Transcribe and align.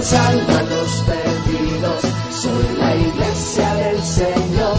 alcanzando 0.00 0.52
a 0.56 0.62
los 0.62 1.02
perdidos. 1.02 2.00
Soy 2.30 2.76
la 2.78 2.96
iglesia 2.96 3.74
del 3.74 4.02
Señor, 4.02 4.78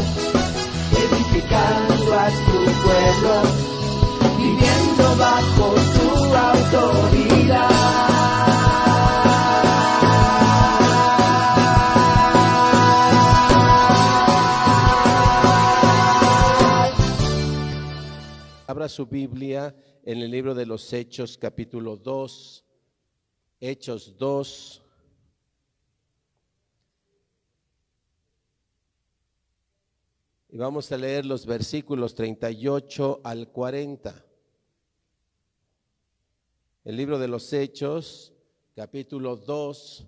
edificando 0.98 2.20
a 2.20 2.27
tu 2.29 2.57
pueblo, 2.81 3.34
viviendo 4.38 5.03
bajo 5.17 5.76
tu 5.95 6.09
autoridad. 6.34 7.70
Abra 18.67 18.90
su 18.90 19.05
Biblia 19.05 19.76
en 20.03 20.17
el 20.17 20.31
libro 20.31 20.55
de 20.55 20.65
los 20.65 20.91
Hechos, 20.93 21.38
capítulo 21.38 21.98
2. 21.98 22.65
Hechos 23.59 24.17
2. 24.17 24.80
Y 30.54 30.57
vamos 30.57 30.91
a 30.91 30.98
leer 30.98 31.26
los 31.26 31.46
versículos 31.46 32.13
38 32.13 33.21
al 33.24 33.48
40. 33.48 34.26
El 36.84 36.98
libro 36.98 37.18
de 37.18 37.30
los 37.30 37.54
Hechos, 37.54 38.34
capítulo 38.76 39.38
2. 39.38 40.07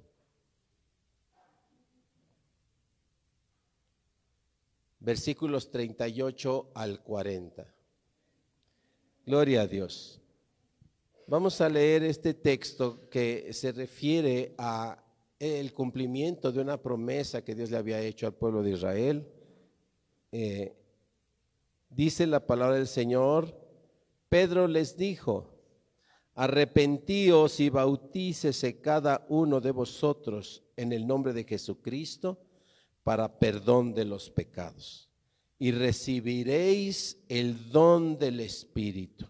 Versículos 5.00 5.72
38 5.72 6.72
al 6.74 7.02
40. 7.02 7.74
Gloria 9.26 9.62
a 9.62 9.68
Dios. 9.68 10.20
Vamos 11.26 11.62
a 11.62 11.70
leer 11.70 12.04
este 12.04 12.34
texto 12.34 13.08
que 13.10 13.54
se 13.54 13.72
refiere 13.72 14.56
a 14.58 15.02
el 15.40 15.74
cumplimiento 15.74 16.52
de 16.52 16.60
una 16.60 16.82
promesa 16.82 17.46
que 17.46 17.56
Dios 17.56 17.72
le 17.72 17.78
había 17.78 18.02
hecho 18.02 18.28
al 18.28 18.34
pueblo 18.34 18.62
de 18.62 18.72
Israel. 18.72 19.33
Eh, 20.36 20.76
dice 21.92 22.26
la 22.26 22.46
palabra 22.48 22.78
del 22.78 22.88
Señor, 22.88 23.56
Pedro 24.30 24.68
les 24.68 24.98
dijo, 24.98 25.54
arrepentíos 26.34 27.60
y 27.60 27.70
bautícese 27.70 28.82
cada 28.82 29.28
uno 29.30 29.62
de 29.62 29.70
vosotros 29.70 30.64
en 30.76 30.92
el 30.92 31.06
nombre 31.06 31.34
de 31.34 31.44
Jesucristo 31.44 32.40
para 33.04 33.38
perdón 33.38 33.94
de 33.94 34.06
los 34.06 34.32
pecados 34.32 35.08
y 35.60 35.72
recibiréis 35.72 37.24
el 37.30 37.72
don 37.72 38.18
del 38.18 38.40
Espíritu. 38.40 39.28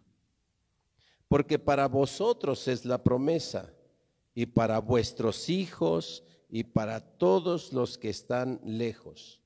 Porque 1.28 1.60
para 1.60 1.88
vosotros 1.90 2.68
es 2.68 2.86
la 2.86 3.04
promesa, 3.04 3.74
y 4.34 4.48
para 4.48 4.80
vuestros 4.80 5.50
hijos, 5.50 6.24
y 6.50 6.64
para 6.64 7.02
todos 7.02 7.74
los 7.74 7.98
que 7.98 8.10
están 8.10 8.60
lejos, 8.64 9.43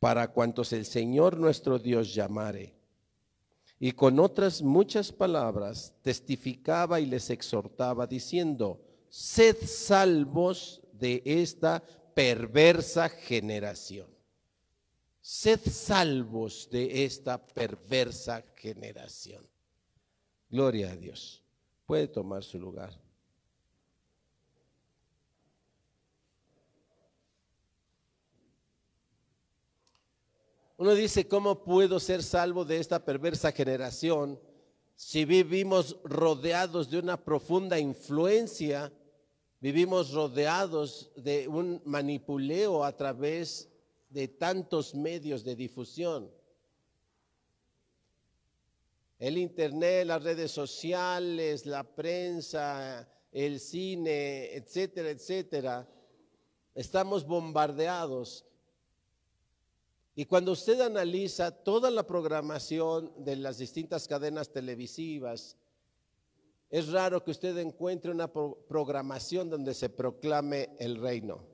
para 0.00 0.28
cuantos 0.28 0.72
el 0.72 0.84
Señor 0.84 1.38
nuestro 1.38 1.78
Dios 1.78 2.14
llamare. 2.14 2.74
Y 3.78 3.92
con 3.92 4.18
otras 4.18 4.62
muchas 4.62 5.12
palabras 5.12 5.94
testificaba 6.02 6.98
y 7.00 7.06
les 7.06 7.30
exhortaba, 7.30 8.06
diciendo, 8.06 8.80
sed 9.08 9.56
salvos 9.66 10.80
de 10.92 11.22
esta 11.24 11.82
perversa 12.14 13.08
generación. 13.08 14.08
Sed 15.20 15.60
salvos 15.60 16.68
de 16.70 17.04
esta 17.04 17.44
perversa 17.44 18.44
generación. 18.54 19.46
Gloria 20.48 20.92
a 20.92 20.96
Dios. 20.96 21.42
Puede 21.84 22.08
tomar 22.08 22.44
su 22.44 22.58
lugar. 22.58 23.05
Uno 30.78 30.94
dice, 30.94 31.26
¿cómo 31.26 31.64
puedo 31.64 31.98
ser 31.98 32.22
salvo 32.22 32.64
de 32.64 32.78
esta 32.78 33.02
perversa 33.02 33.50
generación 33.50 34.38
si 34.94 35.24
vivimos 35.24 35.96
rodeados 36.04 36.90
de 36.90 36.98
una 36.98 37.16
profunda 37.16 37.78
influencia? 37.78 38.92
Vivimos 39.58 40.12
rodeados 40.12 41.10
de 41.16 41.48
un 41.48 41.80
manipuleo 41.86 42.84
a 42.84 42.94
través 42.94 43.70
de 44.10 44.28
tantos 44.28 44.94
medios 44.94 45.44
de 45.44 45.56
difusión. 45.56 46.30
El 49.18 49.38
Internet, 49.38 50.06
las 50.06 50.22
redes 50.22 50.50
sociales, 50.50 51.64
la 51.64 51.84
prensa, 51.84 53.08
el 53.32 53.60
cine, 53.60 54.54
etcétera, 54.54 55.08
etcétera. 55.08 55.88
Estamos 56.74 57.26
bombardeados. 57.26 58.44
Y 60.18 60.24
cuando 60.24 60.52
usted 60.52 60.80
analiza 60.80 61.50
toda 61.50 61.90
la 61.90 62.06
programación 62.06 63.12
de 63.18 63.36
las 63.36 63.58
distintas 63.58 64.08
cadenas 64.08 64.50
televisivas, 64.50 65.58
es 66.70 66.88
raro 66.88 67.22
que 67.22 67.30
usted 67.30 67.56
encuentre 67.58 68.10
una 68.10 68.32
programación 68.32 69.50
donde 69.50 69.74
se 69.74 69.90
proclame 69.90 70.70
el 70.78 70.96
reino. 70.96 71.44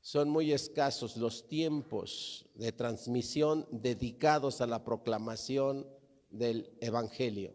Son 0.00 0.30
muy 0.30 0.52
escasos 0.52 1.18
los 1.18 1.46
tiempos 1.46 2.46
de 2.54 2.72
transmisión 2.72 3.66
dedicados 3.70 4.62
a 4.62 4.66
la 4.66 4.82
proclamación 4.82 5.86
del 6.30 6.72
Evangelio. 6.80 7.52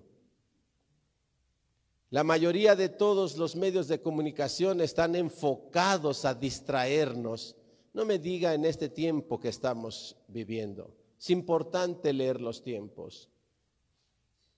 La 2.11 2.23
mayoría 2.23 2.75
de 2.75 2.89
todos 2.89 3.37
los 3.37 3.55
medios 3.55 3.87
de 3.87 3.99
comunicación 3.99 4.79
están 4.81 5.15
enfocados 5.15 6.25
a 6.25 6.35
distraernos. 6.35 7.55
No 7.93 8.05
me 8.05 8.17
diga 8.17 8.53
en 8.53 8.65
este 8.65 8.89
tiempo 8.89 9.39
que 9.39 9.49
estamos 9.49 10.17
viviendo. 10.27 10.95
Es 11.19 11.29
importante 11.29 12.11
leer 12.11 12.41
los 12.41 12.63
tiempos. 12.63 13.29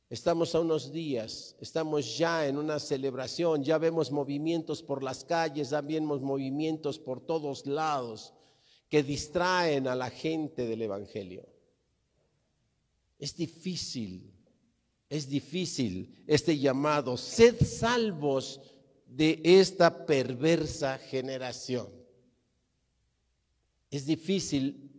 Estamos 0.09 0.56
a 0.56 0.62
unos 0.62 0.91
días, 0.91 1.56
estamos 1.59 2.18
ya 2.18 2.47
en 2.47 2.57
una 2.57 2.79
celebración, 2.79 3.63
ya 3.63 3.78
vemos 3.78 4.12
movimientos 4.12 4.81
por 4.81 5.03
las 5.03 5.25
calles, 5.25 5.72
ya 5.72 5.81
vemos 5.81 6.22
movimientos 6.22 7.00
por 7.00 7.22
todos 7.22 7.66
lados 7.66 8.34
que 8.88 9.03
distraen 9.03 9.88
a 9.88 9.96
la 9.96 10.09
gente 10.09 10.67
del 10.67 10.84
Evangelio. 10.84 11.47
Es 13.17 13.35
difícil, 13.35 14.31
es 15.09 15.28
difícil 15.28 16.23
este 16.28 16.57
llamado, 16.57 17.17
sed 17.17 17.56
salvos 17.66 18.62
de 19.07 19.41
esta 19.44 20.06
perversa 20.06 21.00
generación. 21.00 22.04
Es 23.95 24.06
difícil 24.06 24.91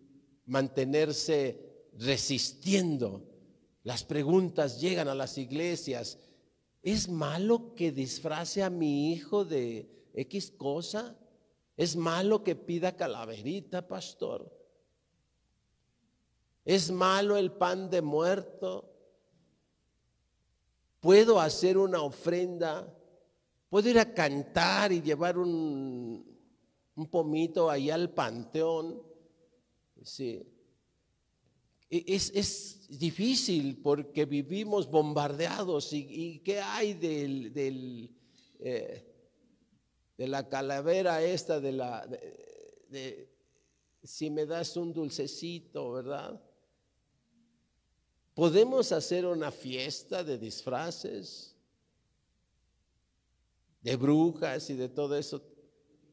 mantenerse 0.46 1.90
resistiendo 1.98 3.28
las 3.82 4.04
preguntas 4.04 4.80
llegan 4.80 5.06
a 5.08 5.14
las 5.14 5.36
iglesias. 5.36 6.18
¿Es 6.82 7.06
malo 7.06 7.74
que 7.74 7.92
disfrace 7.92 8.62
a 8.62 8.70
mi 8.70 9.12
hijo 9.12 9.44
de 9.44 10.08
X 10.14 10.50
cosa? 10.56 11.14
¿Es 11.76 11.94
malo 11.94 12.42
que 12.42 12.56
pida 12.56 12.96
calaverita, 12.96 13.86
pastor? 13.86 14.50
¿Es 16.64 16.90
malo 16.90 17.36
el 17.36 17.52
pan 17.52 17.90
de 17.90 18.00
muerto? 18.00 18.90
¿Puedo 21.00 21.38
hacer 21.38 21.76
una 21.76 22.00
ofrenda? 22.00 22.90
¿Puedo 23.68 23.90
ir 23.90 23.98
a 23.98 24.14
cantar 24.14 24.90
y 24.90 25.02
llevar 25.02 25.36
un, 25.36 26.35
un 26.96 27.06
pomito 27.06 27.70
allá 27.70 27.94
al 27.94 28.12
panteón? 28.12 29.02
Sí. 30.02 30.42
E, 31.88 32.04
es, 32.06 32.32
es, 32.34 32.98
difícil 32.98 33.80
porque 33.82 34.24
vivimos 34.24 34.90
bombardeados. 34.90 35.92
¿Y, 35.92 36.40
qué 36.40 36.60
hay 36.60 36.94
del, 36.94 37.52
del 37.52 38.10
eh, 38.58 39.12
de 40.16 40.28
la 40.28 40.48
calavera 40.48 41.22
esta, 41.22 41.60
de 41.60 41.72
la... 41.72 42.06
De, 42.88 43.30
si 44.02 44.30
me 44.30 44.46
das 44.46 44.76
un 44.76 44.92
dulcecito, 44.92 45.92
¿verdad? 45.92 46.40
¿Podemos 48.34 48.92
hacer 48.92 49.26
una 49.26 49.50
fiesta 49.50 50.22
de 50.22 50.38
disfraces? 50.38 51.56
de 53.86 53.94
brujas 53.94 54.68
y 54.70 54.74
de 54.74 54.88
todo 54.88 55.16
eso. 55.16 55.40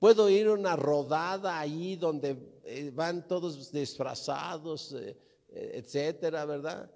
Puedo 0.03 0.29
ir 0.29 0.49
una 0.49 0.75
rodada 0.75 1.57
ahí 1.57 1.95
donde 1.95 2.35
eh, 2.65 2.91
van 2.93 3.25
todos 3.25 3.71
disfrazados, 3.71 4.91
eh, 4.91 5.17
eh, 5.47 5.71
etcétera, 5.75 6.43
¿verdad? 6.43 6.91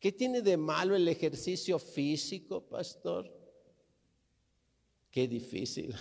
¿Qué 0.00 0.10
tiene 0.10 0.42
de 0.42 0.56
malo 0.56 0.96
el 0.96 1.06
ejercicio 1.06 1.78
físico, 1.78 2.60
pastor? 2.60 3.32
Qué 5.08 5.28
difícil 5.28 5.94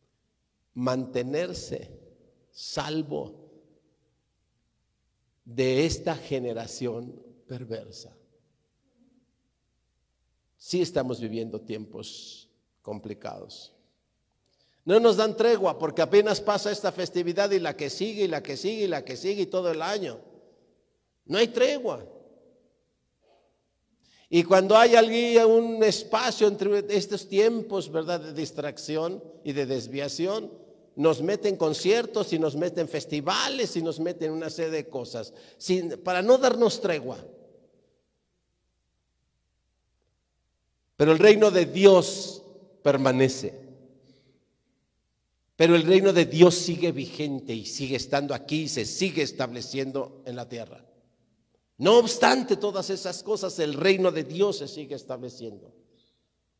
mantenerse 0.74 1.96
salvo 2.50 3.48
de 5.44 5.86
esta 5.86 6.16
generación 6.16 7.24
perversa. 7.46 8.16
Sí 10.56 10.80
estamos 10.80 11.20
viviendo 11.20 11.60
tiempos 11.60 12.50
complicados. 12.82 13.77
No 14.88 14.98
nos 14.98 15.18
dan 15.18 15.36
tregua 15.36 15.78
porque 15.78 16.00
apenas 16.00 16.40
pasa 16.40 16.72
esta 16.72 16.90
festividad 16.90 17.50
y 17.50 17.58
la 17.58 17.76
que 17.76 17.90
sigue 17.90 18.24
y 18.24 18.26
la 18.26 18.42
que 18.42 18.56
sigue 18.56 18.84
y 18.84 18.86
la 18.86 19.04
que 19.04 19.18
sigue 19.18 19.42
y 19.42 19.46
todo 19.46 19.70
el 19.70 19.82
año. 19.82 20.18
No 21.26 21.36
hay 21.36 21.48
tregua. 21.48 22.06
Y 24.30 24.44
cuando 24.44 24.78
hay 24.78 24.94
alguien, 24.94 25.44
un 25.44 25.84
espacio 25.84 26.48
entre 26.48 26.86
estos 26.88 27.28
tiempos, 27.28 27.92
¿verdad?, 27.92 28.18
de 28.18 28.32
distracción 28.32 29.22
y 29.44 29.52
de 29.52 29.66
desviación, 29.66 30.50
nos 30.96 31.20
meten 31.20 31.56
conciertos 31.56 32.32
y 32.32 32.38
nos 32.38 32.56
meten 32.56 32.88
festivales 32.88 33.76
y 33.76 33.82
nos 33.82 34.00
meten 34.00 34.32
una 34.32 34.48
serie 34.48 34.70
de 34.70 34.88
cosas, 34.88 35.34
para 36.02 36.22
no 36.22 36.38
darnos 36.38 36.80
tregua. 36.80 37.18
Pero 40.96 41.12
el 41.12 41.18
reino 41.18 41.50
de 41.50 41.66
Dios 41.66 42.42
permanece. 42.82 43.67
Pero 45.58 45.74
el 45.74 45.82
reino 45.82 46.12
de 46.12 46.24
Dios 46.24 46.54
sigue 46.54 46.92
vigente 46.92 47.52
y 47.52 47.66
sigue 47.66 47.96
estando 47.96 48.32
aquí 48.32 48.62
y 48.62 48.68
se 48.68 48.84
sigue 48.84 49.22
estableciendo 49.22 50.22
en 50.24 50.36
la 50.36 50.48
tierra. 50.48 50.86
No 51.78 51.98
obstante 51.98 52.56
todas 52.56 52.90
esas 52.90 53.24
cosas, 53.24 53.58
el 53.58 53.74
reino 53.74 54.12
de 54.12 54.22
Dios 54.22 54.58
se 54.58 54.68
sigue 54.68 54.94
estableciendo. 54.94 55.74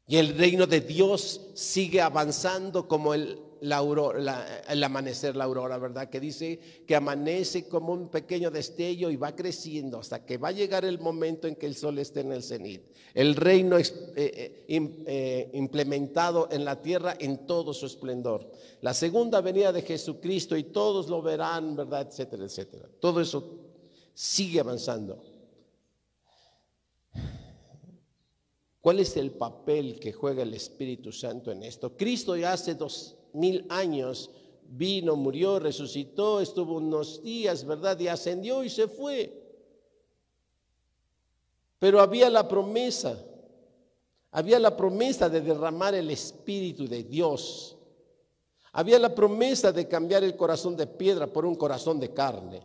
Y 0.08 0.16
el 0.16 0.36
reino 0.36 0.66
de 0.66 0.80
Dios 0.80 1.42
sigue 1.54 2.00
avanzando 2.00 2.88
como 2.88 3.14
el, 3.14 3.38
el 3.60 4.84
amanecer, 4.84 5.36
la 5.36 5.44
aurora, 5.44 5.78
¿verdad? 5.78 6.08
Que 6.08 6.20
dice 6.20 6.58
que 6.86 6.94
amanece 6.94 7.68
como 7.68 7.92
un 7.92 8.08
pequeño 8.08 8.50
destello 8.50 9.10
y 9.10 9.16
va 9.16 9.34
creciendo 9.34 9.98
hasta 9.98 10.24
que 10.24 10.38
va 10.38 10.48
a 10.48 10.52
llegar 10.52 10.84
el 10.84 10.98
momento 10.98 11.48
en 11.48 11.56
que 11.56 11.66
el 11.66 11.74
sol 11.74 11.98
esté 11.98 12.20
en 12.20 12.32
el 12.32 12.42
cenit. 12.42 12.82
El 13.14 13.34
reino 13.36 13.78
eh, 13.78 13.84
eh, 14.16 14.64
eh, 14.68 15.50
implementado 15.54 16.48
en 16.50 16.64
la 16.64 16.80
tierra 16.80 17.16
en 17.18 17.46
todo 17.46 17.74
su 17.74 17.86
esplendor. 17.86 18.50
La 18.80 18.94
segunda 18.94 19.40
venida 19.40 19.72
de 19.72 19.82
Jesucristo 19.82 20.56
y 20.56 20.64
todos 20.64 21.08
lo 21.08 21.22
verán, 21.22 21.76
¿verdad? 21.76 22.08
Etcétera, 22.08 22.44
etcétera. 22.44 22.88
Todo 23.00 23.20
eso 23.20 23.58
sigue 24.14 24.60
avanzando. 24.60 25.22
¿Cuál 28.80 29.00
es 29.00 29.18
el 29.18 29.32
papel 29.32 29.98
que 30.00 30.14
juega 30.14 30.42
el 30.42 30.54
Espíritu 30.54 31.12
Santo 31.12 31.52
en 31.52 31.62
esto? 31.62 31.94
Cristo 31.94 32.36
ya 32.36 32.54
hace 32.54 32.74
dos 32.74 33.17
mil 33.32 33.66
años 33.68 34.30
vino, 34.68 35.16
murió, 35.16 35.58
resucitó, 35.58 36.40
estuvo 36.40 36.76
unos 36.76 37.22
días, 37.22 37.64
¿verdad? 37.64 37.98
Y 37.98 38.08
ascendió 38.08 38.62
y 38.62 38.70
se 38.70 38.86
fue. 38.86 39.32
Pero 41.78 42.00
había 42.00 42.28
la 42.28 42.46
promesa, 42.46 43.18
había 44.30 44.58
la 44.58 44.76
promesa 44.76 45.28
de 45.28 45.40
derramar 45.40 45.94
el 45.94 46.10
Espíritu 46.10 46.86
de 46.86 47.04
Dios. 47.04 47.76
Había 48.72 48.98
la 48.98 49.14
promesa 49.14 49.72
de 49.72 49.88
cambiar 49.88 50.22
el 50.22 50.36
corazón 50.36 50.76
de 50.76 50.86
piedra 50.86 51.26
por 51.26 51.46
un 51.46 51.54
corazón 51.54 51.98
de 51.98 52.12
carne. 52.12 52.60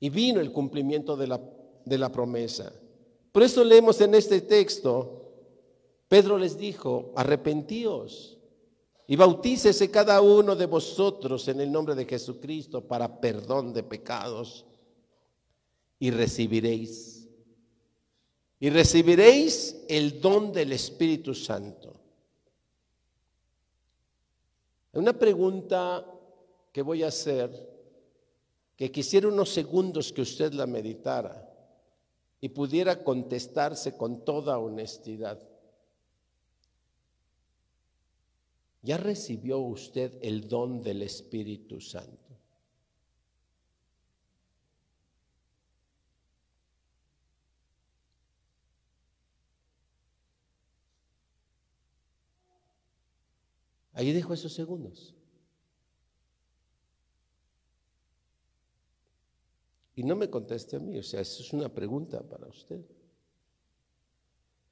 Y 0.00 0.08
vino 0.08 0.40
el 0.40 0.52
cumplimiento 0.52 1.16
de 1.16 1.26
la, 1.26 1.40
de 1.84 1.98
la 1.98 2.10
promesa. 2.10 2.72
Por 3.32 3.42
eso 3.42 3.62
leemos 3.62 4.00
en 4.00 4.14
este 4.14 4.40
texto, 4.40 5.22
Pedro 6.08 6.38
les 6.38 6.56
dijo, 6.56 7.12
arrepentíos 7.16 8.35
y 9.08 9.16
bautícese 9.16 9.90
cada 9.90 10.20
uno 10.20 10.56
de 10.56 10.66
vosotros 10.66 11.46
en 11.48 11.60
el 11.60 11.70
nombre 11.70 11.94
de 11.94 12.06
Jesucristo 12.06 12.86
para 12.86 13.20
perdón 13.20 13.72
de 13.72 13.82
pecados 13.82 14.64
y 15.98 16.10
recibiréis. 16.10 17.28
Y 18.58 18.70
recibiréis 18.70 19.84
el 19.88 20.20
don 20.20 20.52
del 20.52 20.72
Espíritu 20.72 21.34
Santo. 21.34 21.94
Una 24.94 25.12
pregunta 25.12 26.04
que 26.72 26.82
voy 26.82 27.02
a 27.02 27.08
hacer 27.08 27.76
que 28.76 28.90
quisiera 28.90 29.28
unos 29.28 29.50
segundos 29.50 30.12
que 30.12 30.22
usted 30.22 30.52
la 30.52 30.66
meditara 30.66 31.50
y 32.40 32.48
pudiera 32.48 33.02
contestarse 33.02 33.96
con 33.96 34.24
toda 34.24 34.58
honestidad. 34.58 35.40
¿Ya 38.86 38.96
recibió 38.98 39.58
usted 39.58 40.16
el 40.22 40.48
don 40.48 40.80
del 40.80 41.02
Espíritu 41.02 41.80
Santo? 41.80 42.38
Ahí 53.92 54.12
dejo 54.12 54.32
esos 54.34 54.52
segundos. 54.52 55.16
Y 59.96 60.04
no 60.04 60.14
me 60.14 60.30
conteste 60.30 60.76
a 60.76 60.78
mí, 60.78 60.96
o 60.96 61.02
sea, 61.02 61.22
eso 61.22 61.42
es 61.42 61.52
una 61.52 61.68
pregunta 61.68 62.22
para 62.22 62.46
usted. 62.46 62.84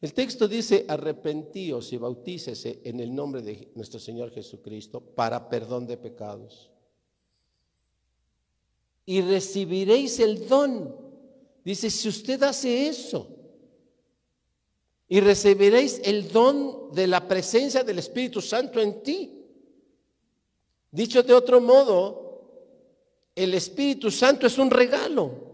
El 0.00 0.12
texto 0.12 0.46
dice, 0.48 0.84
arrepentíos 0.88 1.92
y 1.92 1.96
bautícese 1.96 2.80
en 2.84 3.00
el 3.00 3.14
nombre 3.14 3.42
de 3.42 3.70
nuestro 3.74 3.98
Señor 3.98 4.30
Jesucristo 4.30 5.00
para 5.00 5.48
perdón 5.48 5.86
de 5.86 5.96
pecados. 5.96 6.70
Y 9.06 9.20
recibiréis 9.22 10.20
el 10.20 10.46
don. 10.46 10.94
Dice, 11.64 11.90
si 11.90 12.08
usted 12.08 12.42
hace 12.42 12.88
eso, 12.88 13.34
y 15.08 15.20
recibiréis 15.20 16.00
el 16.04 16.30
don 16.32 16.90
de 16.92 17.06
la 17.06 17.28
presencia 17.28 17.84
del 17.84 17.98
Espíritu 17.98 18.40
Santo 18.40 18.80
en 18.80 19.02
ti. 19.02 19.44
Dicho 20.90 21.22
de 21.22 21.34
otro 21.34 21.60
modo, 21.60 22.24
el 23.34 23.54
Espíritu 23.54 24.10
Santo 24.10 24.46
es 24.46 24.58
un 24.58 24.70
regalo. 24.70 25.53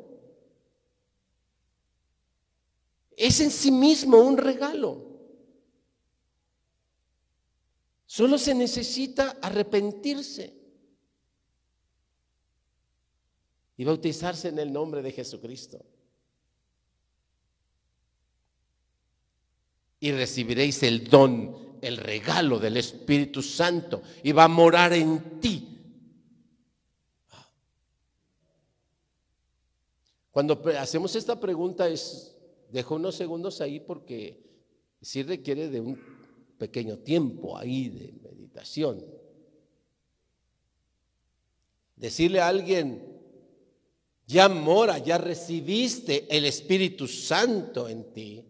Es 3.23 3.39
en 3.41 3.51
sí 3.51 3.71
mismo 3.71 4.17
un 4.17 4.39
regalo. 4.39 5.07
Solo 8.07 8.39
se 8.39 8.55
necesita 8.55 9.37
arrepentirse 9.43 10.55
y 13.77 13.85
bautizarse 13.85 14.49
en 14.49 14.59
el 14.59 14.73
nombre 14.73 15.03
de 15.03 15.13
Jesucristo. 15.13 15.85
Y 20.01 20.13
recibiréis 20.13 20.83
el 20.83 21.05
don, 21.05 21.77
el 21.83 21.99
regalo 21.99 22.59
del 22.59 22.79
Espíritu 22.79 23.43
Santo 23.43 24.01
y 24.23 24.33
va 24.33 24.45
a 24.45 24.49
morar 24.49 24.95
en 24.95 25.41
ti 25.41 25.71
Cuando 30.31 30.63
hacemos 30.79 31.15
esta 31.17 31.39
pregunta 31.39 31.89
es, 31.89 32.37
dejo 32.73 32.97
unos 32.97 33.15
segundos 33.15 33.61
ahí 33.61 33.81
porque 33.81 34.43
sí 35.01 35.23
requiere 35.23 35.69
de 35.69 35.81
un 35.81 35.99
pequeño 36.59 36.99
tiempo 36.99 37.57
ahí 37.57 37.89
de 37.89 38.13
meditación. 38.23 39.05
Decirle 41.97 42.41
a 42.41 42.49
alguien, 42.49 43.11
ya 44.27 44.49
mora, 44.49 44.99
ya 44.99 45.19
recibiste 45.19 46.27
el 46.35 46.45
Espíritu 46.45 47.09
Santo 47.09 47.89
en 47.89 48.13
ti, 48.13 48.45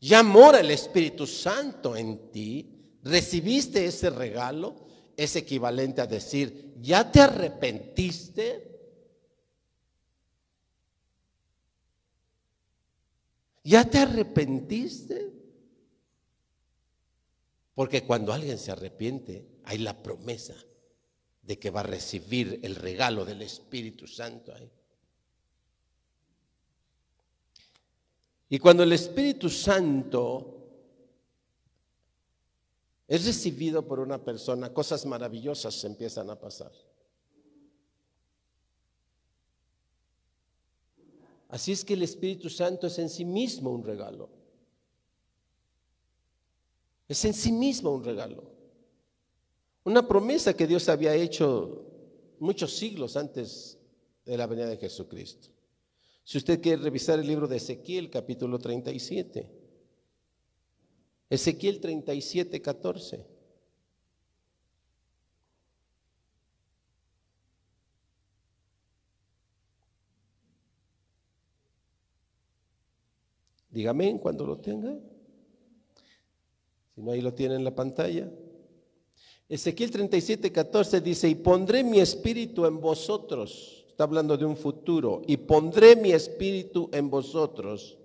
ya 0.00 0.22
mora 0.22 0.60
el 0.60 0.70
Espíritu 0.70 1.26
Santo 1.26 1.96
en 1.96 2.30
ti, 2.30 2.98
recibiste 3.02 3.86
ese 3.86 4.10
regalo, 4.10 4.74
es 5.16 5.36
equivalente 5.36 6.00
a 6.00 6.06
decir, 6.06 6.74
ya 6.80 7.10
te 7.10 7.20
arrepentiste 7.20 8.75
¿Ya 13.66 13.84
te 13.84 13.98
arrepentiste? 13.98 15.32
Porque 17.74 18.04
cuando 18.06 18.32
alguien 18.32 18.58
se 18.58 18.70
arrepiente, 18.70 19.44
hay 19.64 19.78
la 19.78 20.04
promesa 20.04 20.54
de 21.42 21.58
que 21.58 21.70
va 21.70 21.80
a 21.80 21.82
recibir 21.82 22.60
el 22.62 22.76
regalo 22.76 23.24
del 23.24 23.42
Espíritu 23.42 24.06
Santo 24.06 24.54
ahí. 24.54 24.70
Y 28.50 28.60
cuando 28.60 28.84
el 28.84 28.92
Espíritu 28.92 29.50
Santo 29.50 30.68
es 33.08 33.26
recibido 33.26 33.84
por 33.84 33.98
una 33.98 34.22
persona, 34.24 34.72
cosas 34.72 35.04
maravillosas 35.06 35.82
empiezan 35.82 36.30
a 36.30 36.38
pasar. 36.38 36.70
Así 41.48 41.72
es 41.72 41.84
que 41.84 41.94
el 41.94 42.02
Espíritu 42.02 42.50
Santo 42.50 42.86
es 42.86 42.98
en 42.98 43.08
sí 43.08 43.24
mismo 43.24 43.70
un 43.70 43.84
regalo. 43.84 44.28
Es 47.08 47.24
en 47.24 47.34
sí 47.34 47.52
mismo 47.52 47.92
un 47.92 48.04
regalo. 48.04 48.44
Una 49.84 50.06
promesa 50.06 50.54
que 50.54 50.66
Dios 50.66 50.88
había 50.88 51.14
hecho 51.14 51.86
muchos 52.40 52.76
siglos 52.76 53.16
antes 53.16 53.78
de 54.24 54.36
la 54.36 54.46
venida 54.46 54.66
de 54.66 54.76
Jesucristo. 54.76 55.48
Si 56.24 56.38
usted 56.38 56.60
quiere 56.60 56.82
revisar 56.82 57.20
el 57.20 57.26
libro 57.26 57.46
de 57.46 57.58
Ezequiel, 57.58 58.10
capítulo 58.10 58.58
37. 58.58 59.48
Ezequiel 61.30 61.80
37, 61.80 62.60
14. 62.60 63.35
Dígame 73.76 74.18
cuando 74.18 74.46
lo 74.46 74.56
tenga. 74.56 74.98
Si 76.94 77.02
no, 77.02 77.10
ahí 77.10 77.20
lo 77.20 77.34
tiene 77.34 77.56
en 77.56 77.62
la 77.62 77.74
pantalla. 77.74 78.32
Ezequiel 79.50 79.90
37, 79.90 80.50
14 80.50 81.02
dice, 81.02 81.28
y 81.28 81.34
pondré 81.34 81.84
mi 81.84 82.00
espíritu 82.00 82.64
en 82.64 82.80
vosotros. 82.80 83.84
Está 83.86 84.04
hablando 84.04 84.38
de 84.38 84.46
un 84.46 84.56
futuro. 84.56 85.20
Y 85.26 85.36
pondré 85.36 85.94
mi 85.94 86.12
espíritu 86.12 86.88
en 86.90 87.10
vosotros. 87.10 87.98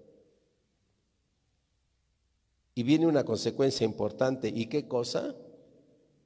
Y 2.75 2.83
viene 2.83 3.07
una 3.07 3.23
consecuencia 3.23 3.85
importante. 3.85 4.51
¿Y 4.53 4.65
qué 4.65 4.89
cosa? 4.89 5.33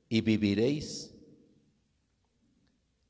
Y 0.10 0.22
viviréis. 0.22 1.14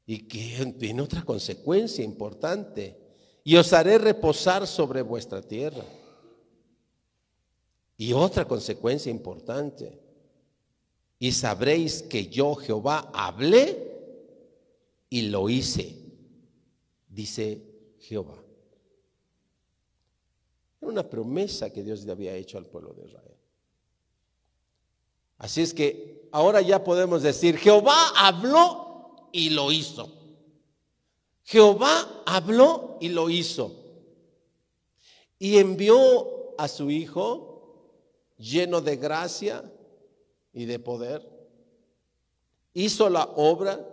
Y 0.06 0.28
que 0.28 0.74
viene 0.76 1.02
otra 1.02 1.24
consecuencia 1.24 2.04
importante. 2.04 3.00
Y 3.46 3.56
os 3.56 3.72
haré 3.72 3.98
reposar 4.00 4.68
sobre 4.68 5.02
vuestra 5.02 5.42
tierra. 5.42 5.86
Y 7.98 8.14
otra 8.14 8.46
consecuencia 8.46 9.10
importante, 9.10 10.00
y 11.18 11.32
sabréis 11.32 12.04
que 12.04 12.28
yo 12.28 12.56
Jehová 12.56 13.10
hablé 13.14 13.96
y 15.10 15.24
lo 15.24 15.50
hice, 15.50 15.96
dice 17.08 17.62
Jehová. 18.00 18.36
Era 20.82 20.92
una 20.92 21.10
promesa 21.10 21.72
que 21.72 21.84
Dios 21.84 22.04
le 22.04 22.12
había 22.12 22.36
hecho 22.36 22.58
al 22.58 22.66
pueblo 22.66 22.94
de 22.94 23.06
Israel. 23.06 23.38
Así 25.38 25.62
es 25.62 25.74
que 25.74 26.28
ahora 26.32 26.62
ya 26.62 26.84
podemos 26.84 27.24
decir, 27.24 27.58
Jehová 27.58 28.10
habló 28.18 29.30
y 29.32 29.52
lo 29.52 29.72
hizo. 29.72 30.12
Jehová 31.44 32.24
habló 32.26 32.98
y 33.00 33.10
lo 33.10 33.30
hizo. 33.30 33.72
Y 35.40 35.58
envió 35.58 36.56
a 36.58 36.68
su 36.68 36.90
Hijo 36.90 37.55
lleno 38.38 38.82
de 38.82 38.98
gracia 38.98 39.72
y 40.54 40.66
de 40.66 40.80
poder. 40.80 41.28
Hizo 42.74 43.10
la 43.10 43.24
obra 43.24 43.88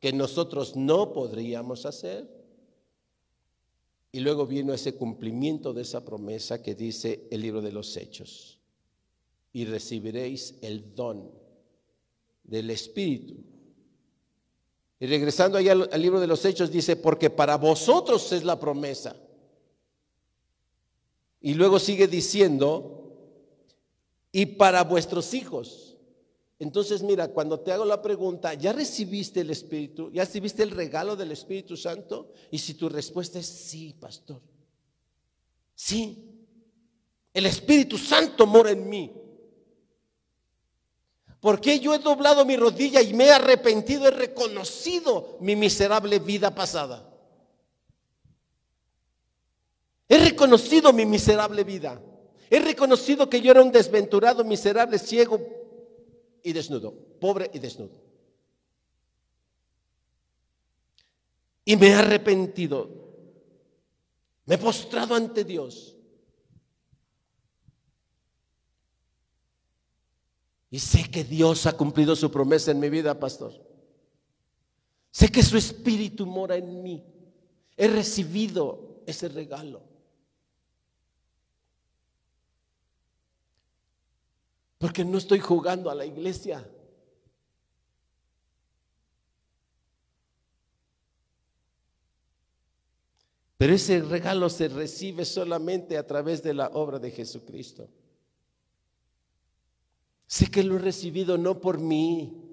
que 0.00 0.12
nosotros 0.12 0.76
no 0.76 1.12
podríamos 1.12 1.86
hacer. 1.86 2.28
Y 4.12 4.20
luego 4.20 4.46
vino 4.46 4.72
ese 4.72 4.94
cumplimiento 4.94 5.72
de 5.72 5.82
esa 5.82 6.04
promesa 6.04 6.62
que 6.62 6.74
dice 6.74 7.26
el 7.30 7.40
libro 7.40 7.60
de 7.60 7.72
los 7.72 7.96
Hechos. 7.96 8.60
Y 9.52 9.64
recibiréis 9.64 10.56
el 10.62 10.94
don 10.94 11.32
del 12.44 12.70
Espíritu. 12.70 13.36
Y 15.00 15.06
regresando 15.06 15.58
allá 15.58 15.72
al, 15.72 15.88
al 15.92 16.00
libro 16.00 16.20
de 16.20 16.26
los 16.26 16.44
Hechos 16.44 16.70
dice, 16.70 16.96
porque 16.96 17.30
para 17.30 17.56
vosotros 17.56 18.30
es 18.32 18.44
la 18.44 18.58
promesa. 18.60 19.16
Y 21.40 21.54
luego 21.54 21.78
sigue 21.78 22.06
diciendo, 22.06 22.93
y 24.34 24.46
para 24.46 24.82
vuestros 24.82 25.32
hijos. 25.32 25.96
Entonces, 26.58 27.04
mira, 27.04 27.28
cuando 27.28 27.60
te 27.60 27.70
hago 27.70 27.84
la 27.84 28.02
pregunta, 28.02 28.52
¿ya 28.54 28.72
recibiste 28.72 29.42
el 29.42 29.50
Espíritu? 29.50 30.10
¿Ya 30.10 30.24
recibiste 30.24 30.64
el 30.64 30.72
regalo 30.72 31.14
del 31.14 31.30
Espíritu 31.30 31.76
Santo? 31.76 32.32
Y 32.50 32.58
si 32.58 32.74
tu 32.74 32.88
respuesta 32.88 33.38
es 33.38 33.46
sí, 33.46 33.94
pastor. 33.98 34.42
Sí. 35.76 36.48
El 37.32 37.46
Espíritu 37.46 37.96
Santo 37.96 38.44
mora 38.44 38.72
en 38.72 38.88
mí. 38.88 39.12
Porque 41.38 41.78
yo 41.78 41.94
he 41.94 42.00
doblado 42.00 42.44
mi 42.44 42.56
rodilla 42.56 43.00
y 43.02 43.14
me 43.14 43.26
he 43.26 43.30
arrepentido, 43.30 44.08
he 44.08 44.10
reconocido 44.10 45.38
mi 45.40 45.54
miserable 45.54 46.18
vida 46.18 46.52
pasada. 46.52 47.08
He 50.08 50.18
reconocido 50.18 50.92
mi 50.92 51.06
miserable 51.06 51.62
vida. 51.62 52.02
He 52.50 52.60
reconocido 52.60 53.28
que 53.28 53.40
yo 53.40 53.50
era 53.50 53.62
un 53.62 53.72
desventurado, 53.72 54.44
miserable, 54.44 54.98
ciego 54.98 55.40
y 56.42 56.52
desnudo, 56.52 56.92
pobre 57.20 57.50
y 57.52 57.58
desnudo. 57.58 58.02
Y 61.64 61.76
me 61.76 61.88
he 61.88 61.94
arrepentido. 61.94 62.90
Me 64.44 64.56
he 64.56 64.58
postrado 64.58 65.14
ante 65.14 65.44
Dios. 65.44 65.96
Y 70.70 70.78
sé 70.80 71.08
que 71.10 71.24
Dios 71.24 71.66
ha 71.66 71.76
cumplido 71.76 72.14
su 72.16 72.30
promesa 72.30 72.72
en 72.72 72.80
mi 72.80 72.90
vida, 72.90 73.18
pastor. 73.18 73.52
Sé 75.10 75.28
que 75.28 75.42
su 75.42 75.56
espíritu 75.56 76.26
mora 76.26 76.56
en 76.56 76.82
mí. 76.82 77.04
He 77.76 77.86
recibido 77.86 79.02
ese 79.06 79.28
regalo. 79.28 79.93
Porque 84.84 85.02
no 85.02 85.16
estoy 85.16 85.40
jugando 85.40 85.88
a 85.88 85.94
la 85.94 86.04
iglesia. 86.04 86.62
Pero 93.56 93.72
ese 93.72 94.02
regalo 94.02 94.50
se 94.50 94.68
recibe 94.68 95.24
solamente 95.24 95.96
a 95.96 96.06
través 96.06 96.42
de 96.42 96.52
la 96.52 96.68
obra 96.68 96.98
de 96.98 97.10
Jesucristo. 97.10 97.88
Sé 100.26 100.50
que 100.50 100.62
lo 100.62 100.76
he 100.76 100.80
recibido 100.80 101.38
no 101.38 101.62
por 101.62 101.78
mí, 101.78 102.44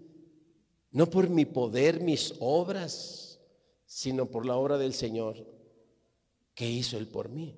no 0.92 1.10
por 1.10 1.28
mi 1.28 1.44
poder, 1.44 2.00
mis 2.00 2.34
obras, 2.40 3.42
sino 3.86 4.28
por 4.28 4.46
la 4.46 4.56
obra 4.56 4.78
del 4.78 4.94
Señor 4.94 5.36
que 6.56 6.70
hizo 6.70 6.98
Él 6.98 7.10
por 7.10 7.28
mí. 7.28 7.58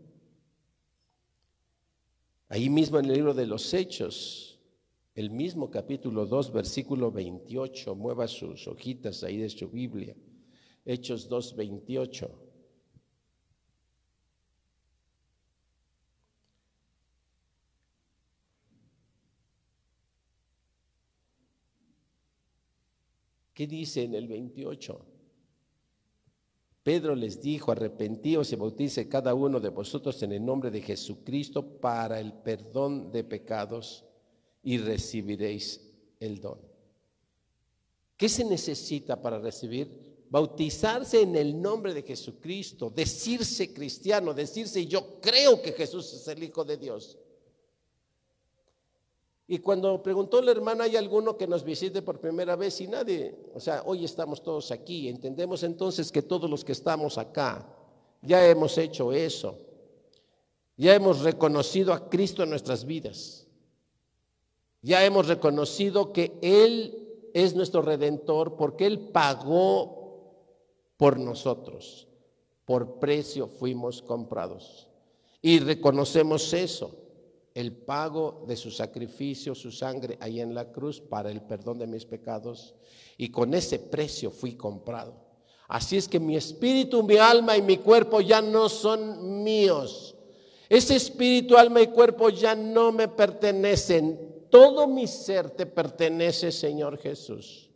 Ahí 2.50 2.72
mismo 2.72 2.98
en 2.98 3.06
el 3.06 3.14
libro 3.14 3.36
de 3.36 3.46
los 3.46 3.72
Hechos, 3.72 4.53
el 5.16 5.30
mismo 5.30 5.70
capítulo 5.70 6.26
2, 6.26 6.52
versículo 6.52 7.12
28, 7.12 7.96
mueva 7.96 8.28
sus 8.28 8.68
hojitas 8.68 9.24
ahí 9.24 9.38
de 9.38 9.50
su 9.50 9.70
Biblia. 9.70 10.16
Hechos 10.86 11.30
2, 11.30 11.56
28. 11.56 12.40
¿Qué 23.54 23.68
dice 23.68 24.04
en 24.04 24.16
el 24.16 24.28
28? 24.28 25.06
Pedro 26.82 27.16
les 27.16 27.40
dijo, 27.40 27.72
arrepentíos 27.72 28.52
y 28.52 28.56
bautice 28.56 29.08
cada 29.08 29.36
uno 29.36 29.60
de 29.60 29.70
vosotros 29.70 30.22
en 30.24 30.32
el 30.32 30.44
nombre 30.44 30.72
de 30.72 30.82
Jesucristo 30.82 31.80
para 31.80 32.20
el 32.20 32.34
perdón 32.34 33.12
de 33.12 33.24
pecados 33.24 34.06
y 34.64 34.78
recibiréis 34.78 35.82
el 36.20 36.40
don. 36.40 36.60
¿Qué 38.18 38.30
se 38.30 38.46
necesita 38.46 39.22
para 39.22 39.40
recibir? 39.40 40.26
Bautizarse 40.30 41.22
en 41.22 41.36
el 41.36 41.62
nombre 41.62 41.94
de 41.94 42.02
Jesucristo, 42.02 42.90
decirse 42.90 43.74
cristiano, 43.74 44.34
decirse 44.34 44.86
yo 44.88 45.20
creo 45.22 45.62
que 45.62 45.74
Jesús 45.74 46.12
es 46.14 46.28
el 46.28 46.44
Hijo 46.44 46.64
de 46.64 46.78
Dios. 46.78 47.18
Y 49.46 49.60
cuando 49.60 50.02
preguntó 50.02 50.42
la 50.42 50.52
hermana, 50.52 50.86
¿hay 50.86 50.96
alguno 50.96 51.38
que 51.38 51.46
nos 51.46 51.64
visite 51.64 52.02
por 52.02 52.20
primera 52.20 52.56
vez? 52.56 52.80
Y 52.82 52.88
nadie, 52.88 53.36
o 53.54 53.60
sea, 53.60 53.84
hoy 53.86 54.06
estamos 54.06 54.42
todos 54.42 54.72
aquí. 54.72 55.10
Entendemos 55.10 55.64
entonces 55.64 56.12
que 56.12 56.22
todos 56.22 56.50
los 56.50 56.64
que 56.64 56.72
estamos 56.72 57.18
acá 57.18 57.68
ya 58.22 58.48
hemos 58.48 58.78
hecho 58.78 59.12
eso. 59.12 59.60
Ya 60.78 60.96
hemos 60.96 61.20
reconocido 61.20 61.94
a 61.94 62.10
Cristo 62.10 62.42
en 62.42 62.50
nuestras 62.50 62.86
vidas. 62.86 63.46
Ya 64.84 65.04
hemos 65.06 65.28
reconocido 65.28 66.12
que 66.12 66.38
Él 66.42 67.30
es 67.34 67.56
nuestro 67.56 67.82
redentor 67.82 68.58
porque 68.58 68.86
Él 68.86 69.00
pagó 69.00 70.04
por 70.98 71.18
nosotros. 71.18 72.08
Por 72.66 73.00
precio 73.00 73.48
fuimos 73.48 74.02
comprados. 74.02 74.90
Y 75.42 75.60
reconocemos 75.60 76.54
eso. 76.54 77.00
el 77.56 77.72
pago 77.72 78.46
de 78.48 78.56
su 78.56 78.72
sacrificio, 78.72 79.54
su 79.54 79.72
sangre 79.72 80.18
ahí 80.20 80.42
en 80.42 80.56
la 80.56 80.72
cruz 80.72 81.00
para 81.00 81.30
el 81.30 81.42
perdón 81.42 81.78
de 81.78 81.86
mis 81.86 82.04
pecados. 82.04 82.74
Y 83.16 83.30
con 83.30 83.54
ese 83.54 83.78
precio 83.78 84.32
fui 84.32 84.56
comprado. 84.56 85.14
Así 85.68 85.96
es 85.96 86.08
que 86.08 86.20
mi 86.20 86.36
espíritu, 86.36 87.04
mi 87.04 87.18
alma 87.18 87.56
y 87.56 87.62
mi 87.62 87.78
cuerpo 87.78 88.22
ya 88.22 88.42
no 88.42 88.70
son 88.70 89.44
míos. 89.44 90.16
Ese 90.68 90.96
espíritu, 90.96 91.56
alma 91.56 91.82
y 91.82 91.88
cuerpo 91.88 92.30
ya 92.30 92.56
no 92.56 92.92
me 92.92 93.08
pertenecen. 93.08 94.33
Todo 94.54 94.88
mi 94.88 95.08
ser 95.08 95.50
te 95.50 95.66
pertenece, 95.66 96.52
Señor 96.52 97.00
Jesús. 97.00 97.72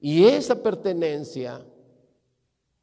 Y 0.00 0.24
esa 0.24 0.54
pertenencia 0.62 1.62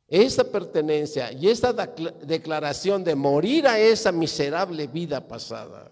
esa 0.07 0.43
pertenencia 0.43 1.31
y 1.31 1.47
esa 1.47 1.71
declaración 1.71 3.01
de 3.01 3.15
morir 3.15 3.65
a 3.65 3.79
esa 3.79 4.11
miserable 4.11 4.85
vida 4.87 5.25
pasada, 5.25 5.89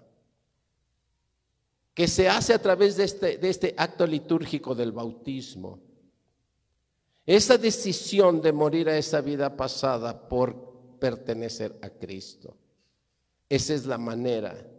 que 1.93 2.05
se 2.05 2.27
hace 2.27 2.53
a 2.53 2.61
través 2.61 2.97
de 2.97 3.05
este, 3.05 3.37
de 3.37 3.49
este 3.49 3.73
acto 3.77 4.05
litúrgico 4.05 4.75
del 4.75 4.91
bautismo, 4.91 5.79
esa 7.25 7.57
decisión 7.57 8.41
de 8.41 8.51
morir 8.51 8.89
a 8.89 8.97
esa 8.97 9.21
vida 9.21 9.55
pasada 9.55 10.27
por 10.27 10.99
pertenecer 10.99 11.79
a 11.81 11.89
Cristo, 11.89 12.57
esa 13.47 13.73
es 13.73 13.85
la 13.85 13.97
manera 13.97 14.78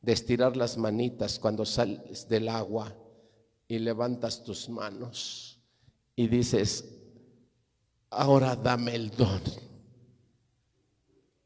de 0.00 0.12
estirar 0.12 0.56
las 0.56 0.76
manitas 0.76 1.38
cuando 1.38 1.64
sales 1.64 2.28
del 2.28 2.48
agua 2.48 2.96
y 3.66 3.78
levantas 3.78 4.42
tus 4.44 4.68
manos 4.68 5.58
y 6.16 6.28
dices, 6.28 6.84
ahora 8.10 8.56
dame 8.56 8.94
el 8.94 9.10
don. 9.10 9.42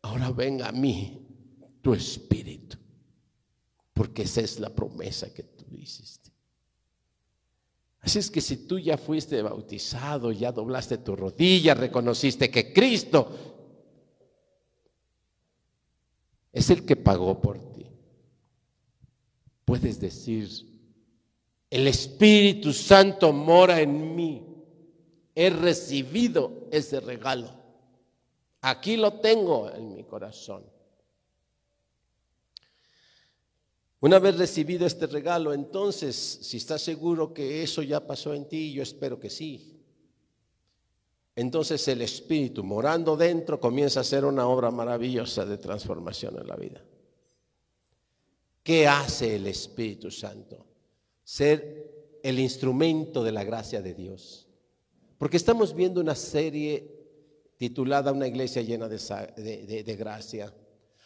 Ahora 0.03 0.31
venga 0.31 0.69
a 0.69 0.73
mí 0.73 1.27
tu 1.81 1.95
espíritu, 1.95 2.77
porque 3.93 4.23
esa 4.23 4.41
es 4.41 4.59
la 4.59 4.71
promesa 4.71 5.33
que 5.33 5.43
tú 5.43 5.65
hiciste. 5.77 6.31
Así 8.01 8.19
es 8.19 8.31
que 8.31 8.41
si 8.41 8.67
tú 8.67 8.79
ya 8.81 8.99
fuiste 8.99 9.41
bautizado, 9.43 10.33
ya 10.33 10.51
doblaste 10.51 10.99
tu 10.99 11.15
rodilla, 11.15 11.75
reconociste 11.75 12.51
que 12.51 12.73
Cristo 12.73 13.53
es 16.53 16.69
el 16.71 16.85
que 16.85 16.97
pagó 16.97 17.41
por 17.41 17.59
ti, 17.59 17.72
puedes 19.73 19.99
decir, 19.99 20.51
el 21.71 21.89
Espíritu 21.89 22.75
Santo 22.75 23.33
mora 23.33 23.81
en 23.81 24.15
mí 24.15 24.45
he 25.35 25.49
recibido 25.49 26.69
ese 26.71 27.01
regalo. 27.01 27.51
Aquí 28.61 28.99
lo 28.99 29.15
tengo 29.15 29.71
en 29.71 29.95
mi 29.95 30.05
corazón. 30.05 30.63
Una 34.01 34.19
vez 34.19 34.37
recibido 34.37 34.85
este 34.85 35.07
regalo, 35.07 35.55
entonces, 35.55 36.17
si 36.17 36.59
estás 36.59 36.83
seguro 36.83 37.33
que 37.33 37.63
eso 37.63 37.81
ya 37.81 38.07
pasó 38.07 38.35
en 38.35 38.47
ti, 38.47 38.75
yo 38.75 38.83
espero 38.83 39.19
que 39.19 39.31
sí. 39.31 39.83
Entonces 41.35 41.89
el 41.89 42.03
Espíritu, 42.03 42.63
morando 42.63 43.17
dentro, 43.17 43.59
comienza 43.59 44.01
a 44.01 44.03
hacer 44.03 44.27
una 44.27 44.47
obra 44.47 44.71
maravillosa 44.71 45.47
de 45.47 45.57
transformación 45.57 46.39
en 46.39 46.47
la 46.47 46.57
vida. 46.57 46.83
¿Qué 48.63 48.87
hace 48.87 49.37
el 49.37 49.47
Espíritu 49.47 50.11
Santo? 50.11 50.65
Ser 51.25 52.21
el 52.23 52.39
instrumento 52.39 53.25
de 53.25 53.33
la 53.33 53.45
gracia 53.45 53.83
de 53.83 53.95
Dios. 53.95 54.47
Porque 55.19 55.37
estamos 55.37 55.75
viendo 55.75 56.01
una 56.01 56.15
serie 56.15 57.03
titulada 57.57 58.13
Una 58.13 58.27
iglesia 58.27 58.63
llena 58.63 58.89
de, 58.89 59.97
gracia. 59.99 60.53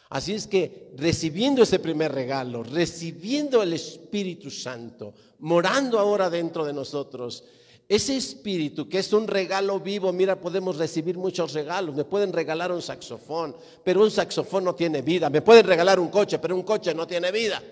Así 0.09 0.33
es 0.33 0.47
que 0.47 0.93
recibiendo 0.97 1.63
ese 1.63 1.79
primer 1.79 2.13
regalo, 2.13 2.63
recibiendo 2.63 3.63
el 3.63 3.73
Espíritu 3.73 4.51
Santo, 4.51 5.13
morando 5.41 5.99
ahora 5.99 6.31
dentro 6.31 6.65
de 6.65 6.73
nosotros, 6.73 7.45
ese 7.89 8.17
espíritu 8.17 8.89
que 8.89 8.99
es 8.99 9.13
un 9.13 9.29
regalo 9.29 9.79
vivo, 9.79 10.13
mira, 10.13 10.41
podemos 10.41 10.77
recibir 10.77 11.17
muchos 11.17 11.53
regalos. 11.53 11.95
Me 11.95 12.05
pueden 12.05 12.33
regalar 12.33 12.73
un 12.73 12.83
saxofón, 12.83 13.55
pero 13.85 14.03
un 14.03 14.11
saxofón 14.11 14.65
no 14.65 14.75
tiene 14.75 15.03
vida. 15.03 15.31
Me 15.31 15.43
pueden 15.43 15.65
regalar 15.65 16.01
un 16.01 16.09
coche, 16.09 16.39
pero 16.41 16.57
un 16.57 16.65
coche 16.65 16.95
no 16.95 17.07
tiene 17.07 17.31
vida. 17.31 17.63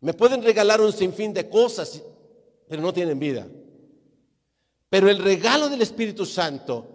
Me 0.00 0.14
pueden 0.14 0.42
regalar 0.42 0.80
un 0.80 0.92
sinfín 0.92 1.34
de 1.34 1.50
cosas, 1.50 2.02
pero 2.66 2.80
no 2.80 2.94
tienen 2.94 3.18
vida. 3.18 3.46
Pero 4.88 5.10
el 5.10 5.18
regalo 5.18 5.68
del 5.68 5.82
Espíritu 5.82 6.24
Santo 6.24 6.86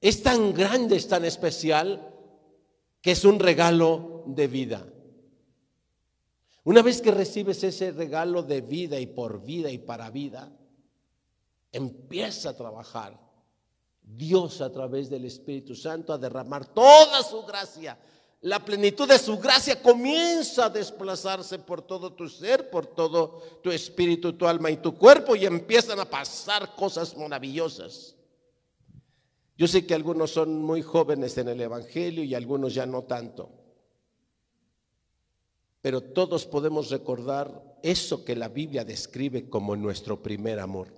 es 0.00 0.22
tan 0.22 0.52
grande, 0.52 0.96
es 0.96 1.06
tan 1.06 1.24
especial, 1.24 2.14
que 3.00 3.12
es 3.12 3.24
un 3.24 3.38
regalo 3.38 4.24
de 4.26 4.48
vida. 4.48 4.86
Una 6.64 6.82
vez 6.82 7.00
que 7.00 7.12
recibes 7.12 7.62
ese 7.62 7.92
regalo 7.92 8.42
de 8.42 8.60
vida 8.60 8.98
y 8.98 9.06
por 9.06 9.42
vida 9.42 9.70
y 9.70 9.78
para 9.78 10.10
vida, 10.10 10.52
empieza 11.72 12.50
a 12.50 12.56
trabajar 12.56 13.18
Dios 14.02 14.60
a 14.60 14.72
través 14.72 15.10
del 15.10 15.24
Espíritu 15.24 15.74
Santo 15.74 16.12
a 16.12 16.18
derramar 16.18 16.66
toda 16.66 17.22
su 17.22 17.42
gracia 17.42 17.98
la 18.40 18.64
plenitud 18.64 19.08
de 19.08 19.18
su 19.18 19.36
gracia 19.38 19.82
comienza 19.82 20.66
a 20.66 20.70
desplazarse 20.70 21.58
por 21.58 21.82
todo 21.82 22.12
tu 22.12 22.28
ser, 22.28 22.70
por 22.70 22.86
todo 22.86 23.42
tu 23.62 23.70
espíritu, 23.70 24.32
tu 24.34 24.46
alma 24.46 24.70
y 24.70 24.76
tu 24.76 24.96
cuerpo 24.96 25.34
y 25.34 25.44
empiezan 25.44 25.98
a 25.98 26.08
pasar 26.08 26.76
cosas 26.76 27.16
maravillosas. 27.16 28.14
Yo 29.56 29.66
sé 29.66 29.84
que 29.84 29.94
algunos 29.94 30.30
son 30.30 30.62
muy 30.62 30.82
jóvenes 30.82 31.36
en 31.36 31.48
el 31.48 31.60
Evangelio 31.60 32.22
y 32.22 32.36
algunos 32.36 32.74
ya 32.74 32.86
no 32.86 33.02
tanto, 33.02 33.50
pero 35.80 36.00
todos 36.00 36.46
podemos 36.46 36.90
recordar 36.90 37.76
eso 37.82 38.24
que 38.24 38.36
la 38.36 38.48
Biblia 38.48 38.84
describe 38.84 39.50
como 39.50 39.74
nuestro 39.74 40.22
primer 40.22 40.60
amor. 40.60 40.97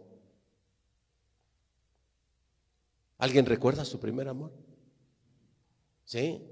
¿Alguien 3.21 3.45
recuerda 3.45 3.85
su 3.85 4.01
primer 4.01 4.29
amor? 4.29 4.51
¿Sí? 6.05 6.43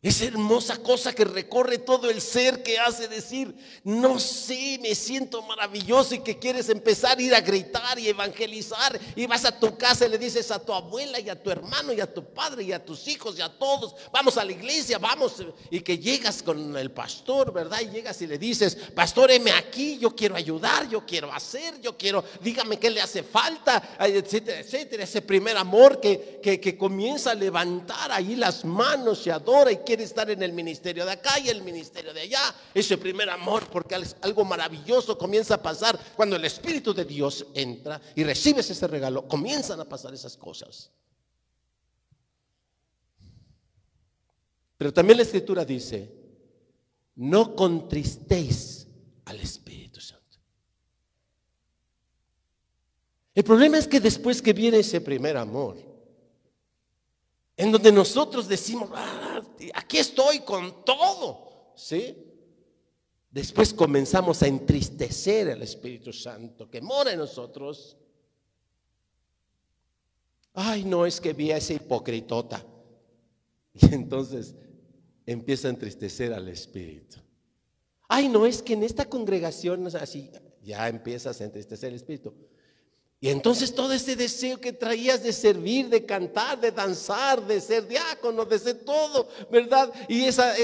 Esa 0.00 0.26
hermosa 0.26 0.76
cosa 0.76 1.12
que 1.12 1.24
recorre 1.24 1.78
todo 1.78 2.08
el 2.08 2.20
ser 2.20 2.62
que 2.62 2.78
hace 2.78 3.08
decir, 3.08 3.52
no 3.82 4.20
sé, 4.20 4.78
me 4.80 4.94
siento 4.94 5.42
maravilloso 5.42 6.14
y 6.14 6.20
que 6.20 6.38
quieres 6.38 6.68
empezar 6.68 7.18
a 7.18 7.22
ir 7.22 7.34
a 7.34 7.40
gritar 7.40 7.98
y 7.98 8.06
evangelizar 8.06 8.96
y 9.16 9.26
vas 9.26 9.44
a 9.44 9.58
tu 9.58 9.76
casa 9.76 10.06
y 10.06 10.10
le 10.10 10.18
dices 10.18 10.52
a 10.52 10.64
tu 10.64 10.72
abuela 10.72 11.18
y 11.18 11.28
a 11.28 11.42
tu 11.42 11.50
hermano 11.50 11.92
y 11.92 12.00
a 12.00 12.14
tu 12.14 12.24
padre 12.32 12.62
y 12.62 12.72
a 12.72 12.84
tus 12.84 13.08
hijos 13.08 13.36
y 13.36 13.42
a 13.42 13.48
todos, 13.48 13.96
vamos 14.12 14.36
a 14.36 14.44
la 14.44 14.52
iglesia, 14.52 14.98
vamos 14.98 15.42
y 15.68 15.80
que 15.80 15.98
llegas 15.98 16.44
con 16.44 16.76
el 16.76 16.92
pastor, 16.92 17.52
¿verdad? 17.52 17.80
Y 17.80 17.90
llegas 17.90 18.22
y 18.22 18.28
le 18.28 18.38
dices, 18.38 18.76
pastor, 18.94 19.32
heme 19.32 19.50
aquí, 19.50 19.98
yo 19.98 20.14
quiero 20.14 20.36
ayudar, 20.36 20.88
yo 20.88 21.04
quiero 21.04 21.32
hacer, 21.32 21.80
yo 21.80 21.98
quiero, 21.98 22.22
dígame 22.40 22.78
qué 22.78 22.88
le 22.88 23.00
hace 23.00 23.24
falta, 23.24 23.96
etcétera, 23.98 24.60
etcétera. 24.60 25.02
Ese 25.02 25.22
primer 25.22 25.56
amor 25.56 25.98
que, 25.98 26.38
que, 26.40 26.60
que 26.60 26.78
comienza 26.78 27.32
a 27.32 27.34
levantar 27.34 28.12
ahí 28.12 28.36
las 28.36 28.64
manos 28.64 29.26
y 29.26 29.30
adora 29.30 29.72
y 29.72 29.87
quiere 29.88 30.04
estar 30.04 30.30
en 30.30 30.42
el 30.42 30.52
ministerio 30.52 31.06
de 31.06 31.12
acá 31.12 31.38
y 31.38 31.48
el 31.48 31.62
ministerio 31.62 32.12
de 32.12 32.20
allá. 32.20 32.54
Ese 32.74 32.98
primer 32.98 33.30
amor, 33.30 33.70
porque 33.70 33.94
algo 34.20 34.44
maravilloso 34.44 35.16
comienza 35.16 35.54
a 35.54 35.62
pasar 35.62 35.98
cuando 36.14 36.36
el 36.36 36.44
Espíritu 36.44 36.92
de 36.92 37.06
Dios 37.06 37.46
entra 37.54 37.98
y 38.14 38.22
recibes 38.22 38.68
ese 38.68 38.86
regalo, 38.86 39.26
comienzan 39.26 39.80
a 39.80 39.86
pasar 39.86 40.12
esas 40.12 40.36
cosas. 40.36 40.90
Pero 44.76 44.92
también 44.92 45.16
la 45.16 45.22
escritura 45.22 45.64
dice, 45.64 46.12
no 47.16 47.56
contristéis 47.56 48.86
al 49.24 49.40
Espíritu 49.40 50.02
Santo. 50.02 50.36
El 53.34 53.42
problema 53.42 53.78
es 53.78 53.88
que 53.88 54.00
después 54.00 54.42
que 54.42 54.52
viene 54.52 54.80
ese 54.80 55.00
primer 55.00 55.38
amor, 55.38 55.87
en 57.58 57.72
donde 57.72 57.90
nosotros 57.90 58.46
decimos, 58.46 58.88
ah, 58.94 59.42
aquí 59.74 59.98
estoy 59.98 60.40
con 60.40 60.84
todo, 60.84 61.72
¿sí? 61.74 62.16
Después 63.32 63.74
comenzamos 63.74 64.40
a 64.42 64.46
entristecer 64.46 65.50
al 65.50 65.62
Espíritu 65.62 66.12
Santo 66.12 66.70
que 66.70 66.80
mora 66.80 67.12
en 67.12 67.18
nosotros. 67.18 67.96
Ay, 70.54 70.84
no 70.84 71.04
es 71.04 71.20
que 71.20 71.32
vi 71.32 71.50
a 71.50 71.56
esa 71.56 71.74
hipocritota. 71.74 72.64
Y 73.74 73.94
entonces 73.94 74.54
empieza 75.26 75.68
a 75.68 75.72
entristecer 75.72 76.32
al 76.32 76.48
Espíritu. 76.48 77.18
Ay, 78.08 78.28
no 78.28 78.46
es 78.46 78.62
que 78.62 78.72
en 78.72 78.84
esta 78.84 79.04
congregación 79.04 79.86
así, 79.96 80.30
ya 80.62 80.88
empiezas 80.88 81.40
a 81.40 81.44
entristecer 81.44 81.90
al 81.90 81.96
Espíritu. 81.96 82.34
Y 83.20 83.30
entonces 83.30 83.74
todo 83.74 83.92
ese 83.92 84.14
deseo 84.14 84.60
que 84.60 84.72
traías 84.72 85.24
de 85.24 85.32
servir, 85.32 85.88
de 85.88 86.06
cantar, 86.06 86.60
de 86.60 86.70
danzar, 86.70 87.44
de 87.44 87.60
ser 87.60 87.88
diácono, 87.88 88.44
de 88.44 88.60
ser 88.60 88.84
todo, 88.84 89.26
¿verdad? 89.50 89.92
Y 90.08 90.22
esa, 90.22 90.54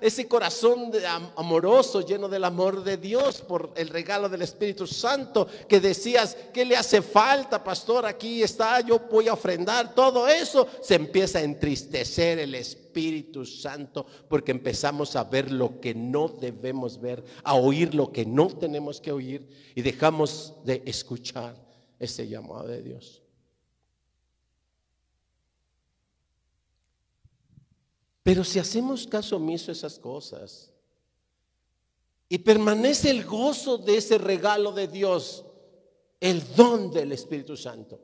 ese 0.00 0.26
corazón 0.26 0.90
amoroso, 1.36 2.00
lleno 2.00 2.26
del 2.26 2.44
amor 2.44 2.82
de 2.84 2.96
Dios 2.96 3.42
por 3.42 3.70
el 3.76 3.88
regalo 3.88 4.30
del 4.30 4.40
Espíritu 4.40 4.86
Santo, 4.86 5.46
que 5.68 5.78
decías, 5.78 6.38
¿qué 6.54 6.64
le 6.64 6.74
hace 6.74 7.02
falta, 7.02 7.62
pastor? 7.62 8.06
Aquí 8.06 8.42
está, 8.42 8.80
yo 8.80 9.00
voy 9.00 9.28
a 9.28 9.34
ofrendar. 9.34 9.94
Todo 9.94 10.26
eso 10.26 10.66
se 10.80 10.94
empieza 10.94 11.40
a 11.40 11.42
entristecer 11.42 12.38
el 12.38 12.54
Espíritu 12.54 13.44
Santo 13.44 14.06
porque 14.26 14.52
empezamos 14.52 15.16
a 15.16 15.24
ver 15.24 15.52
lo 15.52 15.82
que 15.82 15.94
no 15.94 16.28
debemos 16.28 16.98
ver, 16.98 17.22
a 17.42 17.56
oír 17.56 17.94
lo 17.94 18.10
que 18.10 18.24
no 18.24 18.48
tenemos 18.48 19.02
que 19.02 19.12
oír 19.12 19.46
y 19.74 19.82
dejamos 19.82 20.54
de 20.64 20.82
escuchar 20.86 21.73
ese 22.04 22.28
llamado 22.28 22.68
de 22.68 22.82
Dios. 22.82 23.22
Pero 28.22 28.42
si 28.42 28.58
hacemos 28.58 29.06
caso 29.06 29.36
omiso 29.36 29.70
a 29.70 29.74
esas 29.74 29.98
cosas 29.98 30.70
y 32.28 32.38
permanece 32.38 33.10
el 33.10 33.24
gozo 33.24 33.76
de 33.76 33.98
ese 33.98 34.16
regalo 34.16 34.72
de 34.72 34.88
Dios, 34.88 35.44
el 36.20 36.42
don 36.54 36.90
del 36.90 37.12
Espíritu 37.12 37.54
Santo, 37.54 38.00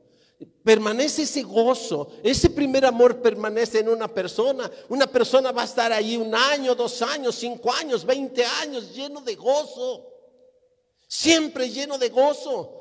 permanece 0.63 1.23
ese 1.23 1.41
gozo, 1.41 2.09
ese 2.23 2.51
primer 2.51 2.85
amor 2.85 3.19
permanece 3.19 3.79
en 3.79 3.89
una 3.89 4.07
persona. 4.07 4.69
Una 4.89 5.07
persona 5.07 5.51
va 5.51 5.63
a 5.63 5.65
estar 5.65 5.91
ahí 5.91 6.17
un 6.17 6.33
año, 6.33 6.75
dos 6.75 7.01
años, 7.01 7.35
cinco 7.35 7.71
años, 7.73 8.05
veinte 8.05 8.45
años, 8.45 8.93
lleno 8.93 9.21
de 9.21 9.35
gozo. 9.35 10.07
Siempre 11.07 11.69
lleno 11.69 11.97
de 11.97 12.09
gozo. 12.09 12.80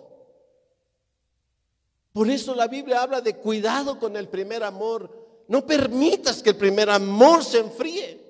Por 2.12 2.28
eso 2.28 2.54
la 2.54 2.66
Biblia 2.66 3.02
habla 3.02 3.20
de 3.20 3.36
cuidado 3.36 3.98
con 3.98 4.16
el 4.16 4.28
primer 4.28 4.64
amor. 4.64 5.44
No 5.48 5.66
permitas 5.66 6.42
que 6.42 6.50
el 6.50 6.56
primer 6.56 6.90
amor 6.90 7.44
se 7.44 7.58
enfríe. 7.58 8.20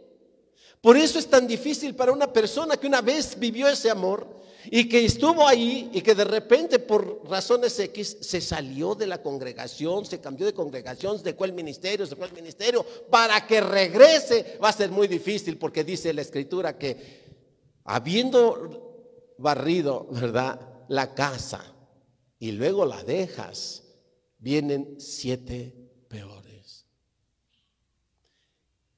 Por 0.81 0.97
eso 0.97 1.19
es 1.19 1.27
tan 1.27 1.47
difícil 1.47 1.95
para 1.95 2.13
una 2.13 2.33
persona 2.33 2.77
que 2.77 2.87
una 2.87 3.03
vez 3.03 3.39
vivió 3.39 3.69
ese 3.69 3.91
amor 3.91 4.27
y 4.71 4.89
que 4.89 5.05
estuvo 5.05 5.47
ahí 5.47 5.91
y 5.93 6.01
que 6.01 6.15
de 6.15 6.25
repente 6.25 6.79
por 6.79 7.23
razones 7.29 7.79
X 7.79 8.19
se 8.21 8.41
salió 8.41 8.95
de 8.95 9.07
la 9.07 9.23
congregación, 9.23 10.05
se 10.07 10.21
cambió 10.21 10.47
de 10.47 10.55
congregación, 10.55 11.19
se 11.19 11.25
dejó 11.25 11.45
el 11.45 11.53
ministerio, 11.53 12.07
se 12.07 12.17
fue 12.17 12.27
al 12.27 12.33
ministerio, 12.33 12.85
para 13.11 13.47
que 13.47 13.61
regrese 13.61 14.59
va 14.63 14.71
a 14.71 14.73
ser 14.73 14.91
muy 14.91 15.09
difícil 15.09 15.59
porque 15.59 15.85
dice 15.85 16.13
la 16.15 16.23
escritura 16.23 16.79
que 16.79 17.25
habiendo 17.85 19.35
barrido. 19.39 20.09
La 20.89 21.15
casa 21.15 21.80
y 22.41 22.53
luego 22.53 22.87
la 22.87 23.05
dejas, 23.05 23.83
vienen 24.39 24.97
siete 24.99 25.75
peores. 26.09 26.87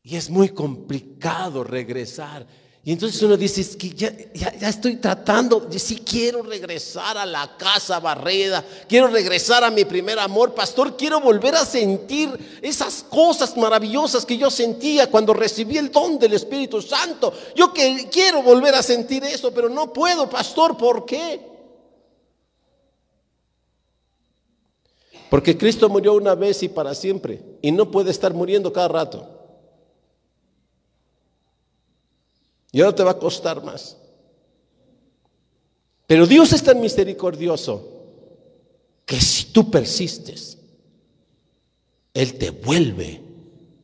Y 0.04 0.16
es 0.16 0.30
muy 0.30 0.50
complicado 0.50 1.64
regresar. 1.64 2.46
Y 2.84 2.92
entonces 2.92 3.20
uno 3.22 3.36
dice, 3.36 3.60
es 3.60 3.76
que 3.76 3.90
ya, 3.90 4.12
ya, 4.32 4.68
estoy 4.68 4.96
tratando, 4.96 5.68
si 5.76 5.98
quiero 5.98 6.42
regresar 6.42 7.18
a 7.18 7.26
la 7.26 7.56
casa 7.56 7.98
barreda, 7.98 8.64
quiero 8.88 9.08
regresar 9.08 9.62
a 9.64 9.70
mi 9.70 9.84
primer 9.84 10.18
amor, 10.20 10.54
pastor, 10.54 10.96
quiero 10.96 11.20
volver 11.20 11.54
a 11.56 11.64
sentir 11.64 12.30
esas 12.60 13.04
cosas 13.08 13.56
maravillosas 13.56 14.24
que 14.24 14.38
yo 14.38 14.50
sentía 14.50 15.10
cuando 15.10 15.32
recibí 15.32 15.78
el 15.78 15.90
don 15.90 16.18
del 16.18 16.34
Espíritu 16.34 16.80
Santo. 16.80 17.32
Yo 17.56 17.72
que, 17.72 18.08
quiero 18.10 18.42
volver 18.42 18.74
a 18.74 18.82
sentir 18.82 19.24
eso, 19.24 19.52
pero 19.52 19.68
no 19.68 19.92
puedo, 19.92 20.30
pastor, 20.30 20.76
¿por 20.76 21.04
qué? 21.04 21.51
Porque 25.32 25.56
Cristo 25.56 25.88
murió 25.88 26.12
una 26.12 26.34
vez 26.34 26.62
y 26.62 26.68
para 26.68 26.94
siempre, 26.94 27.40
y 27.62 27.72
no 27.72 27.90
puede 27.90 28.10
estar 28.10 28.34
muriendo 28.34 28.70
cada 28.70 28.88
rato. 28.88 29.26
Y 32.70 32.82
ahora 32.82 32.94
te 32.94 33.02
va 33.02 33.12
a 33.12 33.18
costar 33.18 33.64
más. 33.64 33.96
Pero 36.06 36.26
Dios 36.26 36.52
es 36.52 36.62
tan 36.62 36.82
misericordioso 36.82 38.04
que 39.06 39.18
si 39.22 39.46
tú 39.46 39.70
persistes, 39.70 40.58
Él 42.12 42.36
te 42.36 42.50
vuelve, 42.50 43.22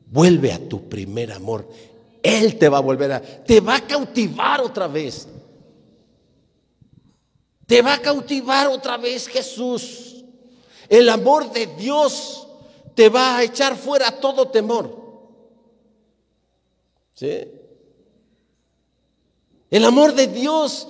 vuelve 0.05 0.53
a 0.53 0.69
tu 0.69 0.87
primer 0.87 1.33
amor. 1.33 1.67
Él 2.23 2.59
te 2.59 2.69
va 2.69 2.77
a 2.77 2.83
volver 2.83 3.11
a, 3.11 3.23
te 3.23 3.61
va 3.61 3.77
a 3.77 3.87
cautivar 3.87 4.61
otra 4.61 4.87
vez. 4.87 5.27
Te 7.67 7.81
va 7.81 7.95
a 7.95 8.03
cautivar 8.03 8.67
otra 8.67 8.99
vez 8.99 9.27
Jesús. 9.27 10.08
El 10.89 11.09
amor 11.09 11.53
de 11.53 11.67
Dios 11.67 12.47
te 12.95 13.09
va 13.09 13.37
a 13.37 13.43
echar 13.43 13.77
fuera 13.77 14.11
todo 14.11 14.49
temor. 14.49 14.97
¿Sí? 17.15 17.45
El 19.71 19.85
amor 19.85 20.15
de 20.15 20.29
Dios 20.29 20.89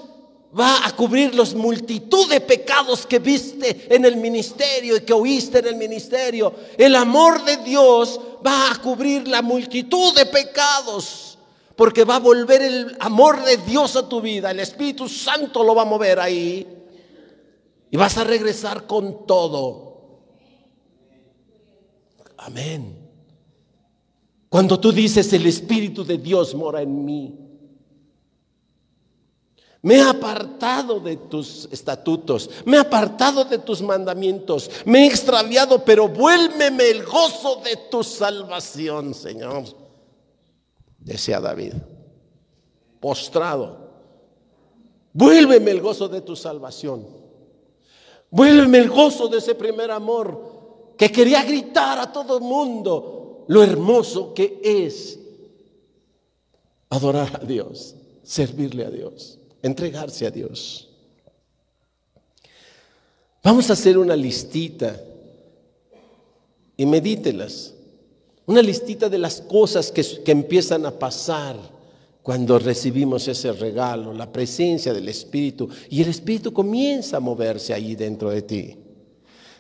va 0.59 0.87
a 0.87 0.95
cubrir 0.95 1.35
los 1.35 1.55
multitud 1.55 2.29
de 2.31 2.41
pecados 2.41 3.07
que 3.07 3.19
viste 3.19 3.95
en 3.95 4.05
el 4.05 4.17
ministerio 4.17 4.97
y 4.97 5.01
que 5.01 5.13
oíste 5.13 5.59
en 5.59 5.67
el 5.67 5.77
ministerio. 5.77 6.55
El 6.77 6.95
amor 6.95 7.45
de 7.45 7.59
Dios 7.59 8.21
va 8.47 8.71
a 8.71 8.77
cubrir 8.77 9.27
la 9.27 9.43
multitud 9.43 10.15
de 10.15 10.27
pecados. 10.27 11.39
Porque 11.77 12.05
va 12.05 12.17
a 12.17 12.21
volver 12.21 12.61
el 12.63 12.97
amor 12.99 13.45
de 13.45 13.57
Dios 13.59 13.95
a 13.95 14.09
tu 14.09 14.21
vida. 14.21 14.51
El 14.51 14.59
Espíritu 14.61 15.09
Santo 15.09 15.63
lo 15.63 15.77
va 15.77 15.83
a 15.83 15.85
mover 15.85 16.19
ahí. 16.19 16.67
Y 17.91 17.97
vas 17.97 18.19
a 18.19 18.25
regresar 18.25 18.87
con 18.87 19.27
todo. 19.27 19.88
Amén. 22.39 23.07
Cuando 24.49 24.81
tú 24.81 24.93
dices, 24.93 25.31
el 25.33 25.47
Espíritu 25.47 26.05
de 26.05 26.17
Dios 26.17 26.55
mora 26.55 26.81
en 26.81 27.05
mí. 27.05 27.35
Me 29.83 29.97
he 29.97 30.03
apartado 30.03 30.99
de 30.99 31.17
tus 31.17 31.69
estatutos, 31.71 32.51
me 32.65 32.77
he 32.77 32.81
apartado 32.81 33.45
de 33.45 33.59
tus 33.59 33.81
mandamientos, 33.81 34.71
me 34.85 35.05
he 35.05 35.07
extraviado, 35.07 35.85
pero 35.85 36.09
vuélveme 36.09 36.91
el 36.91 37.05
gozo 37.05 37.61
de 37.65 37.77
tu 37.89 38.03
salvación, 38.03 39.15
Señor. 39.15 39.65
Decía 40.99 41.41
David, 41.41 41.75
postrado, 42.99 43.91
vuélveme 45.13 45.71
el 45.71 45.81
gozo 45.81 46.09
de 46.09 46.23
tu 46.23 46.35
salvación. 46.35 47.07
Vuélveme 48.31 48.79
el 48.79 48.91
gozo 48.91 49.29
de 49.29 49.39
ese 49.39 49.55
primer 49.55 49.91
amor 49.91 50.58
que 50.99 51.11
quería 51.11 51.43
gritar 51.45 51.99
a 51.99 52.13
todo 52.13 52.37
el 52.37 52.45
mundo 52.45 53.45
lo 53.49 53.63
hermoso 53.63 54.35
que 54.35 54.61
es 54.63 55.19
adorar 56.91 57.41
a 57.41 57.45
Dios, 57.47 57.95
servirle 58.23 58.85
a 58.85 58.91
Dios 58.91 59.39
entregarse 59.63 60.27
a 60.27 60.31
Dios. 60.31 60.89
Vamos 63.43 63.71
a 63.71 63.73
hacer 63.73 63.97
una 63.97 64.17
listita 64.17 65.01
y 66.77 66.87
medítelas. 66.87 67.75
Una 68.47 68.63
listita 68.63 69.09
de 69.09 69.19
las 69.19 69.41
cosas 69.43 69.93
que, 69.93 70.05
empiezan 70.31 70.87
a 70.87 70.99
pasar 70.99 71.57
cuando 72.23 72.59
recibimos 72.59 73.29
ese 73.29 73.53
regalo, 73.53 74.13
la 74.13 74.31
presencia 74.31 74.93
del 74.93 75.09
Espíritu. 75.09 75.69
Y 75.91 76.03
el 76.03 76.09
Espíritu 76.09 76.53
comienza 76.53 77.19
a 77.19 77.21
moverse 77.21 77.75
ahí 77.75 77.95
dentro 77.95 78.31
de 78.31 78.43
ti. 78.43 78.77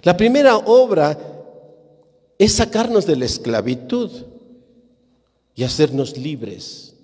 La 0.03 0.17
primera 0.17 0.57
obra 0.57 1.19
es 2.39 2.55
sacarnos 2.55 3.05
de 3.07 3.17
la 3.17 3.25
esclavitud 3.25 4.11
y 5.55 5.65
hacernos 5.65 6.17
libres. 6.17 6.95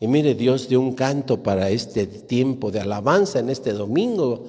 Y 0.00 0.06
mire, 0.06 0.34
Dios 0.34 0.68
dio 0.68 0.80
un 0.80 0.94
canto 0.94 1.42
para 1.42 1.70
este 1.70 2.06
tiempo 2.06 2.70
de 2.70 2.80
alabanza 2.80 3.38
en 3.38 3.48
este 3.48 3.72
domingo, 3.72 4.46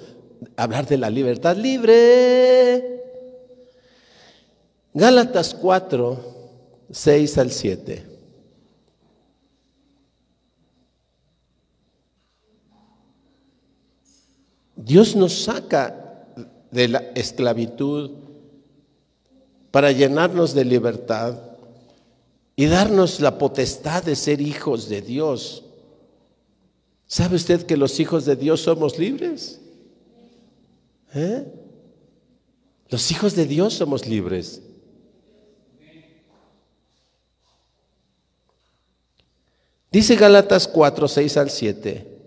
hablar 0.57 0.85
de 0.85 0.97
la 0.97 1.09
libertad 1.09 1.55
libre. 1.55 3.03
Gálatas 4.93 5.53
4, 5.53 6.19
6 6.91 7.37
al 7.37 7.51
7. 7.51 8.05
Dios 14.75 15.15
nos 15.15 15.43
saca 15.43 16.04
de 16.75 16.89
la 16.89 16.99
esclavitud 17.15 18.11
para 19.71 19.93
llenarnos 19.93 20.53
de 20.53 20.65
libertad 20.65 21.39
y 22.55 22.65
darnos 22.65 23.21
la 23.21 23.38
potestad 23.38 24.03
de 24.03 24.15
ser 24.17 24.41
hijos 24.41 24.89
de 24.89 25.01
Dios. 25.01 25.63
¿Sabe 27.07 27.38
usted 27.38 27.65
que 27.65 27.77
los 27.77 27.99
hijos 28.01 28.25
de 28.25 28.35
Dios 28.35 28.61
somos 28.61 28.99
libres? 28.99 29.61
¿Eh? 31.13 31.45
Los 32.89 33.09
hijos 33.09 33.35
de 33.35 33.45
Dios 33.45 33.73
somos 33.73 34.05
libres. 34.05 34.61
Dice 39.91 40.17
Galatas 40.17 40.67
4, 40.67 41.07
6 41.07 41.38
al 41.38 41.49
7. 41.49 42.17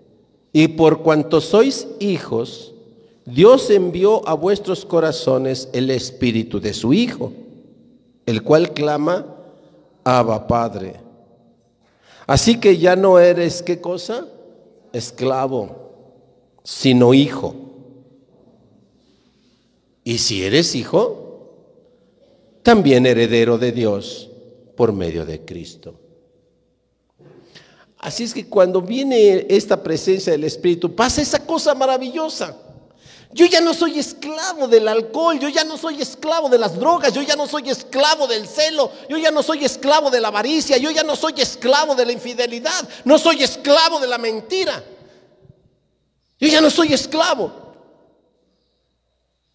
Y 0.54 0.68
por 0.68 1.02
cuanto 1.02 1.42
sois 1.42 1.86
hijos, 2.00 2.72
Dios 3.30 3.68
envió 3.68 4.26
a 4.26 4.32
vuestros 4.32 4.86
corazones 4.86 5.68
el 5.74 5.90
espíritu 5.90 6.60
de 6.60 6.72
su 6.72 6.94
Hijo, 6.94 7.32
el 8.24 8.42
cual 8.42 8.72
clama, 8.72 9.26
Abba 10.02 10.46
Padre. 10.46 10.96
Así 12.26 12.58
que 12.58 12.78
ya 12.78 12.96
no 12.96 13.18
eres, 13.18 13.62
¿qué 13.62 13.80
cosa? 13.80 14.26
Esclavo, 14.92 15.92
sino 16.64 17.12
hijo. 17.12 17.54
Y 20.04 20.18
si 20.18 20.44
eres 20.44 20.74
hijo, 20.74 21.54
también 22.62 23.04
heredero 23.04 23.58
de 23.58 23.72
Dios 23.72 24.30
por 24.74 24.92
medio 24.92 25.26
de 25.26 25.44
Cristo. 25.44 25.94
Así 27.98 28.24
es 28.24 28.32
que 28.32 28.46
cuando 28.46 28.80
viene 28.80 29.46
esta 29.50 29.82
presencia 29.82 30.32
del 30.32 30.44
Espíritu, 30.44 30.94
pasa 30.94 31.20
esa 31.20 31.44
cosa 31.44 31.74
maravillosa. 31.74 32.56
Yo 33.30 33.44
ya 33.44 33.60
no 33.60 33.74
soy 33.74 33.98
esclavo 33.98 34.68
del 34.68 34.88
alcohol, 34.88 35.38
yo 35.38 35.50
ya 35.50 35.62
no 35.62 35.76
soy 35.76 36.00
esclavo 36.00 36.48
de 36.48 36.58
las 36.58 36.78
drogas, 36.78 37.12
yo 37.12 37.20
ya 37.20 37.36
no 37.36 37.46
soy 37.46 37.68
esclavo 37.68 38.26
del 38.26 38.48
celo, 38.48 38.90
yo 39.08 39.18
ya 39.18 39.30
no 39.30 39.42
soy 39.42 39.64
esclavo 39.64 40.10
de 40.10 40.20
la 40.20 40.28
avaricia, 40.28 40.78
yo 40.78 40.90
ya 40.90 41.02
no 41.02 41.14
soy 41.14 41.34
esclavo 41.36 41.94
de 41.94 42.06
la 42.06 42.12
infidelidad, 42.12 42.88
no 43.04 43.18
soy 43.18 43.42
esclavo 43.42 44.00
de 44.00 44.06
la 44.06 44.16
mentira. 44.16 44.82
Yo 46.40 46.48
ya 46.48 46.60
no 46.60 46.70
soy 46.70 46.94
esclavo. 46.94 47.68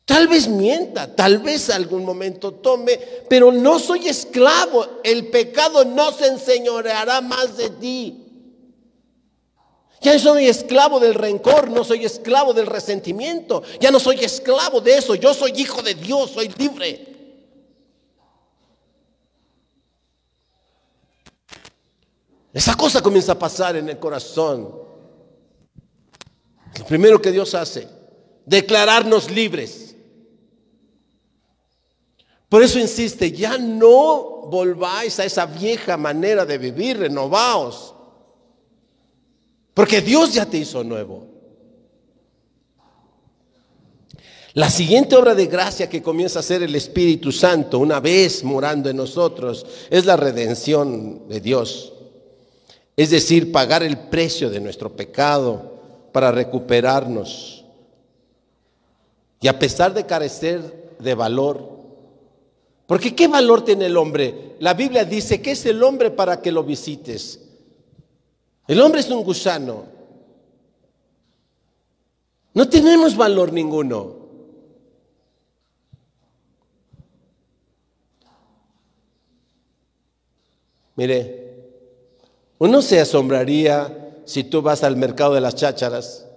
Tal 0.06 0.28
vez 0.28 0.48
mienta, 0.48 1.16
tal 1.16 1.40
vez 1.40 1.70
algún 1.70 2.04
momento 2.04 2.52
tome, 2.52 3.00
pero 3.30 3.52
no 3.52 3.80
soy 3.80 4.08
esclavo. 4.08 5.00
El 5.04 5.28
pecado 5.28 5.86
no 5.86 6.12
se 6.12 6.28
enseñoreará 6.28 7.22
más 7.22 7.56
de 7.56 7.70
ti. 7.70 8.23
Ya 10.04 10.14
no 10.14 10.20
soy 10.20 10.48
esclavo 10.48 11.00
del 11.00 11.14
rencor, 11.14 11.70
no 11.70 11.86
soy 11.86 12.04
esclavo 12.04 12.54
del 12.54 12.68
resentimiento, 12.68 13.64
ya 13.80 13.90
no 13.90 14.02
soy 14.02 14.18
esclavo 14.18 14.82
de 14.82 14.98
eso, 14.98 15.16
yo 15.16 15.34
soy 15.34 15.54
hijo 15.56 15.82
de 15.82 15.96
Dios, 15.96 16.32
soy 16.32 16.50
libre. 16.58 17.08
Esa 22.54 22.76
cosa 22.76 23.02
comienza 23.02 23.32
a 23.32 23.40
pasar 23.40 23.78
en 23.78 23.88
el 23.88 23.98
corazón. 23.98 24.76
Lo 26.78 26.86
primero 26.86 27.22
que 27.22 27.32
Dios 27.32 27.56
hace, 27.56 27.88
declararnos 28.46 29.32
libres. 29.32 29.96
Por 32.50 32.62
eso 32.62 32.78
insiste, 32.78 33.32
ya 33.32 33.58
no 33.58 34.48
volváis 34.48 35.20
a 35.20 35.26
esa 35.26 35.46
vieja 35.46 35.96
manera 35.96 36.46
de 36.46 36.58
vivir, 36.58 37.00
renovaos. 37.00 37.96
Porque 39.74 40.02
Dios 40.02 40.34
ya 40.34 40.46
te 40.46 40.58
hizo 40.58 40.84
nuevo. 40.84 41.34
La 44.56 44.70
siguiente 44.70 45.16
obra 45.16 45.34
de 45.34 45.48
gracia 45.48 45.90
que 45.90 46.04
comienza 46.04 46.38
a 46.38 46.42
hacer 46.42 46.62
el 46.62 46.76
Espíritu 46.76 47.32
Santo 47.32 47.80
una 47.80 48.00
vez 48.00 48.44
morando 48.44 48.88
en 48.88 48.98
nosotros 48.98 49.66
es 49.90 50.06
la 50.06 50.16
redención 50.16 51.28
de 51.28 51.42
Dios. 51.42 51.94
Es 52.96 53.10
decir, 53.10 53.52
pagar 53.52 53.82
el 53.82 53.98
precio 53.98 54.52
de 54.52 54.60
nuestro 54.60 54.96
pecado 54.96 55.74
para 56.12 56.32
recuperarnos. 56.32 57.66
Y 59.42 59.48
a 59.48 59.58
pesar 59.58 59.92
de 59.92 60.06
carecer 60.06 60.94
de 61.00 61.16
valor, 61.16 61.74
porque 62.86 63.16
¿qué 63.16 63.28
valor 63.28 63.66
tiene 63.66 63.88
el 63.88 63.98
hombre? 63.98 64.56
La 64.60 64.76
Biblia 64.76 65.04
dice 65.04 65.42
que 65.42 65.52
es 65.52 65.66
el 65.66 65.82
hombre 65.82 66.12
para 66.12 66.42
que 66.42 66.52
lo 66.52 66.64
visites. 66.64 67.40
El 68.68 68.82
hombre 68.82 69.02
es 69.02 69.10
un 69.10 69.24
gusano. 69.24 69.86
No 72.54 72.70
tenemos 72.70 73.16
valor 73.16 73.52
ninguno. 73.52 74.24
Mire, 80.96 81.44
uno 82.60 82.82
se 82.82 83.00
asombraría 83.00 84.22
si 84.26 84.44
tú 84.44 84.62
vas 84.62 84.84
al 84.84 84.96
mercado 84.96 85.34
de 85.34 85.42
las 85.42 85.56
chácharas 85.56 86.28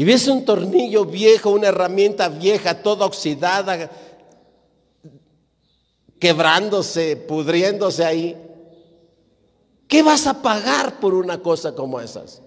y 0.00 0.04
ves 0.04 0.28
un 0.28 0.46
tornillo 0.46 1.04
viejo, 1.04 1.50
una 1.50 1.68
herramienta 1.68 2.30
vieja, 2.30 2.82
toda 2.82 3.04
oxidada, 3.04 3.90
quebrándose, 6.18 7.16
pudriéndose 7.16 8.04
ahí. 8.04 8.49
¿Qué 9.90 10.04
vas 10.04 10.28
a 10.28 10.40
pagar 10.40 11.00
por 11.00 11.14
una 11.14 11.42
cosa 11.42 11.74
como 11.74 12.00
esas? 12.00 12.40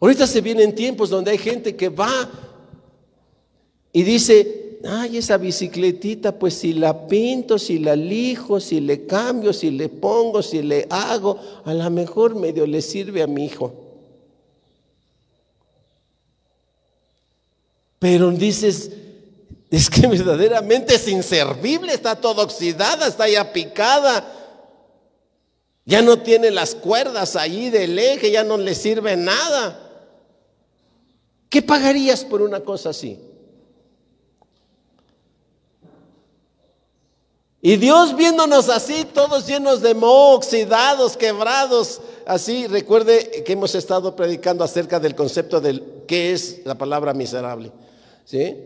Ahorita 0.00 0.26
se 0.26 0.40
vienen 0.40 0.74
tiempos 0.74 1.10
donde 1.10 1.30
hay 1.30 1.38
gente 1.38 1.76
que 1.76 1.88
va 1.88 2.28
y 3.92 4.02
dice, 4.02 4.80
ay, 4.84 5.18
esa 5.18 5.36
bicicletita, 5.36 6.36
pues 6.40 6.54
si 6.54 6.72
la 6.72 7.06
pinto, 7.06 7.56
si 7.56 7.78
la 7.78 7.94
lijo, 7.94 8.58
si 8.58 8.80
le 8.80 9.06
cambio, 9.06 9.52
si 9.52 9.70
le 9.70 9.88
pongo, 9.88 10.42
si 10.42 10.60
le 10.60 10.88
hago, 10.90 11.38
a 11.64 11.72
lo 11.72 11.88
mejor 11.88 12.34
medio 12.34 12.66
le 12.66 12.82
sirve 12.82 13.22
a 13.22 13.28
mi 13.28 13.44
hijo. 13.44 13.72
Pero 18.00 18.32
dices, 18.32 18.90
es 19.70 19.88
que 19.88 20.06
verdaderamente 20.08 20.96
es 20.96 21.06
inservible, 21.06 21.94
está 21.94 22.16
toda 22.16 22.42
oxidada, 22.42 23.06
está 23.06 23.28
ya 23.28 23.52
picada. 23.52 24.36
Ya 25.84 26.02
no 26.02 26.18
tiene 26.20 26.50
las 26.50 26.74
cuerdas 26.74 27.36
ahí 27.36 27.70
del 27.70 27.98
eje, 27.98 28.32
ya 28.32 28.42
no 28.42 28.56
le 28.56 28.74
sirve 28.74 29.16
nada. 29.16 29.78
¿Qué 31.48 31.62
pagarías 31.62 32.24
por 32.24 32.42
una 32.42 32.60
cosa 32.60 32.90
así? 32.90 33.18
Y 37.62 37.76
Dios 37.76 38.16
viéndonos 38.16 38.68
así, 38.70 39.04
todos 39.04 39.46
llenos 39.46 39.82
de 39.82 39.94
moho, 39.94 40.34
oxidados, 40.34 41.16
quebrados, 41.16 42.00
así, 42.26 42.66
recuerde 42.66 43.42
que 43.44 43.52
hemos 43.52 43.74
estado 43.74 44.16
predicando 44.16 44.64
acerca 44.64 44.98
del 44.98 45.14
concepto 45.14 45.60
del 45.60 46.04
qué 46.08 46.32
es 46.32 46.62
la 46.64 46.76
palabra 46.76 47.12
miserable. 47.12 47.70
¿Sí? 48.24 48.56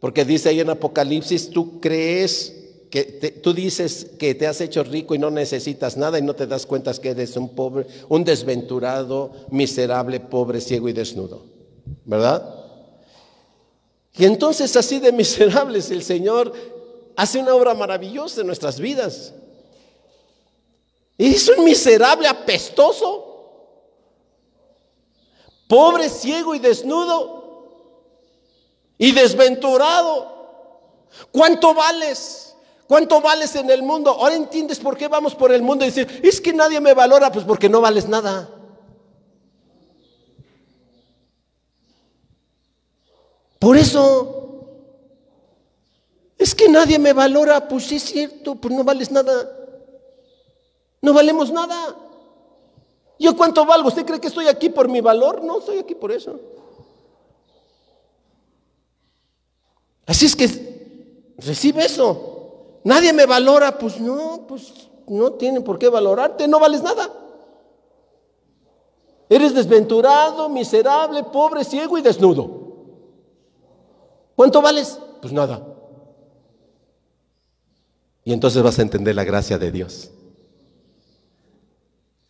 Porque 0.00 0.24
dice 0.24 0.48
ahí 0.48 0.60
en 0.60 0.70
Apocalipsis, 0.70 1.50
tú 1.50 1.80
crees 1.80 2.54
que 2.90 3.04
tú 3.42 3.52
dices 3.52 4.06
que 4.18 4.34
te 4.34 4.46
has 4.46 4.60
hecho 4.60 4.82
rico 4.82 5.14
y 5.14 5.18
no 5.18 5.30
necesitas 5.30 5.96
nada 5.96 6.18
y 6.18 6.22
no 6.22 6.34
te 6.34 6.46
das 6.46 6.64
cuenta 6.64 6.92
que 6.94 7.10
eres 7.10 7.36
un 7.36 7.50
pobre, 7.50 7.86
un 8.08 8.24
desventurado, 8.24 9.32
miserable, 9.50 10.20
pobre, 10.20 10.60
ciego 10.60 10.88
y 10.88 10.92
desnudo. 10.92 11.44
¿Verdad? 12.04 12.54
Y 14.16 14.24
entonces 14.24 14.74
así 14.76 14.98
de 14.98 15.12
miserables 15.12 15.90
el 15.90 16.02
Señor 16.02 16.52
hace 17.16 17.38
una 17.38 17.54
obra 17.54 17.74
maravillosa 17.74 18.40
en 18.40 18.46
nuestras 18.46 18.80
vidas. 18.80 19.34
Es 21.18 21.48
un 21.48 21.64
miserable 21.64 22.28
apestoso, 22.28 23.24
pobre, 25.66 26.08
ciego 26.08 26.54
y 26.54 26.60
desnudo 26.60 27.37
y 28.98 29.12
desventurado. 29.12 30.36
¿Cuánto 31.32 31.72
vales? 31.72 32.56
¿Cuánto 32.86 33.20
vales 33.20 33.54
en 33.54 33.70
el 33.70 33.82
mundo? 33.82 34.10
Ahora 34.10 34.34
entiendes 34.34 34.78
por 34.78 34.96
qué 34.96 35.08
vamos 35.08 35.34
por 35.34 35.52
el 35.52 35.62
mundo 35.62 35.84
y 35.84 35.90
decir, 35.90 36.20
es 36.22 36.40
que 36.40 36.52
nadie 36.52 36.80
me 36.80 36.94
valora, 36.94 37.30
pues 37.30 37.44
porque 37.44 37.68
no 37.68 37.80
vales 37.80 38.08
nada. 38.08 38.48
Por 43.58 43.76
eso, 43.76 44.38
es 46.38 46.54
que 46.54 46.68
nadie 46.68 46.98
me 46.98 47.12
valora, 47.12 47.68
pues 47.68 47.86
sí 47.86 47.96
es 47.96 48.04
cierto, 48.04 48.54
pues 48.54 48.74
no 48.74 48.84
vales 48.84 49.10
nada. 49.10 49.54
No 51.02 51.12
valemos 51.12 51.52
nada. 51.52 51.96
¿Yo 53.18 53.36
cuánto 53.36 53.66
valgo? 53.66 53.88
¿Usted 53.88 54.06
cree 54.06 54.20
que 54.20 54.28
estoy 54.28 54.46
aquí 54.46 54.70
por 54.70 54.88
mi 54.88 55.00
valor? 55.00 55.42
No, 55.42 55.58
estoy 55.58 55.78
aquí 55.78 55.94
por 55.94 56.12
eso. 56.12 56.38
Así 60.08 60.24
es 60.24 60.34
que 60.34 61.34
recibe 61.36 61.84
eso. 61.84 62.80
Nadie 62.82 63.12
me 63.12 63.26
valora, 63.26 63.78
pues 63.78 64.00
no, 64.00 64.46
pues 64.48 64.72
no 65.06 65.32
tienen 65.34 65.62
por 65.62 65.78
qué 65.78 65.90
valorarte, 65.90 66.48
no 66.48 66.58
vales 66.58 66.82
nada. 66.82 67.12
Eres 69.28 69.54
desventurado, 69.54 70.48
miserable, 70.48 71.22
pobre, 71.24 71.62
ciego 71.62 71.98
y 71.98 72.02
desnudo. 72.02 72.58
¿Cuánto 74.34 74.62
vales? 74.62 74.98
Pues 75.20 75.34
nada. 75.34 75.62
Y 78.24 78.32
entonces 78.32 78.62
vas 78.62 78.78
a 78.78 78.82
entender 78.82 79.14
la 79.14 79.24
gracia 79.24 79.58
de 79.58 79.70
Dios. 79.70 80.10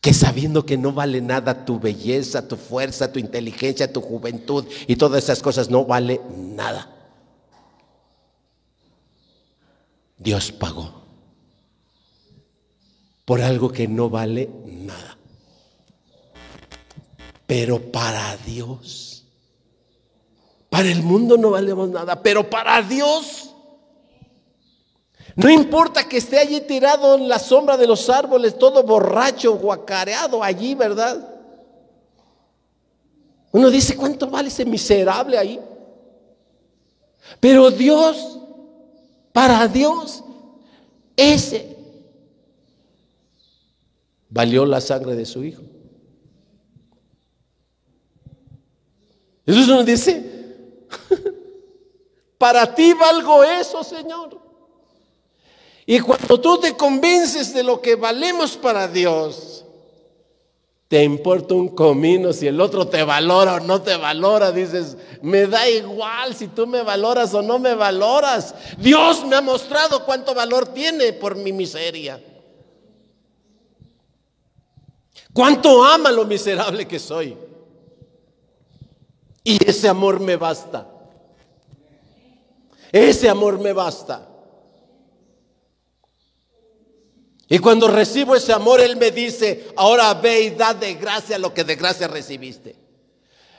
Que 0.01 0.12
sabiendo 0.12 0.67
que 0.67 0.77
no 0.77 0.93
vale 0.93 1.21
nada 1.21 1.64
tu 1.64 1.79
belleza, 1.79 2.49
tu 2.49 2.57
fuerza, 2.57 3.12
tu 3.12 3.21
inteligencia, 3.21 3.93
tu 3.93 4.01
juventud 4.01 4.64
y 4.88 4.97
todas 4.97 5.23
esas 5.23 5.41
cosas, 5.41 5.71
no 5.71 5.85
vale 5.85 6.21
nada. 6.37 6.98
Dios 10.19 10.53
pagó 10.53 10.99
por 13.25 13.43
algo 13.43 13.71
que 13.71 13.87
no 13.87 14.09
vale 14.09 14.49
nada. 14.65 15.19
Pero 17.47 17.93
para 17.93 18.37
Dios, 18.39 19.25
para 20.71 20.89
el 20.91 21.03
mundo 21.03 21.37
no 21.37 21.51
valemos 21.51 21.89
nada, 21.91 22.23
pero 22.23 22.49
para 22.49 22.81
Dios, 22.83 23.55
no 25.35 25.51
importa 25.51 26.09
que 26.09 26.17
esté 26.17 26.39
allí 26.39 26.63
tirado 26.63 27.15
en 27.15 27.29
la 27.29 27.39
sombra 27.39 27.77
de 27.77 27.87
los 27.87 28.09
árboles, 28.09 28.59
todo 28.59 28.83
borracho, 28.83 29.55
guacareado 29.57 30.43
allí, 30.43 30.75
¿verdad? 30.75 31.37
Uno 33.53 33.71
dice, 33.71 33.97
¿cuánto 33.97 34.27
vale 34.29 34.49
ese 34.49 34.65
miserable 34.65 35.39
ahí? 35.39 35.61
Pero 37.41 37.71
Dios, 37.71 38.39
para 39.33 39.67
Dios, 39.69 40.25
ese 41.17 41.77
valió 44.29 44.64
la 44.67 44.81
sangre 44.81 45.14
de 45.14 45.27
su 45.27 45.45
hijo. 45.45 45.62
Jesús 49.47 49.67
nos 49.67 49.87
dice, 49.87 50.87
para 52.38 52.75
ti 52.75 52.93
valgo 52.93 53.43
eso, 53.43 53.83
Señor. 53.83 54.41
Y 55.87 56.01
cuando 56.01 56.38
tú 56.38 56.61
te 56.61 56.77
convences 56.77 57.55
de 57.55 57.62
lo 57.62 57.81
que 57.81 57.97
valemos 57.97 58.59
para 58.59 58.87
Dios, 58.87 59.58
te 60.88 61.05
importa 61.05 61.53
un 61.53 61.68
comino 61.68 62.33
si 62.33 62.46
el 62.46 62.59
otro 62.62 62.88
te 62.88 63.03
valora 63.03 63.57
o 63.57 63.61
no 63.61 63.83
te 63.83 63.96
valora. 63.98 64.53
Dices, 64.53 64.96
me 65.20 65.46
da 65.46 65.68
igual 65.68 66.35
si 66.35 66.48
tú 66.48 66.66
me 66.66 66.83
valoras 66.83 67.35
o 67.35 67.42
no 67.42 67.59
me 67.59 67.74
valoras. 67.74 68.55
Dios 68.79 69.24
me 69.27 69.37
ha 69.37 69.42
mostrado 69.42 70.07
cuánto 70.07 70.35
valor 70.35 70.68
tiene 70.68 71.12
por 71.12 71.37
mi 71.37 71.53
miseria. 71.53 72.18
Cuánto 75.35 75.85
ama 75.85 76.11
lo 76.11 76.24
miserable 76.24 76.88
que 76.88 76.98
soy. 76.98 77.37
Y 79.44 79.62
ese 79.68 79.88
amor 79.88 80.20
me 80.20 80.37
basta. 80.37 80.88
Ese 82.90 83.29
amor 83.29 83.59
me 83.61 83.74
basta. 83.74 84.28
Y 87.49 87.59
cuando 87.59 87.89
recibo 87.89 88.37
ese 88.37 88.53
amor, 88.53 88.81
Él 88.81 88.97
me 88.97 89.11
dice, 89.11 89.69
ahora 89.77 90.13
ve 90.15 90.43
y 90.43 90.51
da 90.51 90.75
de 90.75 90.95
gracia 90.95 91.39
lo 91.39 91.55
que 91.55 91.65
de 91.65 91.77
gracia 91.77 92.07
recibiste. 92.07 92.77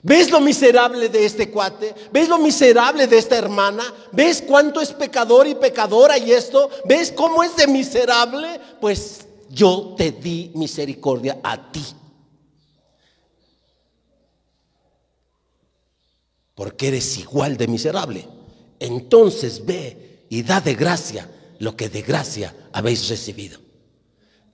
¿Ves 0.03 0.29
lo 0.29 0.39
miserable 0.39 1.09
de 1.09 1.25
este 1.25 1.49
cuate? 1.49 1.93
¿Ves 2.11 2.29
lo 2.29 2.37
miserable 2.37 3.07
de 3.07 3.17
esta 3.17 3.35
hermana? 3.35 3.83
¿Ves 4.11 4.43
cuánto 4.45 4.79
es 4.79 4.93
pecador 4.93 5.47
y 5.47 5.55
pecadora 5.55 6.17
y 6.17 6.31
esto? 6.31 6.69
¿Ves 6.85 7.11
cómo 7.11 7.43
es 7.43 7.55
de 7.55 7.67
miserable? 7.67 8.61
Pues 8.79 9.27
yo 9.49 9.95
te 9.97 10.11
di 10.11 10.51
misericordia 10.53 11.39
a 11.43 11.71
ti. 11.71 11.83
Porque 16.53 16.89
eres 16.89 17.17
igual 17.17 17.57
de 17.57 17.67
miserable. 17.67 18.27
Entonces 18.79 19.65
ve 19.65 20.25
y 20.29 20.43
da 20.43 20.61
de 20.61 20.75
gracia 20.75 21.29
lo 21.57 21.75
que 21.75 21.89
de 21.89 22.03
gracia 22.03 22.55
habéis 22.71 23.09
recibido. 23.09 23.68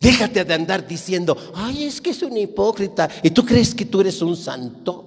Déjate 0.06 0.46
de 0.46 0.54
andar 0.54 0.88
diciendo, 0.88 1.36
ay, 1.56 1.86
es 1.86 2.00
que 2.00 2.12
es 2.12 2.22
un 2.22 2.38
hipócrita. 2.38 3.10
¿Y 3.24 3.32
tú 3.32 3.44
crees 3.44 3.74
que 3.74 3.86
tú 3.86 4.02
eres 4.02 4.22
un 4.22 4.38
santo? 4.38 5.04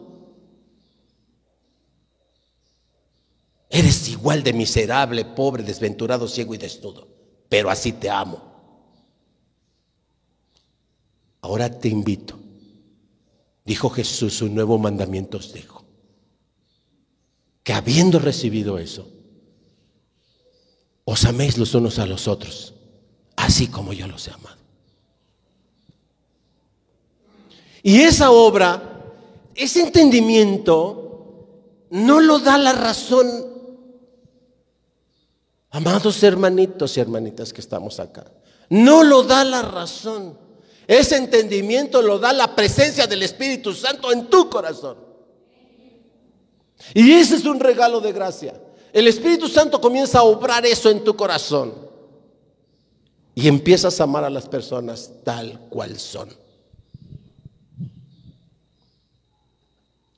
Eres 3.71 4.09
igual 4.09 4.43
de 4.43 4.53
miserable, 4.53 5.25
pobre, 5.25 5.63
desventurado, 5.63 6.27
ciego 6.27 6.53
y 6.53 6.59
desnudo. 6.59 7.07
Pero 7.49 7.71
así 7.71 7.93
te 7.93 8.11
amo. 8.11 8.43
Ahora 11.43 11.71
te 11.71 11.89
invito. 11.89 12.37
Dijo 13.65 13.91
Jesús, 13.91 14.43
un 14.43 14.57
nuevo 14.57 14.79
mandamiento 14.79 15.39
os 15.39 15.53
dejo. 15.53 15.85
Que 17.63 17.73
habiendo 17.73 18.19
recibido 18.19 18.79
eso, 18.79 19.09
os 21.05 21.25
améis 21.25 21.57
los 21.57 21.73
unos 21.77 22.01
a 22.01 22.07
los 22.07 22.27
otros, 22.27 22.75
así 23.37 23.69
como 23.69 23.93
yo 23.93 24.09
los 24.09 24.27
he 24.27 24.33
amado. 24.33 24.58
Y 27.89 28.03
esa 28.03 28.33
obra, 28.33 29.01
ese 29.55 29.81
entendimiento, 29.81 31.87
no 31.89 32.21
lo 32.21 32.39
da 32.39 32.59
la 32.59 32.75
razón. 32.75 33.27
Amados 35.71 36.23
hermanitos 36.23 36.95
y 36.95 37.01
hermanitas 37.01 37.51
que 37.51 37.63
estamos 37.63 37.99
acá, 37.99 38.31
no 38.69 39.05
lo 39.05 39.23
da 39.23 39.43
la 39.43 39.63
razón. 39.63 40.39
Ese 40.87 41.17
entendimiento 41.17 42.03
lo 42.03 42.19
da 42.19 42.35
la 42.35 42.55
presencia 42.55 43.07
del 43.07 43.23
Espíritu 43.23 43.73
Santo 43.73 44.13
en 44.13 44.27
tu 44.27 44.51
corazón. 44.51 44.99
Y 46.93 47.13
ese 47.13 47.37
es 47.37 47.47
un 47.47 47.59
regalo 47.59 48.03
de 48.03 48.13
gracia. 48.13 48.61
El 48.93 49.09
Espíritu 49.09 49.49
Santo 49.49 49.81
comienza 49.81 50.19
a 50.19 50.25
obrar 50.25 50.67
eso 50.67 50.91
en 50.91 51.03
tu 51.03 51.17
corazón. 51.17 51.73
Y 53.35 53.49
empiezas 53.49 53.99
a 53.99 54.05
amar 54.05 54.25
a 54.25 54.31
las 54.31 54.47
personas 54.47 55.11
tal 55.25 55.59
cual 55.71 55.99
son. 55.99 56.48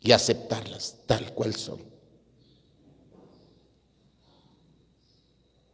Y 0.01 0.13
aceptarlas 0.13 0.97
tal 1.07 1.33
cual 1.35 1.55
son. 1.55 1.79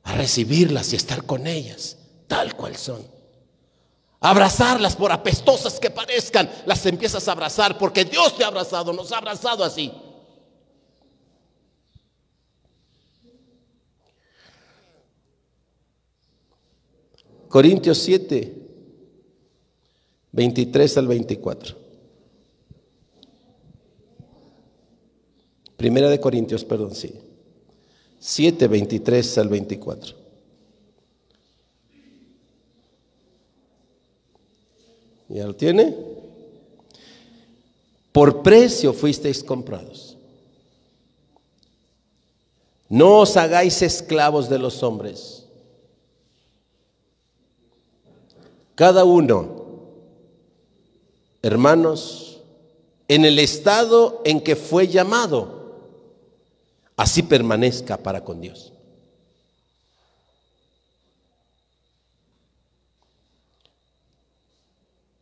A 0.03 0.15
recibirlas 0.15 0.93
y 0.93 0.97
estar 0.97 1.25
con 1.25 1.47
ellas 1.47 1.97
tal 2.27 2.57
cual 2.57 2.77
son. 2.77 3.07
Abrazarlas 4.21 4.97
por 4.97 5.13
apestosas 5.13 5.79
que 5.79 5.91
parezcan, 5.91 6.51
las 6.65 6.85
empiezas 6.87 7.29
a 7.29 7.33
abrazar 7.33 7.79
porque 7.79 8.05
Dios 8.05 8.37
te 8.37 8.45
ha 8.45 8.49
abrazado, 8.49 8.93
nos 8.93 9.13
ha 9.13 9.19
abrazado 9.19 9.63
así. 9.63 9.93
Corintios 17.49 17.99
7, 17.99 18.55
23 20.33 20.99
al 20.99 21.07
24. 21.07 21.86
Primera 25.77 26.09
de 26.09 26.21
Corintios, 26.21 26.65
perdón, 26.65 26.95
sí. 26.95 27.13
7, 28.19 28.67
23 28.67 29.39
al 29.39 29.49
24. 29.49 30.17
¿Ya 35.29 35.47
lo 35.47 35.55
tiene? 35.55 35.95
Por 38.13 38.43
precio 38.43 38.93
fuisteis 38.93 39.43
comprados. 39.45 40.17
No 42.89 43.19
os 43.19 43.37
hagáis 43.37 43.83
esclavos 43.83 44.49
de 44.49 44.59
los 44.59 44.83
hombres. 44.83 45.45
Cada 48.75 49.05
uno, 49.05 49.67
hermanos, 51.43 52.41
en 53.09 53.25
el 53.25 53.39
estado 53.39 54.23
en 54.25 54.41
que 54.41 54.55
fue 54.55 54.89
llamado 54.89 55.56
así 56.97 57.23
permanezca 57.23 57.97
para 57.97 58.25
con 58.25 58.41
Dios. 58.41 58.73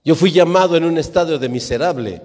Yo 0.04 0.14
fui 0.14 0.30
llamado 0.30 0.76
en 0.76 0.84
un 0.84 0.98
estado 0.98 1.38
de 1.38 1.48
miserable. 1.48 2.20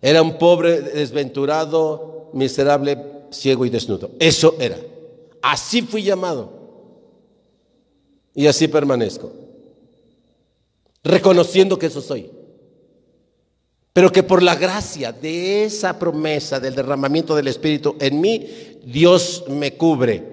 Era 0.00 0.20
un 0.20 0.36
pobre, 0.38 0.80
desventurado, 0.80 2.30
miserable, 2.32 2.98
ciego 3.30 3.64
y 3.64 3.70
desnudo. 3.70 4.10
Eso 4.18 4.56
era. 4.58 4.76
Así 5.40 5.82
fui 5.82 6.02
llamado. 6.02 6.52
Y 8.34 8.48
así 8.48 8.66
permanezco. 8.66 9.32
Reconociendo 11.04 11.78
que 11.78 11.86
eso 11.86 12.00
soy. 12.00 12.41
Pero 13.92 14.10
que 14.10 14.22
por 14.22 14.42
la 14.42 14.56
gracia 14.56 15.12
de 15.12 15.64
esa 15.64 15.98
promesa 15.98 16.58
del 16.58 16.74
derramamiento 16.74 17.36
del 17.36 17.48
Espíritu 17.48 17.96
en 18.00 18.20
mí, 18.20 18.46
Dios 18.84 19.44
me 19.48 19.76
cubre. 19.76 20.32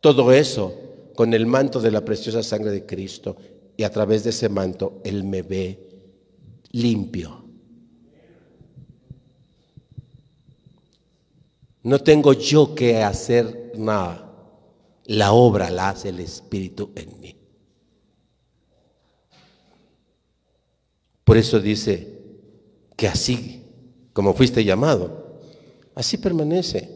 Todo 0.00 0.32
eso 0.32 0.74
con 1.14 1.32
el 1.34 1.46
manto 1.46 1.80
de 1.80 1.92
la 1.92 2.04
preciosa 2.04 2.42
sangre 2.42 2.72
de 2.72 2.84
Cristo. 2.84 3.36
Y 3.76 3.84
a 3.84 3.90
través 3.90 4.24
de 4.24 4.30
ese 4.30 4.48
manto 4.48 5.00
Él 5.04 5.22
me 5.22 5.42
ve 5.42 5.78
limpio. 6.72 7.44
No 11.84 12.00
tengo 12.00 12.32
yo 12.32 12.74
que 12.74 13.02
hacer 13.02 13.72
nada. 13.76 14.28
La 15.04 15.32
obra 15.32 15.70
la 15.70 15.90
hace 15.90 16.10
el 16.10 16.20
Espíritu 16.20 16.90
en 16.94 17.20
mí. 17.20 17.41
Por 21.32 21.38
eso 21.38 21.58
dice 21.60 22.08
que 22.94 23.08
así 23.08 23.62
como 24.12 24.34
fuiste 24.34 24.62
llamado, 24.62 25.40
así 25.94 26.18
permanece. 26.18 26.90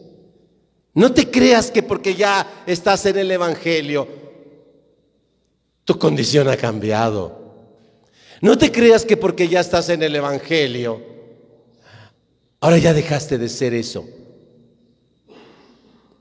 No 0.93 1.11
te 1.11 1.31
creas 1.31 1.71
que 1.71 1.81
porque 1.81 2.13
ya 2.13 2.63
estás 2.67 3.07
en 3.07 3.17
el 3.17 3.31
Evangelio, 3.31 4.07
tu 5.85 5.97
condición 5.97 6.47
ha 6.49 6.55
cambiado. 6.55 7.71
No 8.39 8.55
te 8.59 8.71
creas 8.71 9.05
que 9.05 9.17
porque 9.17 9.47
ya 9.47 9.59
estás 9.59 9.89
en 9.89 10.03
el 10.03 10.15
Evangelio, 10.15 11.01
ahora 12.59 12.77
ya 12.77 12.93
dejaste 12.93 13.39
de 13.39 13.49
ser 13.49 13.73
eso. 13.73 14.07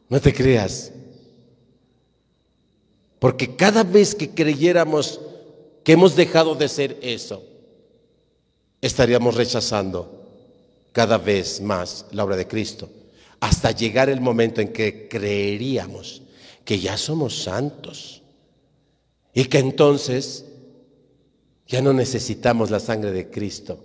No 0.08 0.18
te 0.22 0.32
creas. 0.32 0.90
Porque 3.18 3.56
cada 3.56 3.84
vez 3.84 4.14
que 4.14 4.30
creyéramos 4.30 5.20
que 5.84 5.92
hemos 5.92 6.16
dejado 6.16 6.54
de 6.54 6.68
ser 6.70 6.98
eso, 7.02 7.42
estaríamos 8.80 9.34
rechazando 9.34 10.16
cada 10.92 11.18
vez 11.18 11.60
más 11.60 12.06
la 12.12 12.24
obra 12.24 12.36
de 12.36 12.48
Cristo, 12.48 12.88
hasta 13.40 13.70
llegar 13.70 14.08
el 14.08 14.20
momento 14.20 14.60
en 14.60 14.72
que 14.72 15.08
creeríamos 15.08 16.22
que 16.64 16.78
ya 16.80 16.96
somos 16.96 17.42
santos 17.42 18.22
y 19.34 19.44
que 19.44 19.58
entonces 19.58 20.46
ya 21.66 21.82
no 21.82 21.92
necesitamos 21.92 22.70
la 22.70 22.80
sangre 22.80 23.12
de 23.12 23.30
Cristo 23.30 23.84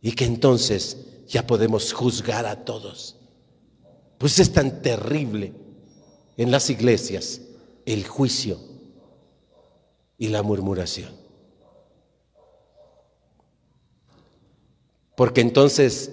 y 0.00 0.12
que 0.12 0.24
entonces 0.24 0.96
ya 1.28 1.46
podemos 1.46 1.92
juzgar 1.92 2.46
a 2.46 2.64
todos. 2.64 3.16
Pues 4.18 4.38
es 4.38 4.52
tan 4.52 4.82
terrible 4.82 5.52
en 6.36 6.50
las 6.50 6.70
iglesias 6.70 7.40
el 7.86 8.06
juicio 8.06 8.58
y 10.18 10.28
la 10.28 10.42
murmuración. 10.42 11.21
Porque 15.14 15.40
entonces 15.40 16.10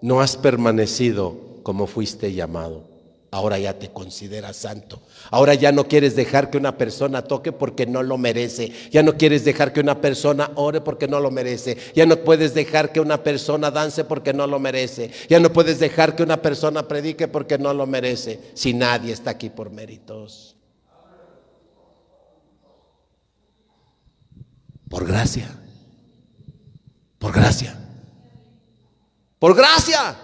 no 0.00 0.20
has 0.20 0.36
permanecido 0.36 1.36
como 1.62 1.86
fuiste 1.86 2.32
llamado. 2.32 2.88
Ahora 3.30 3.58
ya 3.58 3.78
te 3.78 3.90
consideras 3.90 4.56
santo. 4.56 5.02
Ahora 5.30 5.52
ya 5.52 5.70
no 5.70 5.86
quieres 5.86 6.16
dejar 6.16 6.48
que 6.48 6.56
una 6.56 6.78
persona 6.78 7.22
toque 7.22 7.52
porque 7.52 7.84
no 7.84 8.02
lo 8.02 8.16
merece. 8.16 8.72
Ya 8.90 9.02
no 9.02 9.18
quieres 9.18 9.44
dejar 9.44 9.74
que 9.74 9.80
una 9.80 10.00
persona 10.00 10.50
ore 10.54 10.80
porque 10.80 11.08
no 11.08 11.20
lo 11.20 11.30
merece. 11.30 11.76
Ya 11.94 12.06
no 12.06 12.16
puedes 12.16 12.54
dejar 12.54 12.90
que 12.90 13.00
una 13.00 13.22
persona 13.22 13.70
dance 13.70 14.04
porque 14.04 14.32
no 14.32 14.46
lo 14.46 14.58
merece. 14.58 15.10
Ya 15.28 15.40
no 15.40 15.52
puedes 15.52 15.78
dejar 15.78 16.16
que 16.16 16.22
una 16.22 16.40
persona 16.40 16.88
predique 16.88 17.28
porque 17.28 17.58
no 17.58 17.74
lo 17.74 17.86
merece. 17.86 18.40
Si 18.54 18.72
nadie 18.72 19.12
está 19.12 19.32
aquí 19.32 19.50
por 19.50 19.70
méritos. 19.70 20.56
Por 24.88 25.06
gracia. 25.06 25.50
Por 27.18 27.32
gracia. 27.32 27.87
Por 29.38 29.54
gracia. 29.54 30.16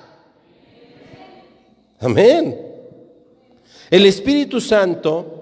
Amén. 2.01 2.61
El 3.91 4.07
Espíritu 4.07 4.61
Santo 4.61 5.35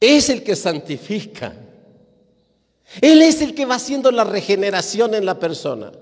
es 0.00 0.28
el 0.28 0.42
que 0.42 0.56
santifica. 0.56 1.54
Él 3.00 3.22
es 3.22 3.40
el 3.42 3.54
que 3.54 3.66
va 3.66 3.76
haciendo 3.76 4.10
la 4.10 4.24
regeneración 4.24 5.14
en 5.14 5.24
la 5.24 5.38
persona. 5.38 5.92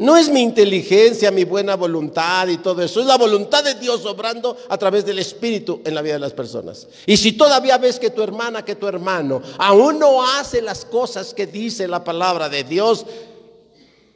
No 0.00 0.16
es 0.16 0.30
mi 0.30 0.40
inteligencia, 0.40 1.30
mi 1.30 1.44
buena 1.44 1.76
voluntad 1.76 2.48
y 2.48 2.56
todo 2.56 2.80
eso. 2.82 3.00
Es 3.00 3.06
la 3.06 3.18
voluntad 3.18 3.62
de 3.62 3.74
Dios 3.74 4.06
obrando 4.06 4.56
a 4.70 4.78
través 4.78 5.04
del 5.04 5.18
Espíritu 5.18 5.82
en 5.84 5.94
la 5.94 6.00
vida 6.00 6.14
de 6.14 6.20
las 6.20 6.32
personas. 6.32 6.88
Y 7.04 7.18
si 7.18 7.32
todavía 7.32 7.76
ves 7.76 7.98
que 7.98 8.08
tu 8.08 8.22
hermana, 8.22 8.64
que 8.64 8.76
tu 8.76 8.88
hermano 8.88 9.42
aún 9.58 9.98
no 9.98 10.24
hace 10.24 10.62
las 10.62 10.86
cosas 10.86 11.34
que 11.34 11.46
dice 11.46 11.86
la 11.86 12.02
palabra 12.02 12.48
de 12.48 12.64
Dios, 12.64 13.04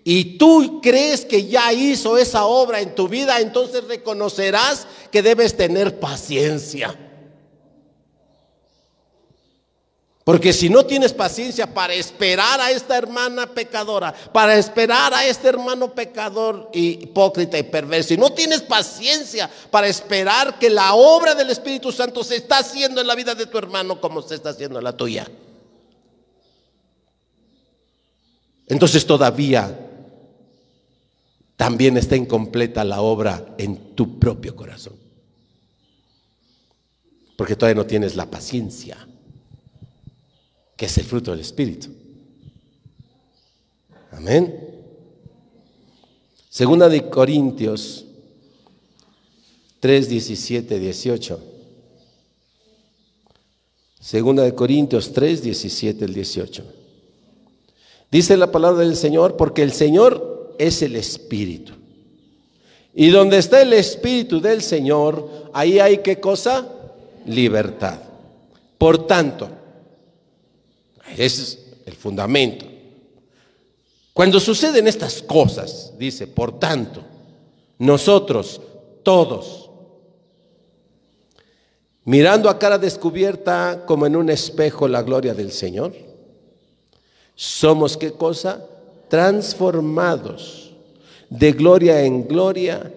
y 0.06 0.36
tú 0.36 0.80
crees 0.82 1.24
que 1.24 1.46
ya 1.46 1.72
hizo 1.72 2.18
esa 2.18 2.44
obra 2.44 2.80
en 2.82 2.94
tu 2.94 3.08
vida, 3.08 3.40
entonces 3.40 3.84
reconocerás 3.84 4.86
que 5.10 5.22
debes 5.22 5.56
tener 5.56 5.98
paciencia. 5.98 6.94
Porque 10.24 10.52
si 10.52 10.68
no 10.68 10.84
tienes 10.84 11.12
paciencia 11.12 11.72
para 11.72 11.94
esperar 11.94 12.60
a 12.60 12.70
esta 12.70 12.96
hermana 12.96 13.46
pecadora, 13.46 14.14
para 14.32 14.56
esperar 14.56 15.12
a 15.14 15.26
este 15.26 15.48
hermano 15.48 15.94
pecador, 15.94 16.70
hipócrita 16.74 17.58
y 17.58 17.62
perverso, 17.62 18.12
y 18.12 18.18
no 18.18 18.30
tienes 18.30 18.60
paciencia 18.60 19.50
para 19.70 19.86
esperar 19.86 20.58
que 20.58 20.68
la 20.68 20.94
obra 20.94 21.34
del 21.34 21.48
Espíritu 21.48 21.92
Santo 21.92 22.22
se 22.24 22.36
está 22.36 22.58
haciendo 22.58 23.00
en 23.00 23.06
la 23.06 23.14
vida 23.14 23.34
de 23.34 23.46
tu 23.46 23.56
hermano 23.56 24.00
como 24.00 24.20
se 24.20 24.34
está 24.34 24.50
haciendo 24.50 24.78
en 24.78 24.84
la 24.84 24.96
tuya. 24.96 25.30
Entonces 28.66 29.04
todavía 29.06 29.83
también 31.56 31.96
está 31.96 32.16
incompleta 32.16 32.84
la 32.84 33.00
obra 33.00 33.54
en 33.58 33.94
tu 33.94 34.18
propio 34.18 34.56
corazón. 34.56 34.94
Porque 37.36 37.56
todavía 37.56 37.82
no 37.82 37.86
tienes 37.86 38.16
la 38.16 38.30
paciencia, 38.30 38.96
que 40.76 40.86
es 40.86 40.98
el 40.98 41.04
fruto 41.04 41.30
del 41.30 41.40
Espíritu. 41.40 41.88
Amén. 44.12 44.74
Segunda 46.48 46.88
de 46.88 47.08
Corintios 47.08 48.04
3, 49.80 50.08
17, 50.08 50.78
18. 50.78 51.40
Segunda 54.00 54.42
de 54.42 54.54
Corintios 54.54 55.12
3, 55.12 55.42
17, 55.42 56.04
el 56.04 56.14
18. 56.14 56.64
Dice 58.10 58.36
la 58.36 58.52
palabra 58.52 58.84
del 58.84 58.96
Señor, 58.96 59.36
porque 59.36 59.62
el 59.62 59.72
Señor 59.72 60.33
es 60.58 60.82
el 60.82 60.96
Espíritu. 60.96 61.72
Y 62.94 63.10
donde 63.10 63.38
está 63.38 63.60
el 63.60 63.72
Espíritu 63.72 64.40
del 64.40 64.62
Señor, 64.62 65.50
ahí 65.52 65.80
hay 65.80 65.98
qué 65.98 66.20
cosa? 66.20 66.68
Libertad. 67.26 67.98
Por 68.78 69.06
tanto, 69.06 69.48
ese 71.16 71.42
es 71.42 71.58
el 71.86 71.94
fundamento. 71.94 72.66
Cuando 74.12 74.38
suceden 74.38 74.86
estas 74.86 75.22
cosas, 75.22 75.92
dice, 75.98 76.28
por 76.28 76.58
tanto, 76.60 77.02
nosotros 77.78 78.60
todos, 79.02 79.70
mirando 82.04 82.48
a 82.48 82.58
cara 82.58 82.78
descubierta 82.78 83.82
como 83.86 84.06
en 84.06 84.14
un 84.14 84.30
espejo 84.30 84.86
la 84.86 85.02
gloria 85.02 85.34
del 85.34 85.50
Señor, 85.50 85.92
somos 87.34 87.96
qué 87.96 88.12
cosa? 88.12 88.64
Transformados 89.14 90.72
de 91.30 91.52
gloria 91.52 92.02
en 92.02 92.26
gloria 92.26 92.92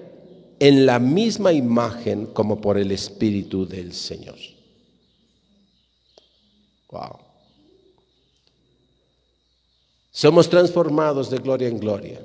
en 0.57 0.87
la 0.87 0.97
misma 0.97 1.53
imagen 1.53 2.25
como 2.25 2.59
por 2.59 2.79
el 2.79 2.91
Espíritu 2.91 3.67
del 3.67 3.93
Señor. 3.93 4.35
Wow. 6.89 7.19
Somos 10.09 10.49
transformados 10.49 11.29
de 11.29 11.37
gloria 11.37 11.67
en 11.67 11.79
gloria. 11.79 12.19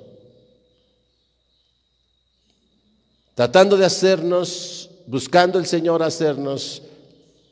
Tratando 3.34 3.76
de 3.76 3.84
hacernos, 3.84 4.88
buscando 5.06 5.58
el 5.58 5.66
Señor 5.66 6.02
hacernos 6.02 6.80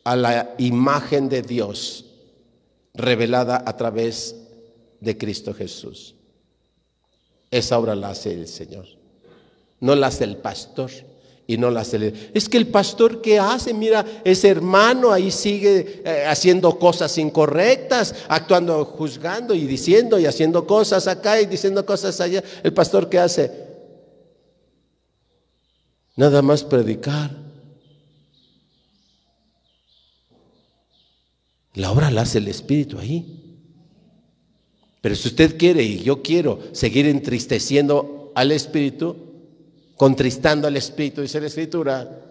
a 0.04 0.16
la 0.16 0.54
imagen 0.56 1.28
de 1.28 1.42
Dios 1.42 2.06
revelada 2.94 3.62
a 3.66 3.76
través 3.76 4.34
de 5.00 5.18
Cristo 5.18 5.52
Jesús. 5.52 6.14
Esa 7.50 7.78
obra 7.78 7.94
la 7.94 8.10
hace 8.10 8.32
el 8.32 8.46
Señor. 8.46 8.86
No 9.80 9.94
la 9.94 10.08
hace 10.08 10.24
el 10.24 10.36
pastor 10.36 10.90
y 11.46 11.58
no 11.58 11.70
la 11.70 11.80
hace 11.80 11.96
el... 11.96 12.30
Es 12.32 12.48
que 12.48 12.58
el 12.58 12.68
pastor 12.68 13.20
que 13.20 13.40
hace, 13.40 13.74
mira, 13.74 14.04
ese 14.24 14.48
hermano 14.48 15.10
ahí 15.10 15.32
sigue 15.32 16.02
eh, 16.04 16.24
haciendo 16.28 16.78
cosas 16.78 17.18
incorrectas, 17.18 18.14
actuando, 18.28 18.84
juzgando 18.84 19.52
y 19.52 19.66
diciendo 19.66 20.18
y 20.18 20.26
haciendo 20.26 20.64
cosas 20.66 21.08
acá 21.08 21.40
y 21.40 21.46
diciendo 21.46 21.84
cosas 21.84 22.20
allá. 22.20 22.44
El 22.62 22.72
pastor 22.72 23.08
que 23.08 23.18
hace 23.18 23.50
nada 26.14 26.40
más 26.40 26.62
predicar. 26.62 27.30
La 31.74 31.90
obra 31.90 32.10
la 32.10 32.22
hace 32.22 32.38
el 32.38 32.48
Espíritu 32.48 32.98
ahí. 32.98 33.39
Pero 35.00 35.14
si 35.14 35.28
usted 35.28 35.56
quiere 35.56 35.82
y 35.82 36.02
yo 36.02 36.22
quiero 36.22 36.60
seguir 36.72 37.06
entristeciendo 37.06 38.32
al 38.34 38.52
Espíritu, 38.52 39.16
contristando 39.96 40.68
al 40.68 40.76
Espíritu, 40.76 41.22
dice 41.22 41.40
la 41.40 41.46
Escritura, 41.46 42.22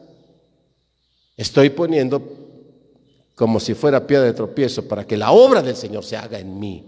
estoy 1.36 1.72
poniendo 1.72 2.22
como 3.36 3.60
si 3.60 3.74
fuera 3.74 4.06
piedra 4.06 4.26
de 4.26 4.34
tropiezo 4.34 4.88
para 4.88 5.08
que 5.08 5.18
la 5.18 5.32
obra 5.32 5.62
del 5.62 5.76
Señor 5.76 6.04
se 6.04 6.18
haga 6.18 6.40
en 6.40 6.60
mí. 6.60 6.84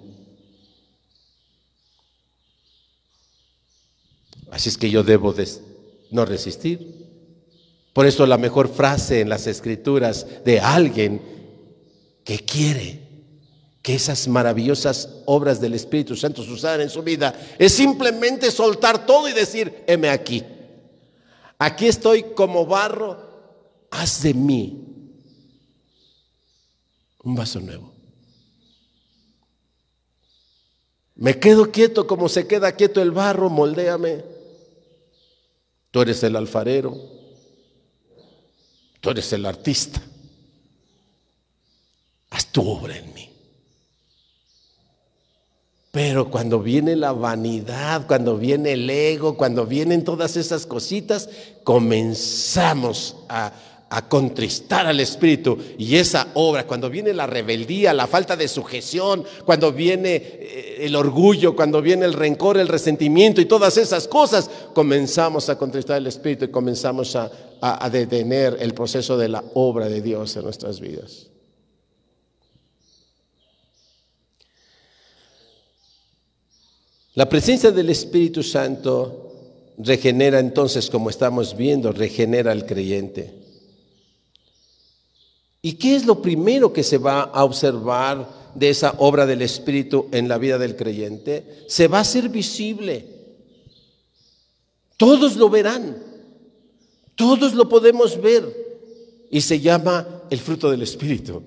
Así 4.51 4.69
es 4.69 4.77
que 4.77 4.89
yo 4.89 5.01
debo 5.01 5.33
no 6.11 6.25
resistir. 6.25 7.07
Por 7.93 8.05
eso 8.05 8.25
la 8.25 8.37
mejor 8.37 8.67
frase 8.67 9.21
en 9.21 9.29
las 9.29 9.47
escrituras 9.47 10.27
de 10.45 10.59
alguien 10.59 11.21
que 12.23 12.39
quiere 12.39 13.10
que 13.81 13.95
esas 13.95 14.27
maravillosas 14.27 15.09
obras 15.25 15.59
del 15.59 15.73
Espíritu 15.73 16.15
Santo 16.15 16.43
sucedan 16.43 16.81
en 16.81 16.89
su 16.89 17.01
vida, 17.01 17.33
es 17.57 17.73
simplemente 17.73 18.51
soltar 18.51 19.05
todo 19.05 19.27
y 19.27 19.33
decir, 19.33 19.83
heme 19.87 20.09
aquí. 20.09 20.43
Aquí 21.57 21.87
estoy 21.87 22.23
como 22.35 22.65
barro, 22.65 23.17
haz 23.89 24.21
de 24.23 24.33
mí 24.33 24.81
un 27.23 27.35
vaso 27.35 27.59
nuevo. 27.59 27.91
Me 31.15 31.39
quedo 31.39 31.71
quieto 31.71 32.07
como 32.07 32.29
se 32.29 32.47
queda 32.47 32.71
quieto 32.71 33.01
el 33.01 33.11
barro, 33.11 33.49
moldéame. 33.49 34.23
Tú 35.91 36.01
eres 36.01 36.23
el 36.23 36.35
alfarero, 36.35 36.95
tú 38.99 39.09
eres 39.09 39.31
el 39.33 39.45
artista. 39.45 40.01
Haz 42.29 42.47
tu 42.47 42.67
obra 42.67 42.97
en 42.97 43.13
mí. 43.13 43.30
Pero 45.91 46.31
cuando 46.31 46.59
viene 46.59 46.95
la 46.95 47.11
vanidad, 47.11 48.07
cuando 48.07 48.37
viene 48.37 48.71
el 48.71 48.89
ego, 48.89 49.35
cuando 49.35 49.65
vienen 49.65 50.05
todas 50.05 50.37
esas 50.37 50.65
cositas, 50.65 51.29
comenzamos 51.65 53.17
a, 53.27 53.51
a 53.89 54.07
contristar 54.07 54.87
al 54.87 55.01
Espíritu. 55.01 55.57
Y 55.77 55.97
esa 55.97 56.27
obra, 56.35 56.65
cuando 56.65 56.89
viene 56.89 57.13
la 57.13 57.27
rebeldía, 57.27 57.93
la 57.93 58.07
falta 58.07 58.37
de 58.37 58.47
sujeción, 58.47 59.25
cuando 59.43 59.73
viene 59.73 60.15
eh, 60.15 60.77
el 60.79 60.95
orgullo, 60.95 61.57
cuando 61.57 61.81
viene 61.81 62.05
el 62.05 62.13
rencor, 62.13 62.57
el 62.57 62.69
resentimiento 62.69 63.41
y 63.41 63.45
todas 63.45 63.75
esas 63.75 64.07
cosas, 64.07 64.49
comenzamos 64.73 65.49
a 65.49 65.57
contristar 65.57 65.97
al 65.97 66.07
Espíritu 66.07 66.45
y 66.45 66.51
comenzamos 66.51 67.17
a, 67.17 67.29
a 67.59 67.89
detener 67.89 68.55
el 68.61 68.73
proceso 68.73 69.17
de 69.17 69.27
la 69.27 69.43
obra 69.55 69.89
de 69.89 70.01
Dios 70.01 70.37
en 70.37 70.45
nuestras 70.45 70.79
vidas. 70.79 71.30
La 77.13 77.27
presencia 77.27 77.71
del 77.71 77.89
Espíritu 77.89 78.41
Santo 78.41 79.31
regenera 79.77 80.39
entonces, 80.39 80.89
como 80.89 81.09
estamos 81.09 81.57
viendo, 81.57 81.91
regenera 81.91 82.51
al 82.51 82.65
creyente. 82.65 83.33
¿Y 85.61 85.73
qué 85.73 85.95
es 85.95 86.05
lo 86.05 86.21
primero 86.21 86.71
que 86.71 86.83
se 86.83 86.97
va 86.97 87.23
a 87.23 87.43
observar 87.43 88.27
de 88.55 88.69
esa 88.69 88.95
obra 88.97 89.25
del 89.25 89.41
Espíritu 89.41 90.07
en 90.11 90.27
la 90.27 90.37
vida 90.37 90.57
del 90.57 90.75
creyente? 90.75 91.65
Se 91.67 91.87
va 91.87 91.99
a 91.99 92.01
hacer 92.01 92.29
visible. 92.29 93.05
Todos 94.97 95.35
lo 95.35 95.49
verán. 95.49 96.01
Todos 97.15 97.53
lo 97.53 97.67
podemos 97.67 98.19
ver. 98.21 98.71
Y 99.29 99.41
se 99.41 99.59
llama 99.59 100.23
el 100.29 100.39
fruto 100.39 100.71
del 100.71 100.81
Espíritu. 100.81 101.43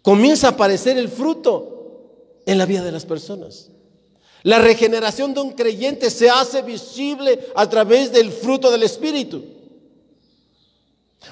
Comienza 0.00 0.46
a 0.46 0.50
aparecer 0.50 0.96
el 0.96 1.08
fruto 1.08 2.42
en 2.46 2.58
la 2.58 2.66
vida 2.66 2.84
de 2.84 2.92
las 2.92 3.04
personas. 3.04 3.70
La 4.46 4.60
regeneración 4.60 5.34
de 5.34 5.40
un 5.40 5.54
creyente 5.54 6.08
se 6.08 6.30
hace 6.30 6.62
visible 6.62 7.48
a 7.56 7.68
través 7.68 8.12
del 8.12 8.30
fruto 8.30 8.70
del 8.70 8.84
Espíritu. 8.84 9.42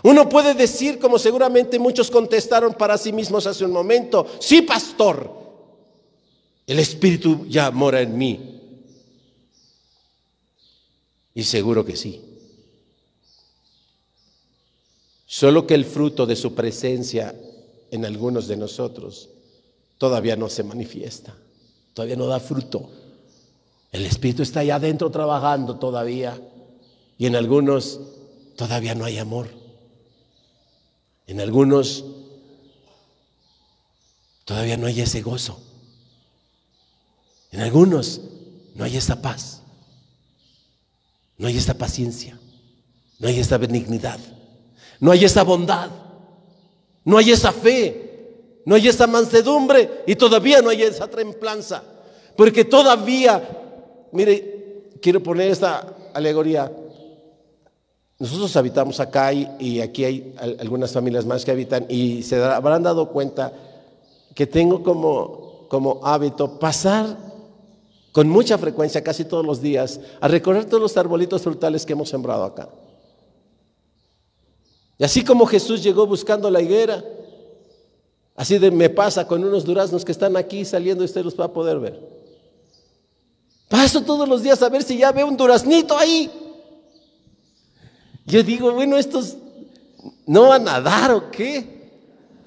Uno 0.03 0.29
puede 0.29 0.53
decir, 0.53 0.99
como 0.99 1.17
seguramente 1.17 1.79
muchos 1.79 2.11
contestaron 2.11 2.75
para 2.75 2.99
sí 2.99 3.13
mismos 3.13 3.47
hace 3.47 3.65
un 3.65 3.71
momento, 3.71 4.27
sí, 4.41 4.63
pastor, 4.63 5.31
el 6.67 6.81
Espíritu 6.81 7.47
ya 7.49 7.71
mora 7.71 8.01
en 8.01 8.19
mí. 8.19 8.61
Y 11.35 11.45
seguro 11.45 11.85
que 11.85 11.95
sí. 11.95 12.21
Solo 15.25 15.69
que 15.69 15.75
el 15.75 15.85
fruto 15.85 16.27
de 16.27 16.35
su 16.35 16.53
presencia 16.53 17.33
en 17.93 18.05
algunos 18.05 18.49
de 18.49 18.57
nosotros 18.57 19.29
todavía 19.99 20.35
no 20.35 20.49
se 20.49 20.65
manifiesta, 20.65 21.37
todavía 21.93 22.17
no 22.17 22.27
da 22.27 22.41
fruto. 22.41 23.04
El 23.95 24.07
Espíritu 24.07 24.43
está 24.43 24.59
allá 24.59 24.75
adentro 24.75 25.09
trabajando 25.13 25.77
todavía 25.77 26.37
y 27.17 27.27
en 27.27 27.37
algunos 27.37 28.01
todavía 28.57 28.93
no 28.97 29.05
hay 29.05 29.19
amor. 29.19 29.47
En 31.29 31.41
algunos 31.41 32.05
todavía 34.45 34.77
no 34.77 34.89
hay 34.89 35.01
ese 35.01 35.23
gozo. 35.23 35.61
En 37.53 37.61
algunos 37.61 38.21
no 38.75 38.83
hay 38.83 38.97
esa 38.97 39.23
paz. 39.23 39.63
No 41.39 41.47
hay 41.47 41.57
esa 41.57 41.75
paciencia. 41.75 42.37
No 43.21 43.29
hay 43.29 43.39
esa 43.39 43.59
benignidad. 43.59 44.19
No 44.99 45.13
hay 45.13 45.25
esa 45.25 45.45
bondad. 45.45 45.89
No 47.05 47.17
hay 47.17 47.31
esa 47.31 47.53
fe. 47.53 48.59
No 48.67 48.75
hay 48.75 48.89
esa 48.89 49.07
mansedumbre. 49.07 50.03
Y 50.05 50.17
todavía 50.17 50.61
no 50.63 50.71
hay 50.71 50.83
esa 50.83 51.07
templanza. 51.07 51.85
Porque 52.37 52.65
todavía 52.65 53.61
Mire, 54.15 54.93
quiero 55.03 55.21
poner 55.21 55.51
esta 55.51 55.93
alegoría. 56.15 56.71
Nosotros 58.17 58.55
habitamos 58.57 59.01
acá 59.01 59.33
y, 59.33 59.81
aquí 59.81 60.05
hay 60.05 60.35
algunas 60.61 60.93
familias 60.93 61.27
más 61.27 61.45
que 61.45 61.51
habitan 61.51 61.85
y 61.89 62.23
se 62.23 62.41
habrán 62.41 62.85
dado 62.85 63.09
cuenta 63.09 63.53
que 64.33 64.47
tengo 64.47 64.85
como, 64.85 65.67
como 65.69 65.99
hábito 66.05 66.61
pasar 66.61 67.17
con 68.13 68.29
mucha 68.29 68.57
frecuencia, 68.57 69.03
casi 69.03 69.25
todos 69.25 69.45
los 69.45 69.61
días, 69.61 69.99
a 70.21 70.29
recorrer 70.29 70.67
todos 70.67 70.81
los 70.81 70.97
arbolitos 70.97 71.43
frutales 71.43 71.85
que 71.85 71.95
hemos 71.95 72.09
sembrado 72.09 72.45
acá. 72.45 72.69
Y 74.97 75.03
así 75.03 75.25
como 75.25 75.45
Jesús 75.45 75.83
llegó 75.83 76.07
buscando 76.07 76.49
la 76.53 76.63
higuera, 76.63 77.05
así 78.37 78.61
me 78.71 78.91
pasa 78.91 79.27
con 79.27 79.43
unos 79.43 79.65
duraznos 79.65 80.05
que 80.05 80.13
están 80.13 80.37
aquí 80.37 80.65
saliendo 80.65 81.03
y 81.03 81.07
usted 81.07 81.25
los 81.25 81.39
va 81.39 81.47
a 81.47 81.53
poder 81.53 81.81
ver. 81.81 82.24
Paso 83.69 84.03
todos 84.03 84.29
los 84.29 84.43
días 84.43 84.63
a 84.63 84.69
ver 84.69 84.83
si 84.83 84.99
ya 84.99 85.13
veo 85.13 85.27
un 85.27 85.37
duraznito 85.37 85.97
ahí. 85.97 86.31
Yo 88.27 88.43
digo, 88.43 88.73
bueno, 88.73 88.97
estos 88.97 89.37
no 90.27 90.49
van 90.49 90.69
a 90.69 90.81
dar 90.81 91.13
o 91.13 91.31
qué. 91.31 91.75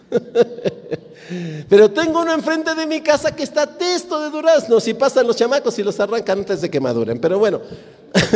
Pero 1.69 1.91
tengo 1.91 2.21
uno 2.21 2.33
enfrente 2.33 2.73
de 2.73 2.87
mi 2.87 3.01
casa 3.01 3.35
que 3.35 3.43
está 3.43 3.77
testo 3.77 4.19
de 4.21 4.29
duraznos 4.29 4.87
y 4.87 4.93
pasan 4.93 5.27
los 5.27 5.35
chamacos 5.35 5.77
y 5.77 5.83
los 5.83 5.99
arrancan 5.99 6.39
antes 6.39 6.61
de 6.61 6.69
que 6.69 6.79
maduren. 6.79 7.19
Pero 7.19 7.37
bueno, 7.37 7.61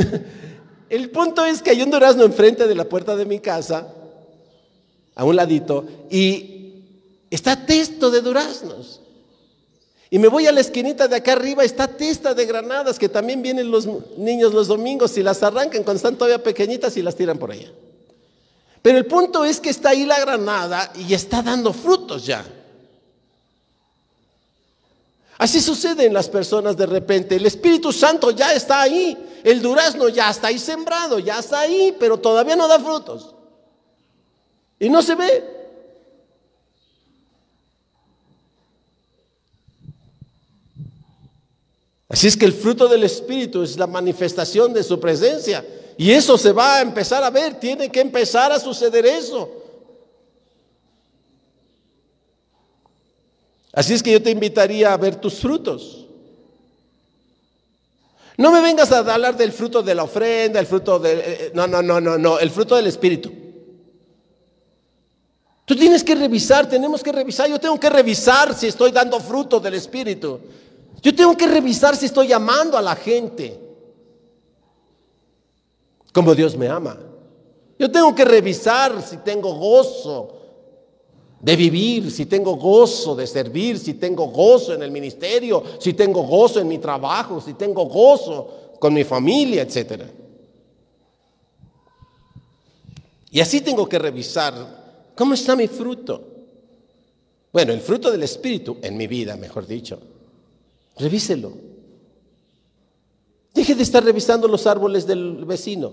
el 0.89 1.09
punto 1.09 1.45
es 1.45 1.61
que 1.61 1.69
hay 1.69 1.81
un 1.81 1.91
durazno 1.91 2.23
enfrente 2.23 2.67
de 2.67 2.75
la 2.75 2.85
puerta 2.85 3.15
de 3.15 3.25
mi 3.25 3.39
casa, 3.39 3.87
a 5.15 5.23
un 5.23 5.35
ladito, 5.35 5.85
y 6.09 6.83
está 7.29 7.65
testo 7.65 8.11
de 8.11 8.21
duraznos. 8.21 8.99
Y 10.13 10.19
me 10.19 10.27
voy 10.27 10.45
a 10.45 10.51
la 10.51 10.59
esquinita 10.59 11.07
de 11.07 11.15
acá 11.15 11.31
arriba, 11.31 11.63
está 11.63 11.87
testa 11.87 12.33
de 12.33 12.45
granadas 12.45 12.99
que 12.99 13.07
también 13.07 13.41
vienen 13.41 13.71
los 13.71 13.87
niños 14.17 14.53
los 14.53 14.67
domingos 14.67 15.17
y 15.17 15.23
las 15.23 15.41
arrancan 15.41 15.83
cuando 15.83 15.95
están 15.95 16.17
todavía 16.17 16.43
pequeñitas 16.43 16.97
y 16.97 17.01
las 17.01 17.15
tiran 17.15 17.37
por 17.37 17.49
allá. 17.49 17.71
Pero 18.81 18.97
el 18.97 19.05
punto 19.05 19.45
es 19.45 19.61
que 19.61 19.69
está 19.69 19.91
ahí 19.91 20.05
la 20.05 20.19
granada 20.19 20.91
y 20.95 21.13
está 21.13 21.41
dando 21.41 21.71
frutos 21.71 22.25
ya. 22.25 22.45
Así 25.37 25.61
sucede 25.61 26.05
en 26.05 26.13
las 26.13 26.27
personas 26.27 26.75
de 26.75 26.87
repente. 26.87 27.37
El 27.37 27.45
Espíritu 27.45 27.93
Santo 27.93 28.31
ya 28.31 28.53
está 28.53 28.81
ahí. 28.81 29.17
El 29.45 29.61
durazno 29.61 30.09
ya 30.09 30.29
está 30.29 30.49
ahí 30.49 30.59
sembrado, 30.59 31.19
ya 31.19 31.39
está 31.39 31.61
ahí, 31.61 31.95
pero 31.97 32.19
todavía 32.19 32.57
no 32.57 32.67
da 32.67 32.79
frutos. 32.79 33.33
Y 34.77 34.89
no 34.89 35.01
se 35.01 35.15
ve. 35.15 35.60
Así 42.11 42.27
es 42.27 42.35
que 42.35 42.43
el 42.43 42.51
fruto 42.51 42.89
del 42.89 43.05
Espíritu 43.05 43.63
es 43.63 43.77
la 43.77 43.87
manifestación 43.87 44.73
de 44.73 44.83
su 44.83 44.99
presencia. 44.99 45.65
Y 45.97 46.11
eso 46.11 46.37
se 46.37 46.51
va 46.51 46.75
a 46.75 46.81
empezar 46.81 47.23
a 47.23 47.29
ver, 47.29 47.57
tiene 47.57 47.89
que 47.89 48.01
empezar 48.01 48.51
a 48.51 48.59
suceder 48.59 49.05
eso. 49.05 49.49
Así 53.71 53.93
es 53.93 54.03
que 54.03 54.11
yo 54.11 54.21
te 54.21 54.29
invitaría 54.29 54.91
a 54.91 54.97
ver 54.97 55.15
tus 55.15 55.35
frutos. 55.35 56.05
No 58.35 58.51
me 58.51 58.59
vengas 58.59 58.91
a 58.91 58.99
hablar 58.99 59.37
del 59.37 59.53
fruto 59.53 59.81
de 59.81 59.95
la 59.95 60.03
ofrenda, 60.03 60.59
el 60.59 60.65
fruto 60.65 60.99
de... 60.99 61.13
Eh, 61.13 61.23
eh, 61.25 61.51
no, 61.53 61.65
no, 61.65 61.81
no, 61.81 62.01
no, 62.01 62.17
no, 62.17 62.39
el 62.39 62.49
fruto 62.49 62.75
del 62.75 62.87
Espíritu. 62.87 63.31
Tú 65.63 65.77
tienes 65.77 66.03
que 66.03 66.15
revisar, 66.15 66.67
tenemos 66.67 67.01
que 67.01 67.13
revisar, 67.13 67.49
yo 67.49 67.57
tengo 67.57 67.79
que 67.79 67.89
revisar 67.89 68.53
si 68.53 68.67
estoy 68.67 68.91
dando 68.91 69.17
fruto 69.21 69.61
del 69.61 69.75
Espíritu. 69.75 70.41
Yo 71.01 71.15
tengo 71.15 71.35
que 71.35 71.47
revisar 71.47 71.95
si 71.95 72.05
estoy 72.05 72.31
amando 72.31 72.77
a 72.77 72.81
la 72.81 72.95
gente 72.95 73.59
como 76.11 76.35
Dios 76.35 76.57
me 76.57 76.67
ama. 76.67 76.97
Yo 77.79 77.89
tengo 77.89 78.13
que 78.13 78.25
revisar 78.25 79.01
si 79.01 79.17
tengo 79.17 79.55
gozo 79.55 80.37
de 81.39 81.55
vivir, 81.55 82.11
si 82.11 82.27
tengo 82.27 82.55
gozo 82.55 83.15
de 83.15 83.25
servir, 83.25 83.79
si 83.79 83.95
tengo 83.95 84.27
gozo 84.27 84.73
en 84.73 84.83
el 84.83 84.91
ministerio, 84.91 85.63
si 85.79 85.93
tengo 85.93 86.21
gozo 86.23 86.59
en 86.59 86.67
mi 86.67 86.77
trabajo, 86.77 87.41
si 87.41 87.53
tengo 87.55 87.85
gozo 87.85 88.75
con 88.79 88.93
mi 88.93 89.03
familia, 89.03 89.63
etc. 89.63 90.03
Y 93.31 93.39
así 93.39 93.61
tengo 93.61 93.87
que 93.87 93.97
revisar 93.97 95.11
cómo 95.15 95.33
está 95.33 95.55
mi 95.55 95.67
fruto. 95.67 96.27
Bueno, 97.51 97.73
el 97.73 97.81
fruto 97.81 98.11
del 98.11 98.23
Espíritu 98.23 98.77
en 98.81 98.95
mi 98.95 99.07
vida, 99.07 99.35
mejor 99.35 99.65
dicho. 99.65 99.99
Revíselo. 100.97 101.53
Deje 103.53 103.75
de 103.75 103.83
estar 103.83 104.03
revisando 104.03 104.47
los 104.47 104.65
árboles 104.67 105.05
del 105.05 105.45
vecino. 105.45 105.91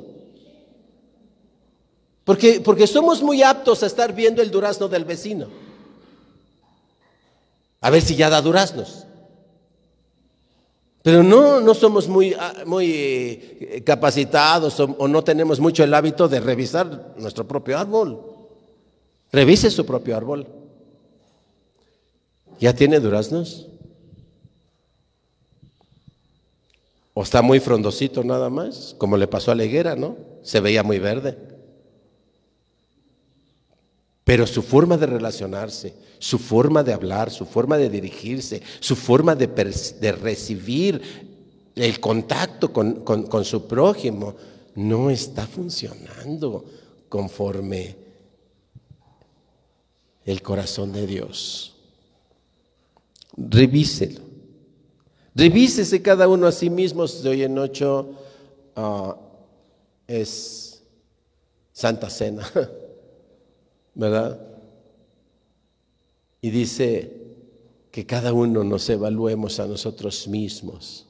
Porque, 2.24 2.60
porque 2.60 2.86
somos 2.86 3.22
muy 3.22 3.42
aptos 3.42 3.82
a 3.82 3.86
estar 3.86 4.14
viendo 4.14 4.42
el 4.42 4.50
durazno 4.50 4.88
del 4.88 5.04
vecino. 5.04 5.48
A 7.80 7.90
ver 7.90 8.02
si 8.02 8.16
ya 8.16 8.28
da 8.28 8.42
duraznos. 8.42 9.06
Pero 11.02 11.22
no, 11.22 11.60
no 11.60 11.74
somos 11.74 12.06
muy, 12.06 12.34
ah, 12.34 12.64
muy 12.66 12.92
eh, 12.92 13.82
capacitados 13.84 14.78
o, 14.80 14.84
o 14.98 15.08
no 15.08 15.24
tenemos 15.24 15.58
mucho 15.58 15.82
el 15.82 15.94
hábito 15.94 16.28
de 16.28 16.40
revisar 16.40 17.14
nuestro 17.16 17.48
propio 17.48 17.78
árbol. 17.78 18.22
Revise 19.32 19.70
su 19.70 19.86
propio 19.86 20.16
árbol. 20.16 20.46
¿Ya 22.60 22.74
tiene 22.74 23.00
duraznos? 23.00 23.68
O 27.18 27.22
está 27.24 27.42
muy 27.42 27.58
frondosito 27.58 28.22
nada 28.22 28.48
más, 28.48 28.94
como 28.96 29.16
le 29.16 29.26
pasó 29.26 29.50
a 29.50 29.56
la 29.56 29.64
higuera, 29.64 29.96
¿no? 29.96 30.16
Se 30.44 30.60
veía 30.60 30.84
muy 30.84 31.00
verde. 31.00 31.36
Pero 34.22 34.46
su 34.46 34.62
forma 34.62 34.96
de 34.96 35.06
relacionarse, 35.06 35.94
su 36.20 36.38
forma 36.38 36.84
de 36.84 36.92
hablar, 36.92 37.32
su 37.32 37.44
forma 37.44 37.76
de 37.76 37.90
dirigirse, 37.90 38.62
su 38.78 38.94
forma 38.94 39.34
de, 39.34 40.12
recibir 40.12 41.02
el 41.74 41.98
contacto 41.98 42.72
con, 42.72 43.02
con 43.02 43.44
su 43.44 43.66
prójimo, 43.66 44.36
no 44.76 45.10
está 45.10 45.44
funcionando 45.44 46.66
conforme 47.08 47.96
el 50.24 50.40
corazón 50.40 50.92
de 50.92 51.04
Dios. 51.04 51.74
Revíselo. 53.36 54.27
Revísese 55.38 56.02
cada 56.02 56.26
uno 56.26 56.48
a 56.48 56.52
sí 56.52 56.68
mismo. 56.68 57.06
De 57.06 57.28
hoy 57.28 57.44
en 57.44 57.56
ocho 57.56 58.08
ah, 58.74 59.16
es 60.08 60.82
Santa 61.72 62.10
Cena, 62.10 62.50
¿verdad? 63.94 64.40
Y 66.40 66.50
dice 66.50 67.12
que 67.92 68.04
cada 68.04 68.32
uno 68.32 68.64
nos 68.64 68.90
evaluemos 68.90 69.60
a 69.60 69.68
nosotros 69.68 70.26
mismos. 70.26 71.06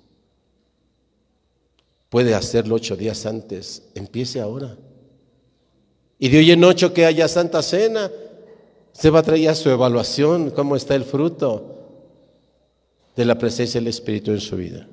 Puede 2.11 2.35
hacerlo 2.35 2.74
ocho 2.74 2.97
días 2.97 3.24
antes, 3.24 3.89
empiece 3.95 4.43
ahora. 4.43 4.76
Y 6.18 6.29
de 6.29 6.37
hoy 6.37 6.51
en 6.51 6.64
ocho 6.64 6.93
que 6.93 7.07
haya 7.07 7.29
Santa 7.29 7.62
Cena, 7.62 8.11
se 8.93 9.09
va 9.09 9.20
a 9.20 9.22
traer 9.22 9.57
su 9.57 9.70
evaluación, 9.70 10.51
cómo 10.51 10.76
está 10.76 10.95
el 10.95 11.05
fruto 11.05 11.78
de 13.19 13.25
la 13.25 13.37
presencia 13.37 13.81
del 13.81 13.89
Espíritu 13.89 14.31
en 14.31 14.39
su 14.39 14.55
vida. 14.55 14.87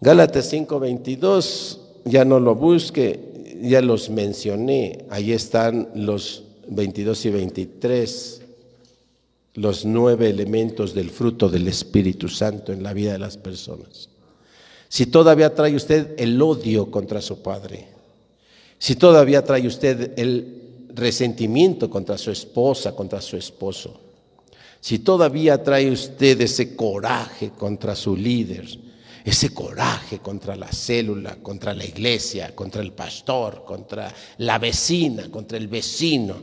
Gálatas 0.00 0.50
5:22, 0.50 1.78
ya 2.06 2.24
no 2.24 2.40
lo 2.40 2.54
busque, 2.54 3.58
ya 3.60 3.82
los 3.82 4.08
mencioné, 4.08 5.04
ahí 5.10 5.32
están 5.32 5.90
los 5.94 6.44
22 6.68 7.26
y 7.26 7.30
23, 7.30 8.42
los 9.56 9.84
nueve 9.84 10.30
elementos 10.30 10.94
del 10.94 11.10
fruto 11.10 11.50
del 11.50 11.68
Espíritu 11.68 12.30
Santo 12.30 12.72
en 12.72 12.82
la 12.82 12.94
vida 12.94 13.12
de 13.12 13.18
las 13.18 13.36
personas. 13.36 14.08
Si 14.88 15.04
todavía 15.04 15.54
trae 15.54 15.76
usted 15.76 16.14
el 16.16 16.40
odio 16.40 16.90
contra 16.90 17.20
su 17.20 17.42
padre, 17.42 17.88
si 18.78 18.96
todavía 18.96 19.44
trae 19.44 19.66
usted 19.66 20.18
el 20.18 20.86
resentimiento 20.94 21.90
contra 21.90 22.16
su 22.16 22.30
esposa, 22.30 22.96
contra 22.96 23.20
su 23.20 23.36
esposo, 23.36 24.05
si 24.80 25.00
todavía 25.00 25.62
trae 25.62 25.90
usted 25.90 26.40
ese 26.40 26.76
coraje 26.76 27.50
contra 27.50 27.94
su 27.94 28.16
líder, 28.16 28.66
ese 29.24 29.52
coraje 29.52 30.20
contra 30.20 30.54
la 30.54 30.70
célula, 30.70 31.36
contra 31.42 31.74
la 31.74 31.84
iglesia, 31.84 32.54
contra 32.54 32.82
el 32.82 32.92
pastor, 32.92 33.64
contra 33.64 34.14
la 34.38 34.58
vecina, 34.58 35.28
contra 35.30 35.58
el 35.58 35.66
vecino, 35.66 36.36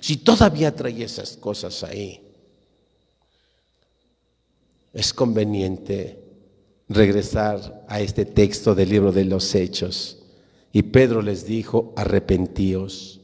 si 0.00 0.18
todavía 0.18 0.74
trae 0.74 1.02
esas 1.02 1.36
cosas 1.36 1.82
ahí, 1.82 2.20
es 4.92 5.12
conveniente 5.12 6.22
regresar 6.88 7.84
a 7.88 8.00
este 8.00 8.24
texto 8.24 8.74
del 8.74 8.88
libro 8.88 9.12
de 9.12 9.24
los 9.24 9.54
Hechos. 9.54 10.18
Y 10.72 10.82
Pedro 10.82 11.22
les 11.22 11.46
dijo, 11.46 11.92
arrepentíos, 11.96 13.20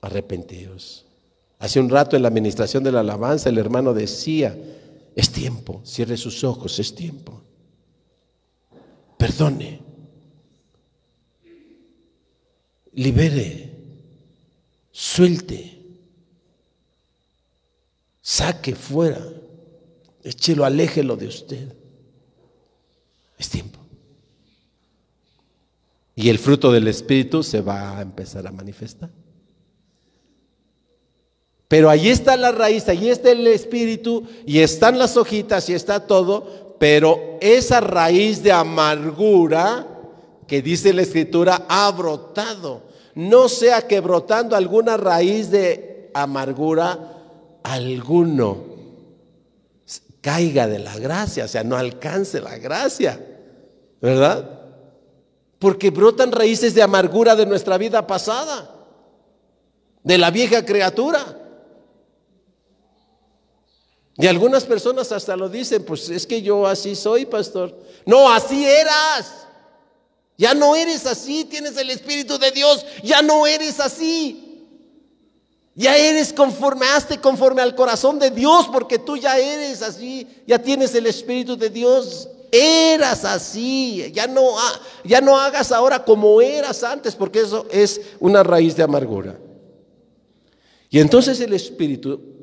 arrepentíos. 0.00 1.07
Hace 1.58 1.80
un 1.80 1.88
rato 1.88 2.16
en 2.16 2.22
la 2.22 2.28
administración 2.28 2.84
de 2.84 2.92
la 2.92 3.00
alabanza 3.00 3.48
el 3.48 3.58
hermano 3.58 3.92
decía, 3.92 4.56
es 5.16 5.30
tiempo, 5.30 5.82
cierre 5.84 6.16
sus 6.16 6.44
ojos, 6.44 6.78
es 6.78 6.94
tiempo. 6.94 7.42
Perdone, 9.16 9.80
libere, 12.92 13.76
suelte, 14.92 15.82
saque 18.20 18.76
fuera, 18.76 19.20
échelo, 20.22 20.64
aléjelo 20.64 21.16
de 21.16 21.26
usted. 21.26 21.74
Es 23.36 23.48
tiempo. 23.48 23.80
Y 26.14 26.28
el 26.28 26.38
fruto 26.38 26.70
del 26.70 26.86
Espíritu 26.86 27.42
se 27.42 27.60
va 27.60 27.98
a 27.98 28.02
empezar 28.02 28.46
a 28.46 28.52
manifestar. 28.52 29.10
Pero 31.68 31.90
ahí 31.90 32.08
está 32.08 32.36
la 32.38 32.50
raíz, 32.50 32.88
ahí 32.88 33.10
está 33.10 33.30
el 33.30 33.46
espíritu 33.46 34.24
y 34.46 34.60
están 34.60 34.98
las 34.98 35.18
hojitas 35.18 35.68
y 35.68 35.74
está 35.74 36.06
todo, 36.06 36.76
pero 36.78 37.36
esa 37.42 37.80
raíz 37.80 38.42
de 38.42 38.52
amargura 38.52 39.86
que 40.46 40.62
dice 40.62 40.94
la 40.94 41.02
escritura 41.02 41.66
ha 41.68 41.90
brotado. 41.90 42.88
No 43.14 43.50
sea 43.50 43.86
que 43.86 44.00
brotando 44.00 44.56
alguna 44.56 44.96
raíz 44.96 45.50
de 45.50 46.10
amargura, 46.14 47.16
alguno 47.62 48.64
caiga 50.22 50.66
de 50.66 50.78
la 50.78 50.96
gracia, 50.98 51.44
o 51.44 51.48
sea, 51.48 51.64
no 51.64 51.76
alcance 51.76 52.40
la 52.40 52.56
gracia, 52.58 53.20
¿verdad? 54.00 54.60
Porque 55.58 55.90
brotan 55.90 56.32
raíces 56.32 56.74
de 56.74 56.82
amargura 56.82 57.36
de 57.36 57.44
nuestra 57.44 57.76
vida 57.76 58.06
pasada, 58.06 58.74
de 60.02 60.18
la 60.18 60.30
vieja 60.30 60.64
criatura. 60.64 61.37
Y 64.18 64.26
algunas 64.26 64.64
personas 64.64 65.12
hasta 65.12 65.36
lo 65.36 65.48
dicen, 65.48 65.84
pues 65.84 66.10
es 66.10 66.26
que 66.26 66.42
yo 66.42 66.66
así 66.66 66.96
soy, 66.96 67.24
pastor. 67.24 67.72
No, 68.04 68.30
así 68.32 68.66
eras. 68.66 69.46
Ya 70.36 70.54
no 70.54 70.74
eres 70.74 71.06
así, 71.06 71.44
tienes 71.44 71.76
el 71.76 71.90
Espíritu 71.90 72.38
de 72.38 72.50
Dios, 72.50 72.84
ya 73.02 73.22
no 73.22 73.46
eres 73.46 73.78
así. 73.80 74.44
Ya 75.74 75.96
eres 75.96 76.32
conforme, 76.32 76.86
hazte 76.86 77.18
conforme 77.18 77.62
al 77.62 77.76
corazón 77.76 78.18
de 78.18 78.30
Dios, 78.30 78.66
porque 78.72 78.98
tú 78.98 79.16
ya 79.16 79.38
eres 79.38 79.82
así, 79.82 80.26
ya 80.46 80.60
tienes 80.60 80.92
el 80.96 81.06
Espíritu 81.06 81.56
de 81.56 81.70
Dios. 81.70 82.28
Eras 82.50 83.24
así, 83.24 84.10
ya 84.12 84.26
no, 84.26 84.54
ya 85.04 85.20
no 85.20 85.38
hagas 85.38 85.70
ahora 85.70 86.04
como 86.04 86.40
eras 86.40 86.82
antes, 86.82 87.14
porque 87.14 87.40
eso 87.40 87.66
es 87.70 88.00
una 88.18 88.42
raíz 88.42 88.74
de 88.74 88.82
amargura. 88.82 89.38
Y 90.90 90.98
entonces 90.98 91.40
el 91.40 91.52
Espíritu 91.52 92.37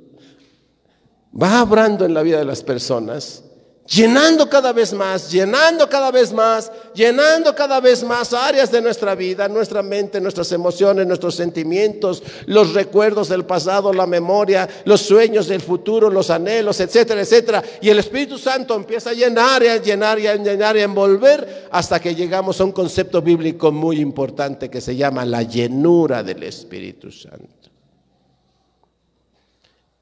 va 1.41 1.59
abrando 1.59 2.05
en 2.05 2.13
la 2.13 2.23
vida 2.23 2.39
de 2.39 2.45
las 2.45 2.63
personas, 2.63 3.43
llenando 3.87 4.49
cada 4.49 4.73
vez 4.73 4.93
más, 4.93 5.29
llenando 5.31 5.87
cada 5.87 6.09
vez 6.09 6.33
más, 6.33 6.71
llenando 6.93 7.53
cada 7.53 7.79
vez 7.79 8.03
más 8.03 8.33
áreas 8.33 8.71
de 8.71 8.81
nuestra 8.81 9.13
vida, 9.15 9.47
nuestra 9.47 9.83
mente, 9.83 10.19
nuestras 10.19 10.51
emociones, 10.53 11.05
nuestros 11.05 11.35
sentimientos, 11.35 12.23
los 12.47 12.73
recuerdos 12.73 13.29
del 13.29 13.45
pasado, 13.45 13.93
la 13.93 14.07
memoria, 14.07 14.67
los 14.85 15.01
sueños 15.01 15.47
del 15.47 15.61
futuro, 15.61 16.09
los 16.09 16.29
anhelos, 16.29 16.79
etcétera, 16.79 17.21
etcétera. 17.21 17.63
Y 17.81 17.89
el 17.89 17.99
Espíritu 17.99 18.37
Santo 18.37 18.73
empieza 18.75 19.11
a 19.11 19.13
llenar 19.13 19.61
y 19.61 19.67
a 19.67 19.77
llenar 19.77 20.19
y 20.19 20.27
a 20.27 20.35
llenar 20.35 20.77
y 20.77 20.79
a 20.79 20.83
envolver 20.83 21.67
hasta 21.71 21.99
que 21.99 22.15
llegamos 22.15 22.59
a 22.59 22.63
un 22.63 22.71
concepto 22.71 23.21
bíblico 23.21 23.71
muy 23.71 23.99
importante 23.99 24.69
que 24.69 24.81
se 24.81 24.95
llama 24.95 25.25
la 25.25 25.43
llenura 25.43 26.23
del 26.23 26.43
Espíritu 26.43 27.11
Santo. 27.11 27.74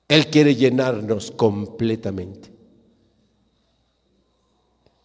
Él 0.07 0.27
quiere 0.27 0.55
llenarnos 0.55 1.31
completamente. 1.31 2.51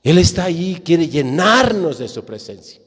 Él 0.02 0.18
está 0.18 0.44
ahí, 0.44 0.80
quiere 0.84 1.08
llenarnos 1.08 1.98
de 1.98 2.08
su 2.08 2.24
presencia. 2.24 2.80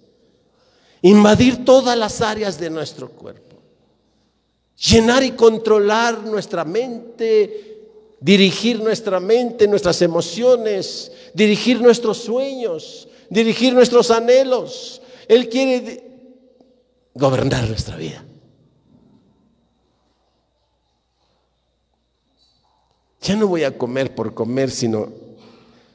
Invadir 1.02 1.66
todas 1.66 1.98
las 1.98 2.22
áreas 2.22 2.60
de 2.60 2.70
nuestro 2.70 3.10
cuerpo. 3.10 3.58
Llenar 4.78 5.24
y 5.24 5.32
controlar 5.32 6.24
nuestra 6.24 6.66
mente, 6.66 7.72
dirigir 8.20 8.82
nuestra 8.82 9.20
mente, 9.20 9.68
nuestras 9.68 10.02
emociones, 10.02 11.12
dirigir 11.34 11.82
nuestros 11.82 12.18
sueños, 12.18 13.08
dirigir 13.30 13.74
nuestros 13.74 14.10
anhelos. 14.10 15.02
Él 15.28 15.50
quiere 15.50 16.04
gobernar 17.14 17.68
nuestra 17.68 17.96
vida. 17.98 18.24
Ya 23.22 23.36
no 23.36 23.48
voy 23.48 23.64
a 23.64 23.78
comer 23.78 24.16
por 24.16 24.34
comer, 24.34 24.72
sino 24.72 25.12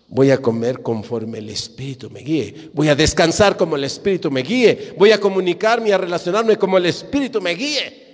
voy 0.09 0.31
a 0.31 0.39
comer 0.39 0.81
conforme 0.83 1.39
el 1.39 1.51
Espíritu 1.51 2.09
me 2.09 2.21
guíe. 2.21 2.71
Voy 2.73 2.89
a 2.89 2.95
descansar 2.95 3.57
como 3.57 3.77
el 3.77 3.85
Espíritu 3.85 4.31
me 4.31 4.43
guíe. 4.43 4.95
Voy 4.97 5.11
a 5.11 5.21
comunicarme 5.21 5.89
y 5.89 5.93
a 5.93 5.99
relacionarme 5.99 6.57
como 6.57 6.79
el 6.79 6.87
Espíritu 6.87 7.41
me 7.41 7.55
guíe. 7.55 8.07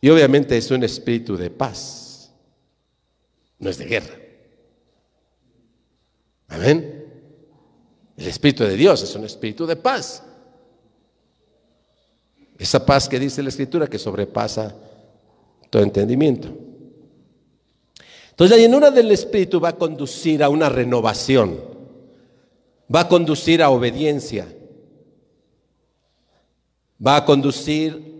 Y 0.00 0.10
obviamente 0.10 0.54
es 0.54 0.70
un 0.70 0.84
espíritu 0.84 1.34
de 1.34 1.48
paz, 1.48 2.30
no 3.58 3.70
es 3.70 3.78
de 3.78 3.86
guerra. 3.86 4.14
Amén. 6.48 7.10
El 8.14 8.26
Espíritu 8.26 8.64
de 8.64 8.76
Dios 8.76 9.02
es 9.02 9.14
un 9.14 9.24
espíritu 9.24 9.64
de 9.64 9.76
paz. 9.76 10.22
Esa 12.58 12.84
paz 12.84 13.08
que 13.08 13.18
dice 13.18 13.42
la 13.42 13.48
Escritura 13.48 13.86
que 13.86 13.98
sobrepasa 13.98 14.76
entendimiento. 15.82 16.48
Entonces 18.30 18.56
la 18.56 18.62
llenura 18.62 18.90
del 18.90 19.10
Espíritu 19.12 19.60
va 19.60 19.70
a 19.70 19.76
conducir 19.76 20.42
a 20.42 20.48
una 20.48 20.68
renovación, 20.68 21.60
va 22.92 23.00
a 23.00 23.08
conducir 23.08 23.62
a 23.62 23.70
obediencia, 23.70 24.46
va 27.04 27.16
a 27.16 27.24
conducir 27.24 28.14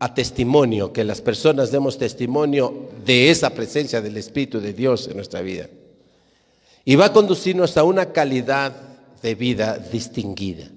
a 0.00 0.12
testimonio, 0.12 0.92
que 0.92 1.04
las 1.04 1.20
personas 1.20 1.70
demos 1.70 1.96
testimonio 1.96 2.88
de 3.06 3.30
esa 3.30 3.50
presencia 3.50 4.00
del 4.00 4.16
Espíritu 4.16 4.60
de 4.60 4.72
Dios 4.72 5.06
en 5.06 5.14
nuestra 5.14 5.42
vida. 5.42 5.68
Y 6.84 6.96
va 6.96 7.06
a 7.06 7.12
conducirnos 7.12 7.76
a 7.76 7.84
una 7.84 8.12
calidad 8.12 8.72
de 9.22 9.34
vida 9.36 9.78
distinguida. 9.78 10.68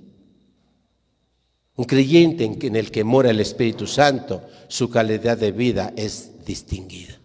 Un 1.78 1.86
creyente 1.86 2.46
en 2.46 2.76
el 2.76 2.90
que 2.90 3.04
mora 3.04 3.32
el 3.32 3.40
Espíritu 3.40 3.86
Santo, 3.86 4.48
su 4.68 4.90
calidad 4.90 5.38
de 5.38 5.52
vida 5.52 5.94
es 5.96 6.46
distinguida. 6.46 7.20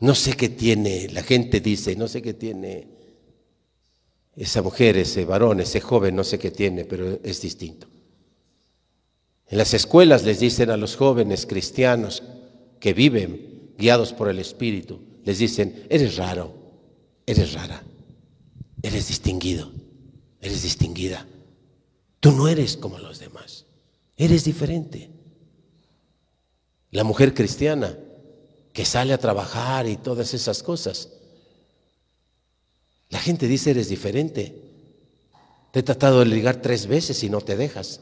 No 0.00 0.14
sé 0.14 0.34
qué 0.34 0.48
tiene, 0.48 1.08
la 1.10 1.22
gente 1.22 1.60
dice, 1.60 1.96
no 1.96 2.08
sé 2.08 2.22
qué 2.22 2.34
tiene 2.34 2.88
esa 4.36 4.62
mujer, 4.62 4.96
ese 4.96 5.24
varón, 5.24 5.60
ese 5.60 5.80
joven, 5.80 6.16
no 6.16 6.24
sé 6.24 6.38
qué 6.38 6.50
tiene, 6.50 6.84
pero 6.84 7.20
es 7.22 7.40
distinto. 7.40 7.86
En 9.48 9.58
las 9.58 9.74
escuelas 9.74 10.24
les 10.24 10.40
dicen 10.40 10.70
a 10.70 10.76
los 10.76 10.96
jóvenes 10.96 11.46
cristianos 11.46 12.22
que 12.80 12.92
viven 12.92 13.72
guiados 13.78 14.12
por 14.12 14.28
el 14.28 14.38
Espíritu, 14.38 15.00
les 15.24 15.38
dicen, 15.38 15.86
eres 15.88 16.16
raro, 16.16 16.54
eres 17.26 17.52
rara, 17.52 17.82
eres 18.82 19.08
distinguido, 19.08 19.70
eres 20.44 20.62
distinguida. 20.62 21.26
Tú 22.20 22.32
no 22.32 22.46
eres 22.48 22.76
como 22.76 22.98
los 22.98 23.18
demás, 23.18 23.64
eres 24.16 24.44
diferente. 24.44 25.10
La 26.90 27.02
mujer 27.02 27.34
cristiana 27.34 27.98
que 28.72 28.84
sale 28.84 29.12
a 29.12 29.18
trabajar 29.18 29.88
y 29.88 29.96
todas 29.96 30.34
esas 30.34 30.62
cosas. 30.62 31.08
La 33.08 33.18
gente 33.18 33.48
dice, 33.48 33.70
eres 33.70 33.88
diferente. 33.88 34.60
Te 35.72 35.80
he 35.80 35.82
tratado 35.82 36.20
de 36.20 36.26
ligar 36.26 36.60
tres 36.60 36.86
veces 36.86 37.22
y 37.24 37.30
no 37.30 37.40
te 37.40 37.56
dejas. 37.56 38.00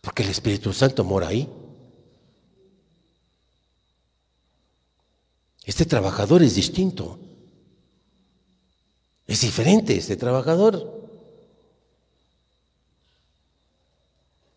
Porque 0.00 0.22
el 0.22 0.30
Espíritu 0.30 0.72
Santo 0.72 1.04
mora 1.04 1.28
ahí. 1.28 1.48
Este 5.64 5.86
trabajador 5.86 6.42
es 6.42 6.54
distinto. 6.54 7.18
Es 9.26 9.40
diferente 9.40 9.96
este 9.96 10.16
trabajador. 10.16 11.02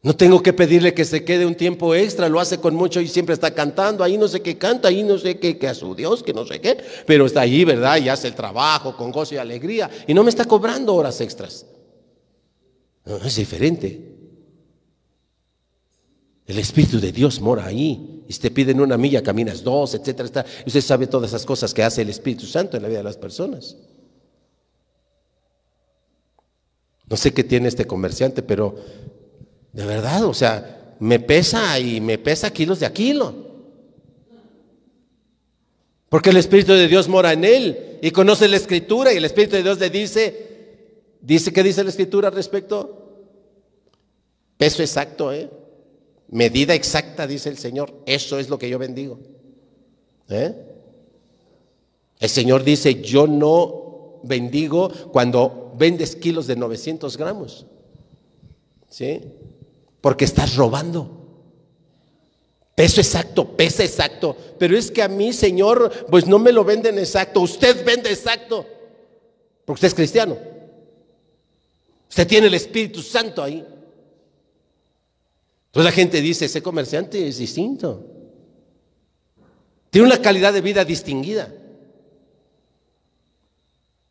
No 0.03 0.15
tengo 0.15 0.41
que 0.43 0.53
pedirle 0.53 0.93
que 0.93 1.05
se 1.05 1.25
quede 1.25 1.45
un 1.45 1.55
tiempo 1.55 1.93
extra, 1.95 2.29
lo 2.29 2.39
hace 2.39 2.59
con 2.59 2.75
mucho 2.75 3.01
y 3.01 3.07
siempre 3.07 3.33
está 3.33 3.53
cantando, 3.53 4.03
ahí 4.03 4.17
no 4.17 4.27
sé 4.27 4.41
qué 4.41 4.57
canta, 4.57 4.87
ahí 4.87 5.03
no 5.03 5.17
sé 5.17 5.39
qué, 5.39 5.57
que 5.57 5.67
a 5.67 5.73
su 5.73 5.95
Dios, 5.95 6.23
que 6.23 6.33
no 6.33 6.45
sé 6.45 6.61
qué, 6.61 6.77
pero 7.05 7.25
está 7.25 7.41
ahí, 7.41 7.65
¿verdad? 7.65 7.97
Y 7.97 8.07
hace 8.07 8.27
el 8.27 8.35
trabajo 8.35 8.95
con 8.95 9.11
gozo 9.11 9.35
y 9.35 9.37
alegría 9.37 9.89
y 10.07 10.13
no 10.13 10.23
me 10.23 10.29
está 10.29 10.45
cobrando 10.45 10.93
horas 10.95 11.19
extras. 11.19 11.65
es 13.05 13.35
diferente. 13.35 14.15
El 16.45 16.59
Espíritu 16.59 16.99
de 16.99 17.11
Dios 17.11 17.41
mora 17.41 17.65
ahí. 17.65 18.16
Y 18.27 18.33
te 18.33 18.51
piden 18.51 18.81
una 18.81 18.97
milla, 18.97 19.23
caminas 19.23 19.63
dos, 19.63 19.93
etcétera, 19.93 20.45
Y 20.65 20.69
usted 20.69 20.81
sabe 20.81 21.07
todas 21.07 21.29
esas 21.29 21.45
cosas 21.45 21.73
que 21.73 21.83
hace 21.83 22.01
el 22.01 22.09
Espíritu 22.09 22.45
Santo 22.45 22.75
en 22.75 22.83
la 22.83 22.89
vida 22.89 22.99
de 22.99 23.03
las 23.05 23.17
personas. 23.17 23.77
No 27.09 27.15
sé 27.15 27.33
qué 27.33 27.43
tiene 27.43 27.69
este 27.69 27.85
comerciante, 27.85 28.43
pero 28.43 28.75
de 29.71 29.85
verdad, 29.85 30.25
o 30.25 30.33
sea, 30.33 30.95
me 30.99 31.19
pesa 31.19 31.79
y 31.79 32.01
me 32.01 32.17
pesa 32.17 32.51
kilos 32.51 32.79
de 32.81 32.85
aquilo. 32.85 33.47
Porque 36.09 36.29
el 36.29 36.37
Espíritu 36.37 36.73
de 36.73 36.87
Dios 36.87 37.07
mora 37.07 37.33
en 37.33 37.45
él 37.45 37.99
y 38.01 38.11
conoce 38.11 38.47
la 38.47 38.57
Escritura 38.57 39.13
y 39.13 39.17
el 39.17 39.25
Espíritu 39.25 39.55
de 39.55 39.63
Dios 39.63 39.79
le 39.79 39.89
dice, 39.89 41.03
dice, 41.21 41.53
¿qué 41.53 41.63
dice 41.63 41.83
la 41.83 41.89
Escritura 41.89 42.27
al 42.27 42.35
respecto? 42.35 43.03
Peso 44.57 44.81
exacto, 44.81 45.31
¿eh? 45.31 45.49
Medida 46.29 46.73
exacta, 46.73 47.27
dice 47.27 47.49
el 47.49 47.57
Señor. 47.57 47.93
Eso 48.05 48.39
es 48.39 48.49
lo 48.49 48.57
que 48.57 48.69
yo 48.69 48.77
bendigo. 48.79 49.19
¿Eh? 50.29 50.53
El 52.19 52.29
Señor 52.29 52.63
dice, 52.63 53.01
yo 53.01 53.27
no 53.27 54.19
bendigo 54.23 54.89
cuando 55.11 55.73
vendes 55.77 56.15
kilos 56.15 56.47
de 56.47 56.55
900 56.55 57.17
gramos. 57.17 57.65
¿Sí? 58.89 59.21
porque 60.07 60.23
estás 60.23 60.55
robando. 60.55 61.11
Peso 62.75 63.01
exacto, 63.01 63.57
pesa 63.57 63.83
exacto. 63.83 64.37
Pero 64.57 64.77
es 64.77 64.89
que 64.89 65.01
a 65.01 65.09
mí, 65.09 65.33
Señor, 65.33 65.91
pues 66.09 66.27
no 66.27 66.39
me 66.39 66.51
lo 66.51 66.63
venden 66.63 66.97
exacto. 66.97 67.41
Usted 67.41 67.83
vende 67.83 68.09
exacto. 68.09 68.65
Porque 69.65 69.77
usted 69.79 69.87
es 69.89 69.93
cristiano. 69.93 70.37
Usted 72.07 72.25
tiene 72.25 72.47
el 72.47 72.53
Espíritu 72.53 73.01
Santo 73.01 73.43
ahí. 73.43 73.65
Entonces 75.67 75.85
la 75.85 75.91
gente 75.91 76.21
dice, 76.21 76.45
ese 76.45 76.63
comerciante 76.63 77.27
es 77.27 77.37
distinto. 77.37 78.05
Tiene 79.89 80.07
una 80.07 80.21
calidad 80.21 80.53
de 80.53 80.61
vida 80.61 80.83
distinguida. 80.85 81.53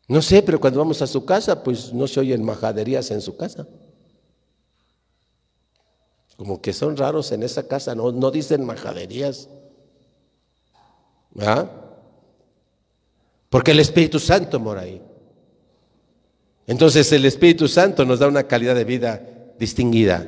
No 0.07 0.21
sé, 0.21 0.41
pero 0.41 0.59
cuando 0.59 0.79
vamos 0.79 1.01
a 1.01 1.07
su 1.07 1.25
casa, 1.25 1.63
pues 1.63 1.93
no 1.93 2.07
se 2.07 2.19
oyen 2.19 2.43
majaderías 2.43 3.11
en 3.11 3.21
su 3.21 3.35
casa. 3.35 3.67
Como 6.37 6.61
que 6.61 6.71
son 6.71 6.95
raros 6.95 7.31
en 7.31 7.43
esa 7.43 7.67
casa, 7.67 7.95
no, 7.95 8.11
no 8.11 8.31
dicen 8.31 8.63
majaderías. 8.63 9.49
¿Ah? 11.39 11.69
Porque 13.49 13.71
el 13.71 13.79
Espíritu 13.79 14.19
Santo 14.19 14.59
mora 14.59 14.81
ahí. 14.81 15.01
Entonces 16.67 17.11
el 17.11 17.25
Espíritu 17.25 17.67
Santo 17.67 18.05
nos 18.05 18.19
da 18.19 18.27
una 18.27 18.43
calidad 18.43 18.75
de 18.75 18.83
vida 18.83 19.21
distinguida. 19.57 20.27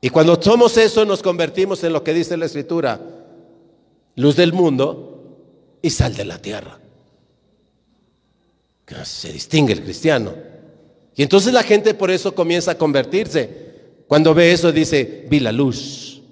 Y 0.00 0.10
cuando 0.10 0.40
somos 0.40 0.76
eso 0.76 1.04
nos 1.04 1.22
convertimos 1.22 1.82
en 1.82 1.92
lo 1.92 2.04
que 2.04 2.14
dice 2.14 2.36
la 2.36 2.46
Escritura, 2.46 3.00
luz 4.14 4.36
del 4.36 4.52
mundo 4.52 5.36
y 5.82 5.90
sal 5.90 6.14
de 6.14 6.24
la 6.24 6.38
tierra. 6.38 6.78
Se 9.04 9.32
distingue 9.32 9.72
el 9.72 9.82
cristiano. 9.82 10.34
Y 11.14 11.22
entonces 11.22 11.52
la 11.52 11.62
gente 11.62 11.94
por 11.94 12.10
eso 12.10 12.34
comienza 12.34 12.72
a 12.72 12.78
convertirse. 12.78 13.68
Cuando 14.06 14.34
ve 14.34 14.52
eso 14.52 14.72
dice, 14.72 15.26
vi 15.28 15.40
la 15.40 15.52
luz. 15.52 16.22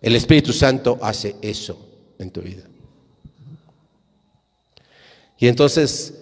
El 0.00 0.14
Espíritu 0.14 0.52
Santo 0.52 0.98
hace 1.02 1.36
eso 1.42 1.78
en 2.18 2.30
tu 2.30 2.42
vida. 2.42 2.62
Y 5.38 5.48
entonces 5.48 6.20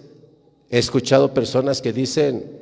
he 0.69 0.79
escuchado 0.79 1.33
personas 1.33 1.81
que 1.81 1.93
dicen, 1.93 2.58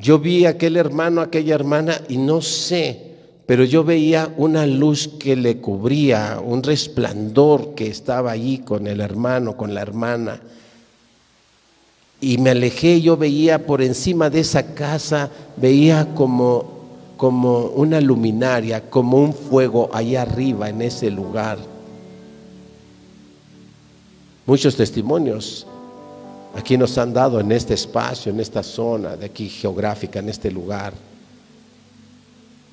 yo 0.00 0.18
vi 0.18 0.46
a 0.46 0.50
aquel 0.50 0.76
hermano, 0.76 1.20
aquella 1.20 1.54
hermana 1.54 2.00
y 2.08 2.16
no 2.16 2.40
sé, 2.40 3.14
pero 3.46 3.64
yo 3.64 3.84
veía 3.84 4.32
una 4.36 4.66
luz 4.66 5.08
que 5.18 5.36
le 5.36 5.58
cubría, 5.58 6.40
un 6.44 6.62
resplandor 6.62 7.74
que 7.74 7.88
estaba 7.88 8.30
allí 8.30 8.58
con 8.58 8.86
el 8.86 9.00
hermano, 9.00 9.56
con 9.56 9.74
la 9.74 9.82
hermana 9.82 10.40
y 12.20 12.36
me 12.38 12.50
alejé, 12.50 13.00
yo 13.00 13.16
veía 13.16 13.66
por 13.66 13.80
encima 13.80 14.28
de 14.28 14.40
esa 14.40 14.74
casa, 14.74 15.30
veía 15.56 16.14
como, 16.14 16.64
como 17.16 17.66
una 17.68 18.00
luminaria, 18.00 18.90
como 18.90 19.18
un 19.18 19.32
fuego 19.32 19.88
allá 19.92 20.22
arriba 20.22 20.68
en 20.68 20.82
ese 20.82 21.10
lugar. 21.10 21.58
Muchos 24.44 24.76
testimonios 24.76 25.66
aquí 26.54 26.76
nos 26.76 26.96
han 26.98 27.12
dado 27.12 27.40
en 27.40 27.52
este 27.52 27.74
espacio, 27.74 28.32
en 28.32 28.40
esta 28.40 28.62
zona 28.62 29.16
de 29.16 29.26
aquí 29.26 29.48
geográfica, 29.48 30.18
en 30.18 30.28
este 30.28 30.50
lugar, 30.50 30.92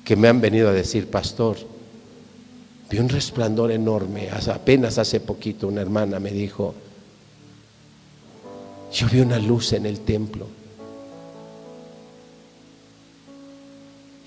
que 0.04 0.16
me 0.16 0.28
han 0.28 0.40
venido 0.40 0.68
a 0.68 0.72
decir, 0.72 1.10
pastor, 1.10 1.56
vi 2.90 2.98
un 2.98 3.08
resplandor 3.08 3.70
enorme, 3.70 4.30
apenas 4.30 4.98
hace 4.98 5.20
poquito 5.20 5.68
una 5.68 5.82
hermana 5.82 6.18
me 6.18 6.30
dijo, 6.30 6.74
yo 8.92 9.06
vi 9.08 9.20
una 9.20 9.38
luz 9.38 9.72
en 9.74 9.86
el 9.86 10.00
templo. 10.00 10.46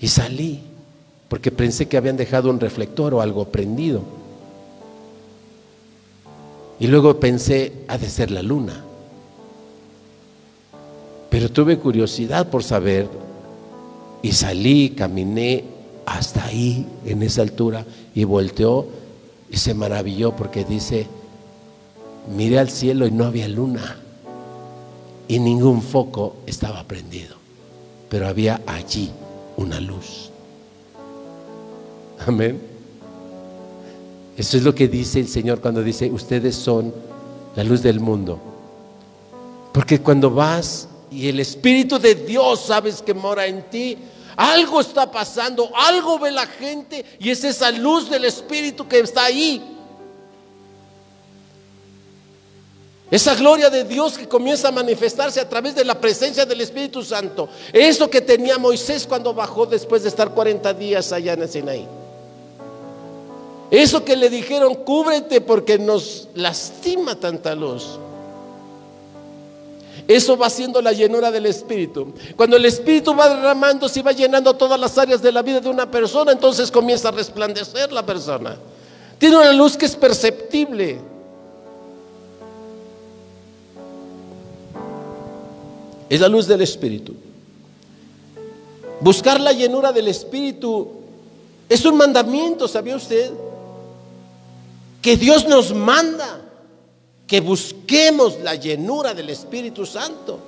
Y 0.00 0.08
salí 0.08 0.60
porque 1.28 1.50
pensé 1.50 1.88
que 1.88 1.96
habían 1.96 2.16
dejado 2.16 2.50
un 2.50 2.60
reflector 2.60 3.14
o 3.14 3.20
algo 3.20 3.46
prendido. 3.46 4.02
Y 6.78 6.88
luego 6.88 7.18
pensé, 7.18 7.72
ha 7.88 7.96
de 7.96 8.10
ser 8.10 8.30
la 8.30 8.42
luna. 8.42 8.84
Pero 11.32 11.50
tuve 11.50 11.78
curiosidad 11.78 12.50
por 12.50 12.62
saber 12.62 13.08
y 14.20 14.32
salí, 14.32 14.90
caminé 14.90 15.64
hasta 16.04 16.44
ahí, 16.44 16.86
en 17.06 17.22
esa 17.22 17.40
altura, 17.40 17.86
y 18.14 18.24
volteó 18.24 18.86
y 19.50 19.56
se 19.56 19.72
maravilló 19.72 20.36
porque 20.36 20.62
dice, 20.62 21.06
miré 22.36 22.58
al 22.58 22.68
cielo 22.68 23.06
y 23.06 23.12
no 23.12 23.24
había 23.24 23.48
luna 23.48 23.96
y 25.26 25.38
ningún 25.38 25.80
foco 25.80 26.36
estaba 26.46 26.84
prendido. 26.84 27.36
pero 28.10 28.28
había 28.28 28.60
allí 28.66 29.10
una 29.56 29.80
luz. 29.80 30.30
Amén. 32.26 32.60
Eso 34.36 34.58
es 34.58 34.64
lo 34.64 34.74
que 34.74 34.86
dice 34.86 35.20
el 35.20 35.28
Señor 35.28 35.62
cuando 35.62 35.82
dice, 35.82 36.10
ustedes 36.10 36.54
son 36.54 36.92
la 37.56 37.64
luz 37.64 37.80
del 37.82 38.00
mundo. 38.00 38.38
Porque 39.72 40.02
cuando 40.02 40.30
vas 40.30 40.88
y 41.12 41.28
el 41.28 41.40
Espíritu 41.40 41.98
de 41.98 42.14
Dios 42.14 42.60
sabes 42.66 43.02
que 43.02 43.12
mora 43.12 43.46
en 43.46 43.68
ti, 43.68 43.98
algo 44.36 44.80
está 44.80 45.10
pasando, 45.10 45.70
algo 45.76 46.18
ve 46.18 46.30
la 46.30 46.46
gente 46.46 47.04
y 47.18 47.30
es 47.30 47.44
esa 47.44 47.70
luz 47.70 48.08
del 48.08 48.24
Espíritu 48.24 48.88
que 48.88 49.00
está 49.00 49.24
ahí. 49.24 49.62
Esa 53.10 53.34
gloria 53.34 53.68
de 53.68 53.84
Dios 53.84 54.16
que 54.16 54.26
comienza 54.26 54.68
a 54.68 54.72
manifestarse 54.72 55.38
a 55.38 55.46
través 55.46 55.74
de 55.74 55.84
la 55.84 56.00
presencia 56.00 56.46
del 56.46 56.62
Espíritu 56.62 57.02
Santo. 57.02 57.46
Eso 57.70 58.08
que 58.08 58.22
tenía 58.22 58.56
Moisés 58.56 59.06
cuando 59.06 59.34
bajó 59.34 59.66
después 59.66 60.02
de 60.02 60.08
estar 60.08 60.32
40 60.32 60.72
días 60.72 61.12
allá 61.12 61.34
en 61.34 61.42
el 61.42 61.48
Sinaí. 61.50 61.86
Eso 63.70 64.02
que 64.02 64.16
le 64.16 64.30
dijeron, 64.30 64.76
cúbrete 64.76 65.42
porque 65.42 65.78
nos 65.78 66.28
lastima 66.34 67.14
tanta 67.16 67.54
luz. 67.54 67.98
Eso 70.08 70.36
va 70.36 70.50
siendo 70.50 70.82
la 70.82 70.92
llenura 70.92 71.30
del 71.30 71.46
Espíritu. 71.46 72.12
Cuando 72.36 72.56
el 72.56 72.64
Espíritu 72.64 73.14
va 73.14 73.28
derramando, 73.28 73.86
y 73.94 74.00
va 74.02 74.12
llenando 74.12 74.54
todas 74.54 74.78
las 74.78 74.98
áreas 74.98 75.22
de 75.22 75.30
la 75.30 75.42
vida 75.42 75.60
de 75.60 75.68
una 75.68 75.90
persona, 75.90 76.32
entonces 76.32 76.70
comienza 76.70 77.08
a 77.08 77.12
resplandecer 77.12 77.92
la 77.92 78.04
persona. 78.04 78.56
Tiene 79.18 79.36
una 79.36 79.52
luz 79.52 79.76
que 79.76 79.86
es 79.86 79.94
perceptible. 79.94 80.98
Es 86.08 86.20
la 86.20 86.28
luz 86.28 86.46
del 86.46 86.62
Espíritu. 86.62 87.14
Buscar 89.00 89.40
la 89.40 89.52
llenura 89.52 89.92
del 89.92 90.08
Espíritu 90.08 90.88
es 91.68 91.84
un 91.84 91.96
mandamiento, 91.96 92.68
¿sabía 92.68 92.96
usted? 92.96 93.30
Que 95.00 95.16
Dios 95.16 95.46
nos 95.48 95.72
manda 95.72 96.41
que 97.32 97.40
busquemos 97.40 98.40
la 98.40 98.56
llenura 98.56 99.14
del 99.14 99.30
Espíritu 99.30 99.86
Santo. 99.86 100.38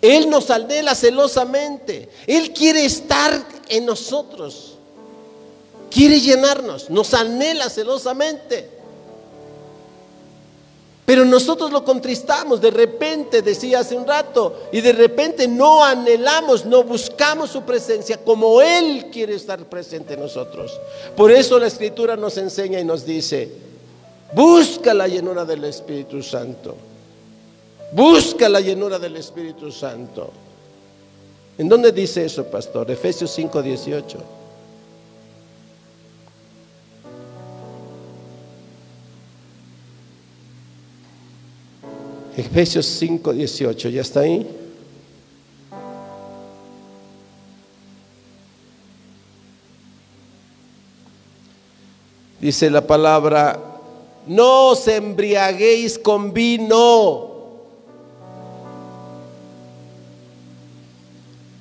Él 0.00 0.30
nos 0.30 0.48
anhela 0.50 0.94
celosamente. 0.94 2.08
Él 2.28 2.52
quiere 2.52 2.84
estar 2.84 3.44
en 3.68 3.84
nosotros. 3.84 4.74
Quiere 5.90 6.20
llenarnos. 6.20 6.90
Nos 6.90 7.12
anhela 7.12 7.68
celosamente. 7.68 8.70
Pero 11.04 11.24
nosotros 11.24 11.72
lo 11.72 11.84
contristamos, 11.84 12.60
de 12.60 12.70
repente, 12.70 13.42
decía 13.42 13.80
hace 13.80 13.96
un 13.96 14.06
rato, 14.06 14.68
y 14.70 14.80
de 14.80 14.92
repente 14.92 15.48
no 15.48 15.82
anhelamos, 15.82 16.64
no 16.66 16.84
buscamos 16.84 17.50
su 17.50 17.62
presencia 17.62 18.18
como 18.18 18.62
Él 18.62 19.06
quiere 19.12 19.34
estar 19.34 19.58
presente 19.68 20.14
en 20.14 20.20
nosotros. 20.20 20.78
Por 21.16 21.32
eso 21.32 21.58
la 21.58 21.66
Escritura 21.66 22.14
nos 22.14 22.38
enseña 22.38 22.78
y 22.78 22.84
nos 22.84 23.04
dice, 23.04 23.71
busca 24.32 24.94
la 24.94 25.06
llenura 25.06 25.44
del 25.44 25.64
Espíritu 25.64 26.22
Santo, 26.22 26.76
busca 27.92 28.48
la 28.48 28.60
llenura 28.60 28.98
del 28.98 29.16
Espíritu 29.16 29.70
Santo. 29.70 30.30
¿En 31.58 31.68
dónde 31.68 31.92
dice 31.92 32.24
eso, 32.24 32.44
pastor? 32.46 32.90
Efesios 32.90 33.30
5, 33.30 33.62
18. 33.62 34.18
Efesios 42.36 42.86
5, 42.86 43.32
18, 43.34 43.88
¿ya 43.90 44.00
está 44.00 44.20
ahí? 44.20 44.46
Dice 52.40 52.70
la 52.70 52.84
palabra, 52.84 53.71
no 54.26 54.68
os 54.68 54.86
embriaguéis 54.88 55.98
con 55.98 56.32
vino, 56.32 57.30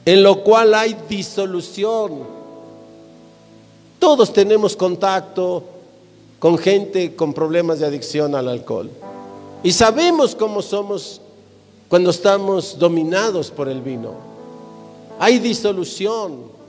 en 0.05 0.24
lo 0.24 0.43
cual 0.43 0.74
hay 0.74 0.95
disolución. 1.07 2.41
Todos 3.99 4.34
tenemos 4.34 4.76
contacto 4.76 5.64
con 6.39 6.57
gente 6.57 7.16
con 7.16 7.34
problemas 7.34 7.80
de 7.80 7.86
adicción 7.86 8.34
al 8.36 8.49
alcohol. 8.49 8.89
Y 9.64 9.72
sabemos 9.72 10.36
cómo 10.36 10.62
somos 10.62 11.22
cuando 11.88 12.09
estamos 12.09 12.80
dominados 12.80 13.51
por 13.51 13.70
el 13.70 13.82
vino. 13.82 14.14
Hay 15.20 15.38
disolución. 15.38 16.61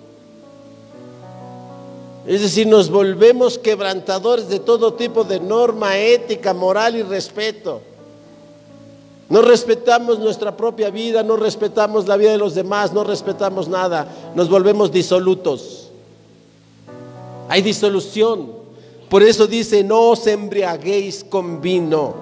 Es 2.27 2.41
decir, 2.41 2.67
nos 2.67 2.91
volvemos 2.91 3.59
quebrantadores 3.59 4.49
de 4.49 4.61
todo 4.61 4.95
tipo 4.95 5.25
de 5.25 5.41
norma 5.41 5.99
ética, 5.99 6.55
moral 6.55 6.97
y 6.97 7.03
respeto. 7.03 7.81
No 9.29 9.43
respetamos 9.43 10.19
nuestra 10.19 10.57
propia 10.57 10.91
vida, 10.91 11.23
no 11.23 11.37
respetamos 11.37 12.07
la 12.07 12.17
vida 12.17 12.33
de 12.33 12.39
los 12.39 12.55
demás, 12.55 12.93
no 12.93 13.03
respetamos 13.03 13.67
nada. 13.67 14.07
Nos 14.35 14.49
volvemos 14.49 14.93
disolutos. 14.93 15.89
Hay 17.49 17.63
disolución. 17.63 18.53
Por 19.09 19.23
eso 19.23 19.47
dice, 19.47 19.83
no 19.83 20.11
os 20.11 20.27
embriaguéis 20.27 21.25
con 21.25 21.61
vino 21.61 22.15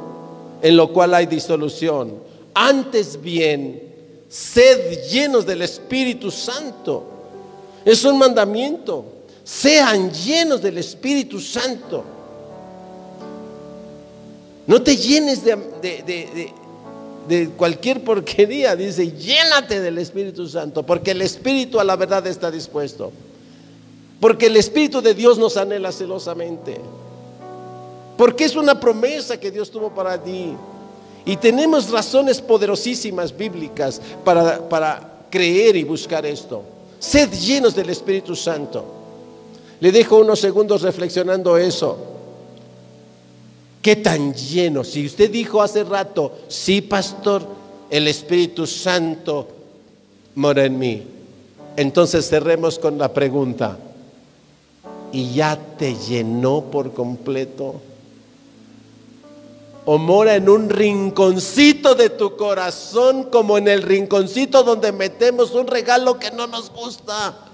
en 0.62 0.76
lo 0.76 0.92
cual 0.92 1.14
hay 1.14 1.26
disolución. 1.26 2.14
Antes 2.54 3.20
bien, 3.20 3.82
sed 4.28 5.08
llenos 5.08 5.44
del 5.44 5.62
Espíritu 5.62 6.30
Santo. 6.30 7.04
Es 7.84 8.04
un 8.04 8.18
mandamiento. 8.18 9.04
Sean 9.50 10.12
llenos 10.12 10.62
del 10.62 10.78
Espíritu 10.78 11.40
Santo. 11.40 12.04
No 14.68 14.80
te 14.80 14.96
llenes 14.96 15.42
de, 15.44 16.52
de, 17.28 17.50
cualquier 17.56 18.04
porquería. 18.04 18.76
Dice, 18.76 19.10
llénate 19.10 19.80
del 19.80 19.98
Espíritu 19.98 20.46
Santo. 20.46 20.86
Porque 20.86 21.10
el 21.10 21.20
Espíritu 21.20 21.80
a 21.80 21.84
la 21.84 21.96
verdad 21.96 22.24
está 22.28 22.48
dispuesto. 22.48 23.10
Porque 24.20 24.46
el 24.46 24.56
Espíritu 24.56 25.02
de 25.02 25.14
Dios 25.14 25.36
nos 25.36 25.56
anhela 25.56 25.90
celosamente. 25.90 26.80
Porque 28.16 28.44
es 28.44 28.54
una 28.54 28.78
promesa 28.78 29.40
que 29.40 29.50
Dios 29.50 29.68
tuvo 29.68 29.90
para 29.90 30.22
ti. 30.22 30.52
Y 31.24 31.36
tenemos 31.36 31.90
razones 31.90 32.40
poderosísimas 32.40 33.36
bíblicas 33.36 34.00
para, 34.24 34.68
para 34.68 35.24
creer 35.28 35.74
y 35.74 35.82
buscar 35.82 36.24
esto. 36.24 36.62
Sed 37.00 37.32
llenos 37.32 37.74
del 37.74 37.90
Espíritu 37.90 38.36
Santo. 38.36 38.99
Le 39.80 39.92
dejo 39.92 40.16
unos 40.18 40.40
segundos 40.40 40.82
reflexionando 40.82 41.56
eso. 41.56 41.96
¿Qué 43.82 43.96
tan 43.96 44.34
lleno? 44.34 44.84
Si 44.84 45.06
usted 45.06 45.30
dijo 45.30 45.62
hace 45.62 45.84
rato, 45.84 46.32
sí, 46.48 46.82
pastor, 46.82 47.42
el 47.88 48.06
Espíritu 48.08 48.66
Santo 48.66 49.48
mora 50.34 50.64
en 50.64 50.78
mí. 50.78 51.02
Entonces 51.76 52.28
cerremos 52.28 52.78
con 52.78 52.98
la 52.98 53.12
pregunta. 53.12 53.78
¿Y 55.12 55.32
ya 55.32 55.58
te 55.78 55.94
llenó 55.96 56.62
por 56.70 56.92
completo? 56.92 57.80
o 59.86 59.98
mora 59.98 60.36
en 60.36 60.48
un 60.48 60.68
rinconcito 60.68 61.94
de 61.94 62.10
tu 62.10 62.36
corazón 62.36 63.24
como 63.24 63.58
en 63.58 63.66
el 63.66 63.82
rinconcito 63.82 64.62
donde 64.62 64.92
metemos 64.92 65.52
un 65.52 65.66
regalo 65.66 66.18
que 66.18 66.30
no 66.30 66.46
nos 66.46 66.70
gusta. 66.70 67.49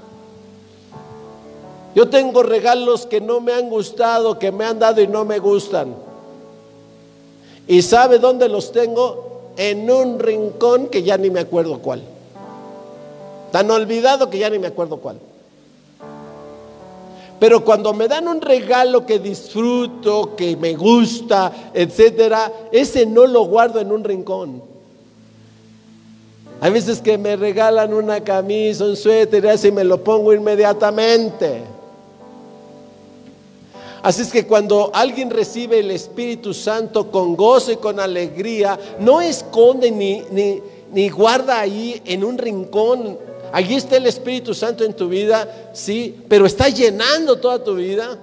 Yo 1.96 2.10
tengo 2.10 2.42
regalos 2.42 3.06
que 3.06 3.22
no 3.22 3.40
me 3.40 3.54
han 3.54 3.70
gustado, 3.70 4.38
que 4.38 4.52
me 4.52 4.66
han 4.66 4.78
dado 4.78 5.00
y 5.00 5.06
no 5.06 5.24
me 5.24 5.38
gustan. 5.38 5.94
¿Y 7.66 7.80
sabe 7.80 8.18
dónde 8.18 8.50
los 8.50 8.70
tengo? 8.70 9.52
En 9.56 9.90
un 9.90 10.18
rincón 10.18 10.88
que 10.88 11.02
ya 11.02 11.16
ni 11.16 11.30
me 11.30 11.40
acuerdo 11.40 11.78
cuál. 11.78 12.02
Tan 13.50 13.70
olvidado 13.70 14.28
que 14.28 14.36
ya 14.36 14.50
ni 14.50 14.58
me 14.58 14.66
acuerdo 14.66 14.98
cuál. 14.98 15.18
Pero 17.40 17.64
cuando 17.64 17.94
me 17.94 18.08
dan 18.08 18.28
un 18.28 18.42
regalo 18.42 19.06
que 19.06 19.18
disfruto, 19.18 20.36
que 20.36 20.54
me 20.54 20.76
gusta, 20.76 21.70
etcétera, 21.72 22.52
ese 22.72 23.06
no 23.06 23.26
lo 23.26 23.46
guardo 23.46 23.80
en 23.80 23.90
un 23.90 24.04
rincón. 24.04 24.62
Hay 26.60 26.72
veces 26.72 27.00
que 27.00 27.16
me 27.16 27.36
regalan 27.36 27.94
una 27.94 28.22
camisa, 28.22 28.84
un 28.84 28.96
suéter, 28.96 29.46
y 29.46 29.48
así 29.48 29.72
me 29.72 29.82
lo 29.82 30.04
pongo 30.04 30.34
inmediatamente. 30.34 31.75
Así 34.06 34.22
es 34.22 34.30
que 34.30 34.46
cuando 34.46 34.92
alguien 34.94 35.30
recibe 35.30 35.80
el 35.80 35.90
Espíritu 35.90 36.54
Santo 36.54 37.10
con 37.10 37.34
gozo 37.34 37.72
y 37.72 37.76
con 37.76 37.98
alegría, 37.98 38.78
no 39.00 39.20
esconde 39.20 39.90
ni, 39.90 40.22
ni, 40.30 40.62
ni 40.92 41.08
guarda 41.08 41.58
ahí 41.58 42.00
en 42.04 42.22
un 42.22 42.38
rincón 42.38 43.18
Allí 43.52 43.76
está 43.76 43.96
el 43.96 44.06
Espíritu 44.06 44.54
Santo 44.54 44.84
en 44.84 44.92
tu 44.92 45.08
vida, 45.08 45.70
sí, 45.72 46.24
pero 46.28 46.44
está 46.44 46.68
llenando 46.68 47.38
toda 47.38 47.62
tu 47.62 47.74
vida. 47.76 48.18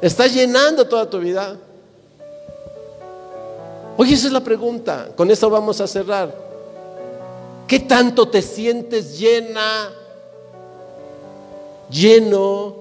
Está 0.00 0.26
llenando 0.26 0.86
toda 0.86 1.08
tu 1.08 1.18
vida. 1.18 1.56
Oye, 3.96 4.14
esa 4.14 4.28
es 4.28 4.32
la 4.32 4.40
pregunta. 4.40 5.08
Con 5.16 5.30
eso 5.30 5.50
vamos 5.50 5.80
a 5.80 5.86
cerrar. 5.86 6.32
¿Qué 7.66 7.80
tanto 7.80 8.28
te 8.28 8.40
sientes 8.40 9.18
llena, 9.18 9.90
lleno 11.90 12.76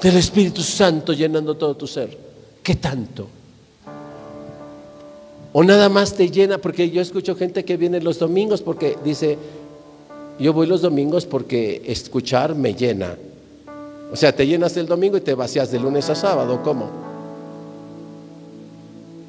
del 0.00 0.16
Espíritu 0.16 0.62
Santo 0.62 1.12
llenando 1.12 1.56
todo 1.56 1.76
tu 1.76 1.86
ser? 1.86 2.16
¿Qué 2.62 2.74
tanto? 2.76 3.28
O 5.52 5.64
nada 5.64 5.88
más 5.88 6.14
te 6.14 6.30
llena, 6.30 6.58
porque 6.58 6.90
yo 6.90 7.00
escucho 7.00 7.34
gente 7.34 7.64
que 7.64 7.76
viene 7.76 8.00
los 8.00 8.18
domingos 8.18 8.60
porque 8.62 8.96
dice, 9.04 9.38
yo 10.38 10.52
voy 10.52 10.66
los 10.66 10.82
domingos 10.82 11.26
porque 11.26 11.82
escuchar 11.86 12.54
me 12.54 12.74
llena. 12.74 13.16
O 14.12 14.16
sea, 14.16 14.34
te 14.34 14.46
llenas 14.46 14.76
el 14.76 14.86
domingo 14.86 15.16
y 15.16 15.20
te 15.20 15.34
vacías 15.34 15.70
de 15.70 15.80
lunes 15.80 16.08
a 16.10 16.14
sábado, 16.14 16.60
¿cómo? 16.62 16.88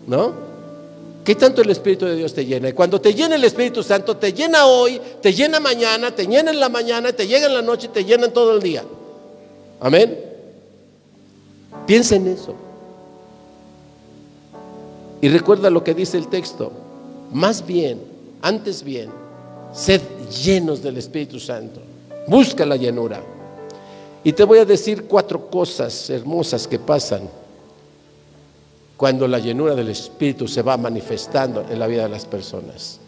¿No? 0.08 0.49
¿Qué 1.30 1.36
tanto 1.36 1.62
el 1.62 1.70
Espíritu 1.70 2.08
de 2.08 2.16
Dios 2.16 2.34
te 2.34 2.44
llena? 2.44 2.70
Y 2.70 2.74
cuando 2.74 3.00
te 3.00 3.14
llena 3.14 3.36
el 3.36 3.44
Espíritu 3.44 3.84
Santo, 3.84 4.18
te 4.18 4.34
llena 4.34 4.66
hoy, 4.66 5.00
te 5.22 5.32
llena 5.32 5.60
mañana, 5.60 6.10
te 6.10 6.26
llena 6.26 6.50
en 6.50 6.60
la 6.60 6.70
mañana, 6.70 7.14
te 7.14 7.28
llega 7.28 7.46
en 7.46 7.54
la 7.54 7.62
noche, 7.62 7.88
te 7.90 8.04
llena 8.04 8.30
todo 8.30 8.56
el 8.56 8.64
día. 8.64 8.84
Amén. 9.80 10.20
Piensa 11.86 12.16
en 12.16 12.30
eso. 12.30 12.56
Y 15.22 15.30
recuerda 15.30 15.70
lo 15.70 15.84
que 15.84 15.94
dice 15.94 16.18
el 16.18 16.30
texto. 16.30 16.72
Más 17.32 17.64
bien, 17.64 18.02
antes 18.42 18.82
bien, 18.82 19.12
sed 19.72 20.02
llenos 20.44 20.82
del 20.82 20.98
Espíritu 20.98 21.40
Santo. 21.40 21.80
Busca 22.26 22.66
la 22.66 22.76
llenura. 22.76 23.22
Y 24.24 24.34
te 24.34 24.44
voy 24.46 24.58
a 24.58 24.66
decir 24.66 25.04
cuatro 25.04 25.48
cosas 25.48 26.10
hermosas 26.10 26.68
que 26.68 26.80
pasan 26.80 27.30
cuando 29.00 29.30
la 29.30 29.40
llenura 29.40 29.76
del 29.76 29.88
Espíritu 29.88 30.46
se 30.46 30.62
va 30.62 30.76
manifestando 30.76 31.66
en 31.70 31.80
la 31.80 31.88
vida 31.88 32.04
de 32.04 32.10
las 32.10 32.26
personas. 32.26 33.00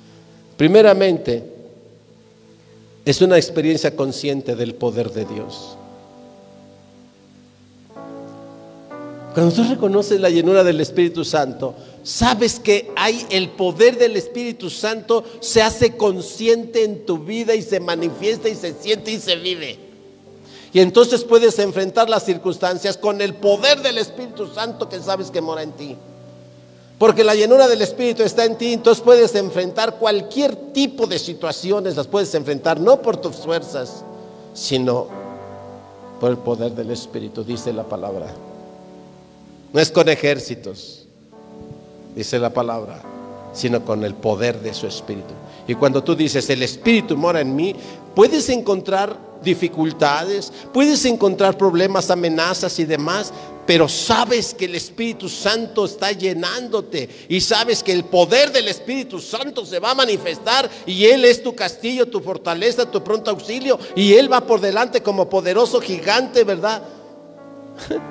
Primeramente, 0.56 1.44
es 3.04 3.22
una 3.22 3.36
experiencia 3.36 3.94
consciente 3.94 4.56
del 4.56 4.74
poder 4.74 5.12
de 5.12 5.26
Dios. 5.26 5.76
Cuando 9.34 9.54
tú 9.54 9.66
reconoces 9.66 10.22
la 10.22 10.30
llenura 10.30 10.64
del 10.64 10.80
Espíritu 10.80 11.26
Santo, 11.26 11.76
sabes 12.04 12.62
que 12.62 12.90
hay 12.96 13.26
el 13.30 13.50
poder 13.50 13.98
del 13.98 14.16
Espíritu 14.16 14.70
Santo, 14.70 15.26
se 15.42 15.62
hace 15.62 15.98
consciente 15.98 16.86
en 16.86 17.06
tu 17.06 17.18
vida 17.18 17.54
y 17.54 17.62
se 17.62 17.82
manifiesta 17.82 18.48
y 18.48 18.56
se 18.56 18.74
siente 18.76 19.12
y 19.12 19.20
se 19.20 19.36
vive. 19.36 19.91
Y 20.74 20.80
entonces 20.80 21.24
puedes 21.24 21.60
enfrentar 21.60 22.10
las 22.10 22.24
circunstancias 22.24 22.98
con 22.98 23.22
el 23.22 23.34
poder 23.36 23.82
del 23.82 23.98
Espíritu 23.98 24.48
Santo 24.48 24.88
que 24.88 25.00
sabes 25.00 25.30
que 25.30 25.42
mora 25.42 25.64
en 25.64 25.74
ti. 25.74 25.98
Porque 26.98 27.24
la 27.24 27.36
llenura 27.36 27.68
del 27.68 27.82
Espíritu 27.82 28.24
está 28.24 28.46
en 28.46 28.58
ti, 28.58 28.74
entonces 28.74 29.04
puedes 29.04 29.34
enfrentar 29.36 29.98
cualquier 29.98 30.56
tipo 30.72 31.08
de 31.08 31.18
situaciones, 31.18 31.96
las 31.96 32.08
puedes 32.08 32.34
enfrentar 32.36 32.80
no 32.80 33.02
por 33.02 33.18
tus 33.18 33.38
fuerzas, 33.38 34.04
sino 34.54 35.08
por 36.20 36.30
el 36.30 36.38
poder 36.38 36.74
del 36.74 36.92
Espíritu, 36.92 37.44
dice 37.44 37.74
la 37.74 37.84
palabra. 37.84 38.28
No 39.74 39.80
es 39.80 39.90
con 39.90 40.08
ejércitos, 40.10 41.08
dice 42.16 42.38
la 42.38 42.52
palabra, 42.52 43.02
sino 43.52 43.84
con 43.84 44.04
el 44.04 44.14
poder 44.14 44.62
de 44.62 44.74
su 44.74 44.86
Espíritu. 44.86 45.34
Y 45.68 45.76
cuando 45.76 46.04
tú 46.04 46.16
dices, 46.16 46.50
el 46.50 46.62
Espíritu 46.62 47.18
mora 47.18 47.42
en 47.42 47.56
mí, 47.56 47.76
puedes 48.16 48.50
encontrar 48.50 49.32
dificultades, 49.44 50.52
puedes 50.74 51.04
encontrar 51.06 51.58
problemas, 51.58 52.12
amenazas 52.12 52.78
y 52.80 52.86
demás, 52.86 53.34
pero 53.66 53.88
sabes 53.88 54.54
que 54.54 54.66
el 54.66 54.76
Espíritu 54.76 55.30
Santo 55.30 55.86
está 55.86 56.12
llenándote 56.12 57.10
y 57.30 57.42
sabes 57.42 57.84
que 57.84 57.94
el 57.94 58.06
poder 58.06 58.52
del 58.52 58.68
Espíritu 58.68 59.20
Santo 59.20 59.66
se 59.66 59.80
va 59.80 59.92
a 59.92 59.96
manifestar 59.96 60.70
y 60.86 61.06
Él 61.06 61.26
es 61.26 61.42
tu 61.42 61.56
castillo, 61.56 62.08
tu 62.08 62.20
fortaleza, 62.22 62.90
tu 62.90 63.04
pronto 63.04 63.32
auxilio 63.32 63.80
y 63.96 64.14
Él 64.14 64.32
va 64.32 64.42
por 64.42 64.62
delante 64.62 65.02
como 65.02 65.30
poderoso 65.30 65.80
gigante, 65.80 66.44
¿verdad? 66.44 66.84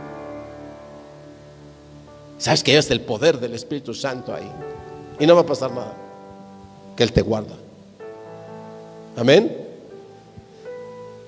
Sabes 2.38 2.64
que 2.64 2.78
es 2.78 2.90
el 2.90 3.03
poder 3.03 3.38
del 3.38 3.55
Espíritu 3.55 3.92
Santo 3.92 4.34
ahí. 4.34 4.51
Y 5.18 5.26
no 5.26 5.34
va 5.34 5.42
a 5.42 5.46
pasar 5.46 5.70
nada. 5.72 5.94
Que 6.96 7.03
Él 7.03 7.12
te 7.12 7.20
guarda. 7.20 7.55
Amén. 9.14 9.70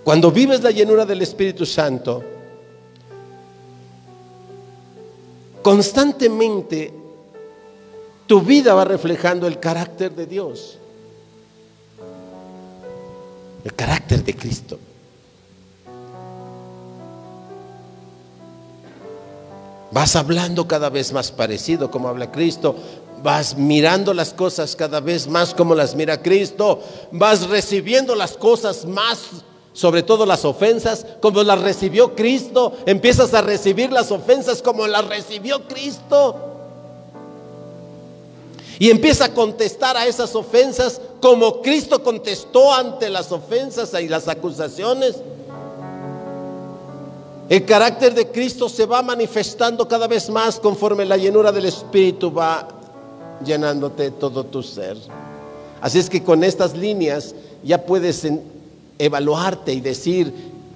Cuando 0.04 0.30
vives 0.30 0.62
la 0.62 0.70
llenura 0.70 1.06
del 1.06 1.22
Espíritu 1.22 1.64
Santo, 1.64 2.22
constantemente 5.62 6.92
tu 8.26 8.40
vida 8.40 8.74
va 8.74 8.84
reflejando 8.84 9.46
el 9.46 9.60
carácter 9.60 10.14
de 10.14 10.26
Dios. 10.26 10.78
El 13.64 13.74
carácter 13.74 14.24
de 14.24 14.34
Cristo. 14.34 14.78
Vas 19.92 20.16
hablando 20.16 20.66
cada 20.66 20.88
vez 20.88 21.12
más 21.12 21.30
parecido 21.30 21.90
como 21.90 22.08
habla 22.08 22.32
Cristo. 22.32 22.74
Vas 23.22 23.56
mirando 23.56 24.14
las 24.14 24.32
cosas 24.32 24.74
cada 24.74 25.00
vez 25.00 25.28
más 25.28 25.54
como 25.54 25.74
las 25.74 25.94
mira 25.94 26.22
Cristo. 26.22 26.80
Vas 27.12 27.46
recibiendo 27.48 28.14
las 28.14 28.32
cosas 28.36 28.86
más, 28.86 29.18
sobre 29.72 30.02
todo 30.02 30.26
las 30.26 30.44
ofensas, 30.44 31.06
como 31.20 31.42
las 31.42 31.60
recibió 31.60 32.14
Cristo. 32.14 32.72
Empiezas 32.86 33.32
a 33.34 33.42
recibir 33.42 33.90
las 33.90 34.10
ofensas 34.10 34.62
como 34.62 34.86
las 34.86 35.06
recibió 35.06 35.66
Cristo. 35.66 36.36
Y 38.78 38.90
empieza 38.90 39.26
a 39.26 39.34
contestar 39.34 39.96
a 39.96 40.06
esas 40.06 40.34
ofensas 40.34 41.00
como 41.20 41.62
Cristo 41.62 42.02
contestó 42.02 42.72
ante 42.72 43.08
las 43.08 43.30
ofensas 43.30 43.94
y 44.00 44.08
las 44.08 44.26
acusaciones. 44.28 45.16
El 47.48 47.64
carácter 47.64 48.14
de 48.14 48.28
Cristo 48.28 48.68
se 48.68 48.86
va 48.86 49.02
manifestando 49.02 49.86
cada 49.86 50.06
vez 50.06 50.28
más 50.30 50.58
conforme 50.58 51.04
la 51.04 51.16
llenura 51.16 51.52
del 51.52 51.66
Espíritu 51.66 52.32
va 52.32 52.66
llenándote 53.44 54.10
todo 54.10 54.44
tu 54.44 54.62
ser. 54.62 54.96
Así 55.80 55.98
es 55.98 56.08
que 56.08 56.22
con 56.22 56.42
estas 56.44 56.76
líneas 56.76 57.34
ya 57.62 57.84
puedes 57.84 58.24
evaluarte 58.98 59.72
y 59.72 59.80
decir 59.80 60.32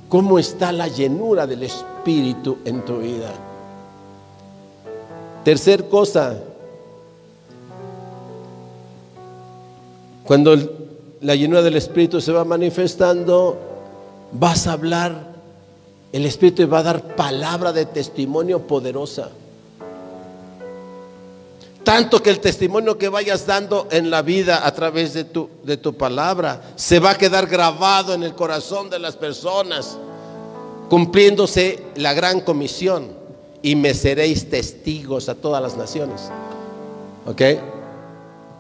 cómo 0.08 0.38
está 0.38 0.72
la 0.72 0.88
llenura 0.88 1.46
del 1.46 1.62
Espíritu 1.62 2.58
en 2.64 2.84
tu 2.84 2.98
vida. 2.98 3.32
Tercer 5.44 5.88
cosa, 5.88 6.38
cuando 10.24 10.56
la 11.20 11.34
llenura 11.34 11.62
del 11.62 11.76
Espíritu 11.76 12.20
se 12.20 12.32
va 12.32 12.44
manifestando, 12.44 13.56
vas 14.32 14.66
a 14.66 14.72
hablar 14.72 15.36
el 16.16 16.24
Espíritu 16.24 16.66
va 16.66 16.78
a 16.78 16.82
dar 16.82 17.14
palabra 17.14 17.72
de 17.72 17.84
testimonio 17.84 18.66
poderosa. 18.66 19.28
Tanto 21.86 22.20
que 22.20 22.30
el 22.30 22.40
testimonio 22.40 22.98
que 22.98 23.08
vayas 23.08 23.46
dando 23.46 23.86
en 23.92 24.10
la 24.10 24.20
vida 24.20 24.66
a 24.66 24.74
través 24.74 25.14
de 25.14 25.22
tu, 25.22 25.48
de 25.62 25.76
tu 25.76 25.96
palabra 25.96 26.60
se 26.74 26.98
va 26.98 27.10
a 27.10 27.16
quedar 27.16 27.46
grabado 27.46 28.12
en 28.12 28.24
el 28.24 28.34
corazón 28.34 28.90
de 28.90 28.98
las 28.98 29.14
personas, 29.16 29.96
cumpliéndose 30.90 31.84
la 31.94 32.12
gran 32.12 32.40
comisión. 32.40 33.06
Y 33.62 33.76
me 33.76 33.94
seréis 33.94 34.50
testigos 34.50 35.28
a 35.28 35.36
todas 35.36 35.62
las 35.62 35.76
naciones. 35.76 36.22
¿Ok? 37.24 37.42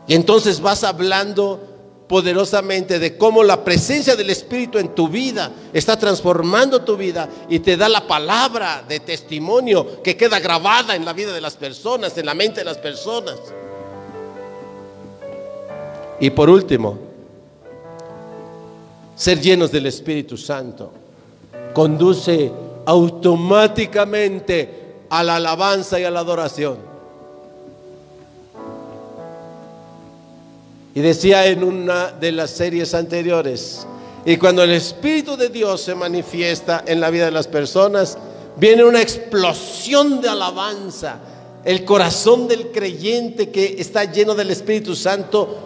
Y 0.06 0.14
entonces 0.14 0.60
vas 0.60 0.84
hablando 0.84 1.58
poderosamente 2.08 2.98
de 2.98 3.16
cómo 3.18 3.42
la 3.42 3.64
presencia 3.64 4.14
del 4.14 4.30
Espíritu 4.30 4.78
en 4.78 4.94
tu 4.94 5.08
vida 5.08 5.50
está 5.72 5.98
transformando 5.98 6.82
tu 6.82 6.96
vida 6.96 7.28
y 7.48 7.58
te 7.58 7.76
da 7.76 7.88
la 7.88 8.06
palabra 8.06 8.84
de 8.88 9.00
testimonio 9.00 10.02
que 10.02 10.16
queda 10.16 10.38
grabada 10.38 10.94
en 10.94 11.04
la 11.04 11.12
vida 11.12 11.32
de 11.32 11.40
las 11.40 11.56
personas, 11.56 12.16
en 12.16 12.26
la 12.26 12.34
mente 12.34 12.60
de 12.60 12.64
las 12.64 12.78
personas. 12.78 13.34
Y 16.20 16.30
por 16.30 16.48
último, 16.48 16.98
ser 19.16 19.40
llenos 19.40 19.72
del 19.72 19.86
Espíritu 19.86 20.36
Santo 20.36 20.92
conduce 21.72 22.52
automáticamente 22.86 24.84
a 25.10 25.24
la 25.24 25.36
alabanza 25.36 25.98
y 25.98 26.04
a 26.04 26.10
la 26.10 26.20
adoración. 26.20 26.95
Y 30.96 31.02
decía 31.02 31.44
en 31.44 31.62
una 31.62 32.10
de 32.10 32.32
las 32.32 32.52
series 32.52 32.94
anteriores, 32.94 33.86
y 34.24 34.38
cuando 34.38 34.62
el 34.62 34.70
Espíritu 34.70 35.36
de 35.36 35.50
Dios 35.50 35.82
se 35.82 35.94
manifiesta 35.94 36.84
en 36.86 37.02
la 37.02 37.10
vida 37.10 37.26
de 37.26 37.32
las 37.32 37.46
personas, 37.46 38.16
viene 38.56 38.82
una 38.82 39.02
explosión 39.02 40.22
de 40.22 40.30
alabanza. 40.30 41.18
El 41.66 41.84
corazón 41.84 42.48
del 42.48 42.72
creyente 42.72 43.50
que 43.50 43.76
está 43.78 44.10
lleno 44.10 44.34
del 44.34 44.50
Espíritu 44.50 44.96
Santo 44.96 45.58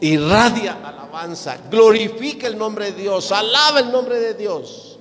irradia 0.00 0.78
alabanza, 0.82 1.58
glorifica 1.70 2.46
el 2.46 2.56
nombre 2.56 2.90
de 2.90 3.02
Dios, 3.02 3.32
alaba 3.32 3.80
el 3.80 3.92
nombre 3.92 4.18
de 4.18 4.32
Dios. 4.32 4.98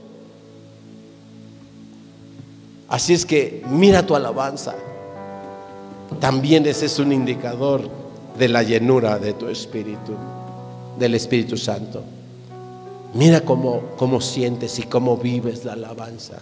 Así 2.89 3.13
es 3.13 3.25
que 3.25 3.63
mira 3.65 4.05
tu 4.05 4.13
alabanza. 4.13 4.75
también 6.19 6.65
ese 6.65 6.87
es 6.87 6.99
un 6.99 7.13
indicador 7.13 8.02
de 8.37 8.49
la 8.49 8.63
llenura 8.63 9.19
de 9.19 9.33
tu 9.33 9.47
espíritu, 9.47 10.13
del 10.97 11.15
Espíritu 11.15 11.57
Santo. 11.57 12.03
Mira 13.13 13.41
cómo, 13.41 13.81
cómo 13.97 14.21
sientes 14.21 14.79
y 14.79 14.83
cómo 14.83 15.17
vives 15.17 15.65
la 15.65 15.73
alabanza. 15.73 16.41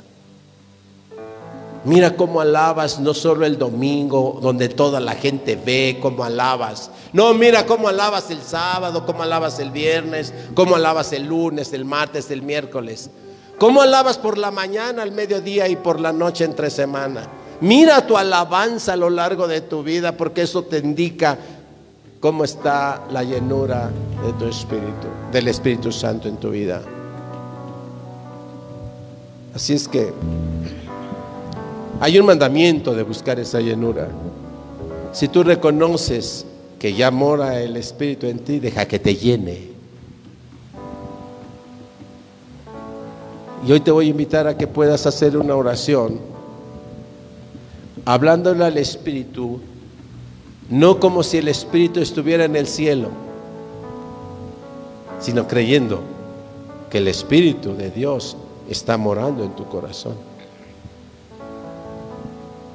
Mira 1.83 2.15
cómo 2.15 2.41
alabas 2.41 2.99
no 2.99 3.13
solo 3.13 3.45
el 3.45 3.57
domingo, 3.57 4.39
donde 4.41 4.69
toda 4.69 4.99
la 4.99 5.15
gente 5.15 5.55
ve 5.55 5.97
cómo 5.99 6.23
alabas. 6.23 6.91
No, 7.11 7.33
mira 7.33 7.65
cómo 7.65 7.87
alabas 7.87 8.29
el 8.29 8.41
sábado, 8.41 9.05
cómo 9.05 9.23
alabas 9.23 9.59
el 9.59 9.71
viernes, 9.71 10.31
cómo 10.53 10.75
alabas 10.75 11.11
el 11.11 11.25
lunes, 11.25 11.73
el 11.73 11.83
martes, 11.83 12.29
el 12.29 12.43
miércoles. 12.43 13.09
Cómo 13.57 13.81
alabas 13.81 14.19
por 14.19 14.37
la 14.37 14.51
mañana, 14.51 15.01
al 15.01 15.11
mediodía 15.11 15.67
y 15.67 15.75
por 15.75 15.99
la 15.99 16.13
noche 16.13 16.45
entre 16.45 16.69
semana. 16.69 17.27
Mira 17.61 18.05
tu 18.05 18.15
alabanza 18.15 18.93
a 18.93 18.97
lo 18.97 19.09
largo 19.09 19.47
de 19.47 19.61
tu 19.61 19.83
vida, 19.83 20.13
porque 20.13 20.43
eso 20.43 20.63
te 20.63 20.79
indica 20.79 21.37
cómo 22.21 22.43
está 22.43 23.03
la 23.11 23.23
llenura 23.23 23.89
de 24.23 24.31
tu 24.33 24.45
espíritu, 24.45 25.07
del 25.31 25.47
Espíritu 25.47 25.91
Santo 25.91 26.29
en 26.29 26.37
tu 26.37 26.51
vida. 26.51 26.81
Así 29.55 29.73
es 29.73 29.87
que 29.87 30.13
hay 31.99 32.19
un 32.19 32.27
mandamiento 32.27 32.93
de 32.93 33.01
buscar 33.01 33.39
esa 33.39 33.59
llenura. 33.59 34.07
Si 35.11 35.27
tú 35.27 35.43
reconoces 35.43 36.45
que 36.77 36.93
ya 36.93 37.09
mora 37.09 37.59
el 37.59 37.75
Espíritu 37.75 38.27
en 38.27 38.39
ti, 38.39 38.59
deja 38.59 38.87
que 38.87 38.99
te 38.99 39.15
llene. 39.15 39.71
Y 43.67 43.71
hoy 43.71 43.79
te 43.79 43.89
voy 43.89 44.07
a 44.07 44.09
invitar 44.09 44.47
a 44.47 44.55
que 44.55 44.67
puedas 44.67 45.07
hacer 45.07 45.35
una 45.37 45.55
oración 45.55 46.19
hablándole 48.05 48.63
al 48.63 48.77
Espíritu, 48.77 49.59
no 50.71 51.01
como 51.01 51.21
si 51.21 51.37
el 51.37 51.49
Espíritu 51.49 51.99
estuviera 51.99 52.45
en 52.45 52.55
el 52.55 52.65
cielo, 52.65 53.09
sino 55.19 55.45
creyendo 55.45 56.01
que 56.89 56.99
el 56.99 57.09
Espíritu 57.09 57.75
de 57.75 57.91
Dios 57.91 58.37
está 58.69 58.97
morando 58.97 59.43
en 59.43 59.51
tu 59.51 59.65
corazón. 59.65 60.15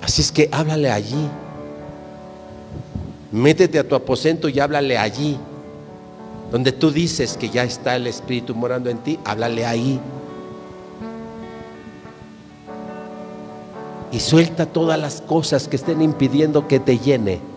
Así 0.02 0.20
es 0.20 0.30
que 0.30 0.50
háblale 0.52 0.90
allí. 0.90 1.26
Métete 3.32 3.78
a 3.78 3.88
tu 3.88 3.94
aposento 3.94 4.50
y 4.50 4.60
háblale 4.60 4.98
allí. 4.98 5.38
Donde 6.52 6.72
tú 6.72 6.90
dices 6.90 7.38
que 7.38 7.48
ya 7.48 7.64
está 7.64 7.96
el 7.96 8.06
Espíritu 8.06 8.54
morando 8.54 8.90
en 8.90 8.98
ti, 8.98 9.18
háblale 9.24 9.64
ahí. 9.64 9.98
Y 14.12 14.20
suelta 14.20 14.66
todas 14.66 15.00
las 15.00 15.22
cosas 15.22 15.66
que 15.66 15.76
estén 15.76 16.02
impidiendo 16.02 16.68
que 16.68 16.78
te 16.78 16.98
llene. 16.98 17.55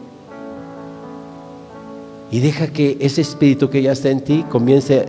Y 2.32 2.40
deja 2.40 2.68
que 2.68 2.98
ese 3.00 3.22
espíritu 3.22 3.70
que 3.70 3.82
ya 3.82 3.92
está 3.92 4.10
en 4.10 4.22
ti 4.22 4.46
comience 4.50 5.06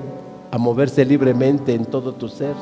a 0.50 0.58
moverse 0.58 1.04
libremente 1.04 1.74
en 1.74 1.84
todo 1.84 2.12
tu 2.12 2.28
ser. 2.28 2.54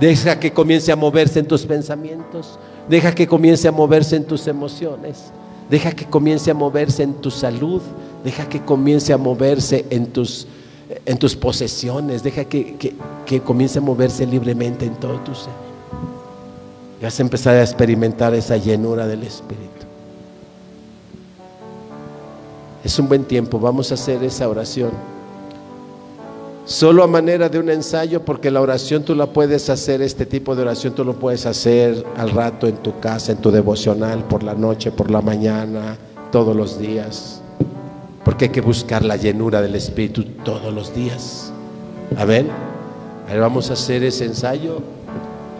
Deja 0.00 0.38
que 0.38 0.52
comience 0.52 0.92
a 0.92 0.96
moverse 0.96 1.40
en 1.40 1.46
tus 1.46 1.64
pensamientos. 1.64 2.58
Deja 2.88 3.14
que 3.14 3.26
comience 3.26 3.66
a 3.66 3.72
moverse 3.72 4.16
en 4.16 4.24
tus 4.24 4.46
emociones. 4.46 5.32
Deja 5.68 5.92
que 5.92 6.06
comience 6.06 6.50
a 6.50 6.54
moverse 6.54 7.02
en 7.02 7.14
tu 7.14 7.30
salud. 7.30 7.82
Deja 8.24 8.48
que 8.48 8.60
comience 8.60 9.12
a 9.12 9.18
moverse 9.18 9.84
en 9.90 10.06
tus, 10.06 10.46
en 11.04 11.18
tus 11.18 11.34
posesiones. 11.34 12.22
Deja 12.22 12.44
que, 12.44 12.76
que, 13.26 13.40
comience 13.40 13.78
a 13.78 13.82
moverse 13.82 14.26
libremente 14.26 14.86
en 14.86 14.94
todo 14.94 15.18
tu 15.20 15.34
ser. 15.34 15.52
Y 17.00 17.04
vas 17.04 17.18
a 17.18 17.22
empezar 17.22 17.54
a 17.54 17.62
experimentar 17.62 18.34
esa 18.34 18.56
llenura 18.56 19.06
del 19.06 19.24
Espíritu. 19.24 19.77
Es 22.84 22.98
un 22.98 23.08
buen 23.08 23.24
tiempo. 23.24 23.58
Vamos 23.58 23.90
a 23.90 23.94
hacer 23.94 24.22
esa 24.22 24.48
oración. 24.48 24.90
Solo 26.64 27.02
a 27.02 27.06
manera 27.06 27.48
de 27.48 27.58
un 27.58 27.70
ensayo, 27.70 28.26
porque 28.26 28.50
la 28.50 28.60
oración 28.60 29.02
tú 29.02 29.14
la 29.14 29.26
puedes 29.26 29.70
hacer, 29.70 30.02
este 30.02 30.26
tipo 30.26 30.54
de 30.54 30.62
oración 30.62 30.94
tú 30.94 31.02
lo 31.02 31.14
puedes 31.14 31.46
hacer 31.46 32.04
al 32.14 32.30
rato 32.30 32.66
en 32.66 32.76
tu 32.76 33.00
casa, 33.00 33.32
en 33.32 33.38
tu 33.38 33.50
devocional, 33.50 34.24
por 34.24 34.42
la 34.42 34.54
noche, 34.54 34.92
por 34.92 35.10
la 35.10 35.22
mañana, 35.22 35.96
todos 36.30 36.54
los 36.54 36.78
días. 36.78 37.40
Porque 38.22 38.44
hay 38.44 38.50
que 38.50 38.60
buscar 38.60 39.02
la 39.02 39.16
llenura 39.16 39.62
del 39.62 39.76
Espíritu 39.76 40.24
todos 40.44 40.72
los 40.74 40.94
días. 40.94 41.50
Amén. 42.18 42.48
Ahora 43.28 43.40
vamos 43.40 43.70
a 43.70 43.72
hacer 43.72 44.04
ese 44.04 44.26
ensayo 44.26 44.82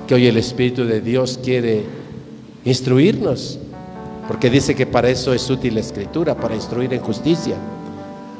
que 0.07 0.15
hoy 0.15 0.27
el 0.27 0.37
Espíritu 0.37 0.85
de 0.85 1.01
Dios 1.01 1.41
quiere 1.43 1.85
instruirnos. 2.67 3.59
Porque 4.29 4.51
dice 4.51 4.77
que 4.77 4.87
para 4.87 5.09
eso 5.09 5.33
es 5.33 5.49
útil 5.51 5.75
la 5.75 5.81
escritura, 5.81 6.37
para 6.37 6.55
instruir 6.55 6.93
en 6.93 7.01
justicia. 7.01 7.57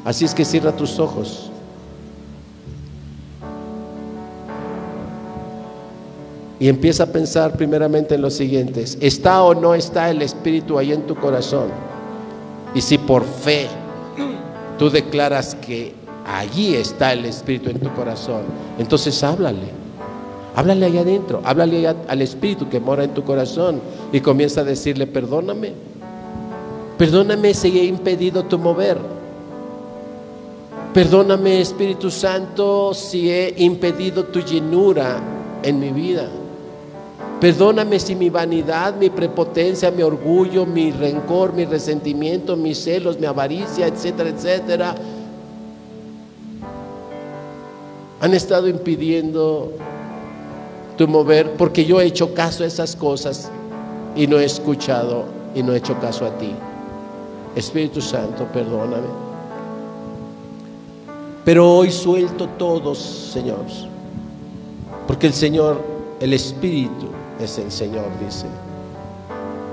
Así 0.05 0.23
es 0.23 0.33
que 0.33 0.45
cierra 0.45 0.71
tus 0.71 0.99
ojos. 0.99 1.49
y 6.59 6.67
empieza 6.67 7.03
a 7.03 7.07
pensar 7.07 7.53
primeramente 7.53 8.15
en 8.15 8.21
los 8.21 8.33
siguientes. 8.33 8.97
¿Está 8.99 9.41
o 9.43 9.55
no 9.55 9.73
está 9.73 10.09
el 10.09 10.21
Espíritu 10.21 10.77
ahí 10.77 10.91
en 10.91 11.07
tu 11.07 11.15
corazón? 11.15 11.69
Y 12.75 12.81
si 12.81 12.97
por 12.97 13.23
fe 13.23 13.67
tú 14.77 14.89
declaras 14.89 15.55
que 15.55 15.93
allí 16.25 16.75
está 16.75 17.13
el 17.13 17.25
Espíritu 17.25 17.69
en 17.69 17.79
tu 17.79 17.91
corazón, 17.93 18.41
entonces 18.77 19.23
háblale. 19.23 19.88
Háblale 20.59 20.87
ahí 20.87 20.97
adentro, 20.97 21.39
háblale 21.45 21.87
al 21.87 22.21
Espíritu 22.21 22.67
que 22.67 22.81
mora 22.81 23.05
en 23.05 23.13
tu 23.13 23.23
corazón 23.23 23.79
y 24.11 24.19
comienza 24.19 24.59
a 24.59 24.65
decirle, 24.65 25.07
perdóname. 25.07 25.71
Perdóname 26.97 27.53
si 27.53 27.79
he 27.79 27.85
impedido 27.85 28.43
tu 28.43 28.59
mover. 28.59 28.97
Perdóname 30.93 31.61
Espíritu 31.61 32.11
Santo 32.11 32.93
si 32.93 33.31
he 33.31 33.53
impedido 33.59 34.25
tu 34.25 34.41
llenura 34.41 35.21
en 35.63 35.79
mi 35.79 35.91
vida. 35.91 36.27
Perdóname 37.39 37.97
si 37.97 38.17
mi 38.17 38.29
vanidad, 38.29 38.97
mi 38.97 39.09
prepotencia, 39.09 39.91
mi 39.91 40.03
orgullo, 40.03 40.65
mi 40.65 40.91
rencor, 40.91 41.53
mi 41.53 41.63
resentimiento, 41.63 42.57
mis 42.57 42.83
celos, 42.83 43.17
mi 43.17 43.27
avaricia, 43.27 43.87
etcétera, 43.87 44.29
etcétera, 44.31 44.95
han 48.19 48.33
estado 48.33 48.67
impidiendo 48.67 49.71
tu 50.99 51.07
mover 51.07 51.53
porque 51.53 51.85
yo 51.85 52.01
he 52.01 52.05
hecho 52.07 52.33
caso 52.33 52.65
a 52.65 52.67
esas 52.67 52.93
cosas 52.93 53.49
y 54.17 54.27
no 54.27 54.37
he 54.37 54.43
escuchado 54.43 55.23
y 55.55 55.63
no 55.63 55.71
he 55.71 55.77
hecho 55.77 55.97
caso 55.97 56.25
a 56.25 56.37
ti. 56.37 56.51
Espíritu 57.55 58.01
Santo, 58.01 58.43
perdóname. 58.51 59.07
Pero 61.45 61.73
hoy 61.73 61.89
suelto 61.89 62.49
todos, 62.57 62.99
Señor, 62.99 63.63
porque 65.07 65.27
el 65.27 65.33
Señor, 65.33 65.81
el 66.19 66.33
Espíritu, 66.33 67.07
es 67.39 67.57
el 67.59 67.71
Señor, 67.71 68.07
dice. 68.19 68.47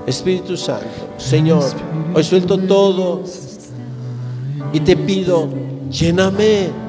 Espíritu 0.05 0.55
Santo, 0.55 0.87
Señor, 1.17 1.65
hoy 2.13 2.23
suelto 2.23 2.57
todo 2.57 3.23
y 4.71 4.79
te 4.79 4.95
pido, 4.95 5.49
lléname. 5.91 6.86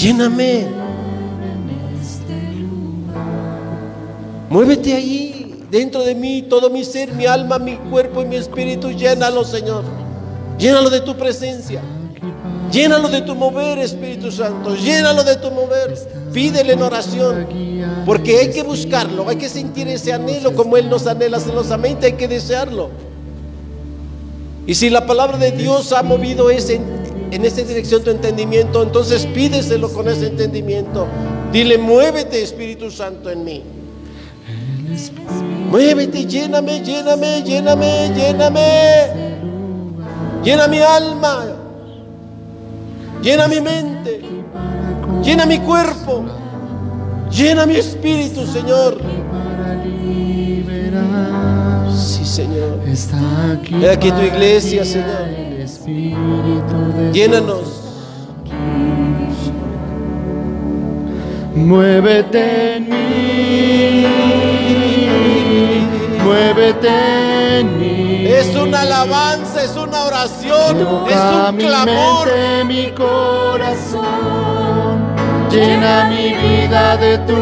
Lléname. 0.00 0.66
Muévete 4.48 4.94
ahí, 4.94 5.66
dentro 5.70 6.02
de 6.02 6.14
mí, 6.14 6.42
todo 6.48 6.70
mi 6.70 6.84
ser, 6.84 7.12
mi 7.12 7.26
alma, 7.26 7.58
mi 7.58 7.76
cuerpo 7.76 8.22
y 8.22 8.24
mi 8.24 8.36
espíritu, 8.36 8.90
llénalo, 8.92 9.44
Señor. 9.44 9.84
Llénalo 10.58 10.88
de 10.88 11.02
tu 11.02 11.16
presencia. 11.16 11.82
Llénalo 12.72 13.08
de 13.08 13.20
tu 13.22 13.34
mover, 13.34 13.78
Espíritu 13.78 14.32
Santo. 14.32 14.74
Llénalo 14.74 15.22
de 15.22 15.36
tu 15.36 15.50
mover. 15.50 15.94
Pídele 16.32 16.72
en 16.72 16.82
oración. 16.82 17.46
Porque 18.06 18.38
hay 18.38 18.50
que 18.50 18.62
buscarlo. 18.62 19.28
Hay 19.28 19.36
que 19.36 19.48
sentir 19.48 19.86
ese 19.88 20.12
anhelo 20.12 20.54
como 20.54 20.76
Él 20.76 20.88
nos 20.88 21.06
anhela 21.06 21.40
celosamente. 21.40 22.06
Hay 22.06 22.12
que 22.12 22.28
desearlo. 22.28 22.90
Y 24.66 24.74
si 24.74 24.88
la 24.88 25.04
palabra 25.06 25.36
de 25.36 25.50
Dios 25.50 25.92
ha 25.92 26.02
movido 26.02 26.48
ese, 26.48 26.80
en 27.30 27.44
esa 27.44 27.62
dirección 27.62 28.02
tu 28.02 28.10
entendimiento, 28.10 28.82
entonces 28.82 29.26
pídeselo 29.26 29.92
con 29.92 30.08
ese 30.08 30.28
entendimiento. 30.28 31.06
Dile, 31.52 31.78
muévete, 31.78 32.42
Espíritu 32.42 32.90
Santo, 32.90 33.30
en 33.30 33.44
mí. 33.44 33.62
Muévete, 35.70 36.26
lléname, 36.26 36.80
lléname, 36.82 37.42
lléname, 37.42 38.12
lléname. 38.14 39.30
Llena 40.42 40.66
mi 40.66 40.80
alma. 40.80 41.44
Llena 43.22 43.46
mi 43.46 43.60
mente. 43.60 44.20
Llena 45.22 45.46
mi 45.46 45.58
cuerpo. 45.58 46.24
Llena 47.30 47.66
mi 47.66 47.76
espíritu, 47.76 48.46
Señor. 48.46 49.00
Sí, 51.94 52.24
Señor. 52.24 52.80
Ve 53.80 53.90
aquí 53.90 54.10
tu 54.10 54.22
iglesia, 54.22 54.84
Señor. 54.84 55.59
Llénanos. 57.12 57.80
Muévete 61.54 62.76
en 62.76 62.88
mí. 62.88 63.60
muévete 66.24 67.58
en 67.60 67.78
mí. 67.78 68.26
Es 68.26 68.54
una 68.54 68.82
alabanza, 68.82 69.62
es 69.64 69.76
una 69.76 70.04
oración, 70.04 70.78
es 71.08 71.16
un 71.48 71.56
mi 71.56 71.64
clamor. 71.64 72.26
mente, 72.26 72.64
mi 72.64 72.90
corazón, 72.92 74.00
llena 75.50 76.08
mi 76.08 76.32
vida 76.34 76.96
de 76.96 77.18
tu 77.18 77.36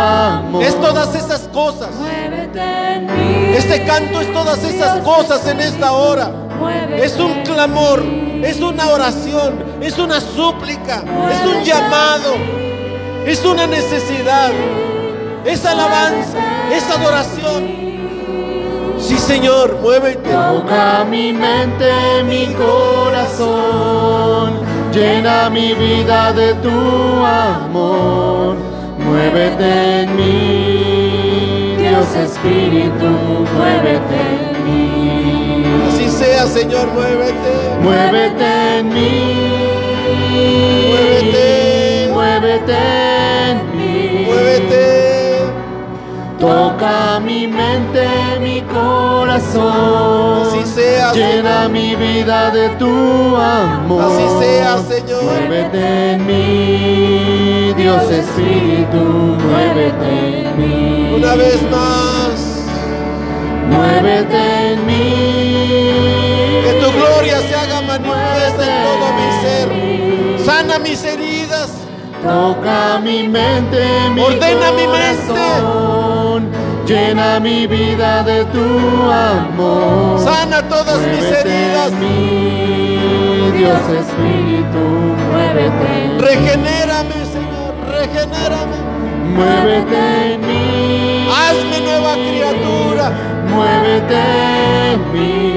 amor. 0.00 0.62
Es 0.62 0.80
todas 0.80 1.14
esas 1.14 1.40
cosas. 1.52 1.90
Muévete 1.96 2.94
en 2.94 3.06
mí. 3.06 3.54
Este 3.56 3.84
canto 3.84 4.20
es 4.20 4.32
todas 4.32 4.64
esas 4.64 5.00
cosas 5.00 5.46
en 5.46 5.60
esta 5.60 5.92
hora. 5.92 6.49
Es 6.68 7.18
un 7.18 7.42
clamor, 7.42 8.04
es 8.42 8.60
una 8.60 8.88
oración, 8.88 9.54
es 9.80 9.98
una 9.98 10.20
súplica, 10.20 11.02
es 11.30 11.46
un 11.46 11.64
llamado, 11.64 12.34
es 13.26 13.42
una 13.44 13.66
necesidad, 13.66 14.50
es 15.44 15.64
alabanza, 15.64 16.38
es 16.70 16.84
adoración. 16.90 17.80
Sí, 18.98 19.16
Señor, 19.16 19.78
muévete. 19.80 20.30
Toca 20.30 21.06
mi 21.08 21.32
mente, 21.32 22.22
mi 22.24 22.48
corazón, 22.54 24.58
llena 24.92 25.48
mi 25.48 25.72
vida 25.72 26.34
de 26.34 26.52
tu 26.54 27.24
amor. 27.24 28.56
Muévete 28.98 30.02
en 30.02 30.16
mí, 30.16 31.76
Dios 31.78 32.14
Espíritu, 32.14 33.06
muévete. 33.56 34.49
Señor, 36.46 36.88
muévete. 36.92 37.52
Muévete 37.82 38.78
en 38.78 38.88
mí. 38.88 39.10
Muévete. 40.88 42.10
Muévete 42.12 42.76
en 43.50 43.76
mí. 43.76 44.24
Muévete. 44.26 45.00
Toca 46.38 47.20
mi 47.20 47.46
mente, 47.46 48.08
mi 48.40 48.62
corazón. 48.62 50.48
Así 50.48 50.64
sea, 50.64 51.12
Llena 51.12 51.68
mi 51.68 51.94
vida 51.94 52.50
de 52.50 52.70
tu 52.70 53.36
amor. 53.36 54.04
Así 54.04 54.44
sea, 54.44 54.78
Señor. 54.78 55.22
Muévete 55.22 56.12
en 56.12 56.26
mí, 56.26 57.74
Dios 57.76 58.10
Espíritu, 58.10 59.36
muévete 59.46 60.48
en 60.48 60.56
mí. 60.56 61.14
Una 61.18 61.34
vez 61.34 61.60
más. 61.70 62.64
Muévete 63.68 64.72
en 64.72 64.86
mí. 64.86 65.39
Gloria 67.20 67.38
se 67.46 67.54
haga 67.54 67.82
manifiesta 67.82 68.64
en 68.64 68.82
todo 68.82 69.12
mi 69.12 69.28
ser. 69.42 70.46
Sana 70.46 70.78
mis 70.78 71.04
heridas. 71.04 71.70
Toca 72.22 72.98
mi 72.98 73.28
mente, 73.28 73.84
mi 74.14 74.22
Ordena 74.22 74.72
mi 74.72 74.86
mente. 74.86 75.42
Llena 76.86 77.38
mi 77.38 77.66
vida 77.66 78.22
de 78.22 78.46
tu 78.46 78.64
amor. 79.12 80.18
Sana 80.18 80.66
todas 80.66 80.98
mis 81.00 81.24
heridas. 81.24 81.92
mí, 81.92 83.50
Dios 83.54 83.80
Espíritu, 84.00 84.84
muévete. 85.30 86.16
Regenérame, 86.20 87.18
Señor. 87.34 87.74
Regenérame. 87.98 88.76
Muévete 89.36 90.34
en 90.34 90.40
mí. 90.40 91.28
Hazme 91.28 91.80
nueva 91.84 92.14
criatura. 92.14 93.12
Muévete 93.46 94.16
en 94.94 95.12
mí. 95.12 95.49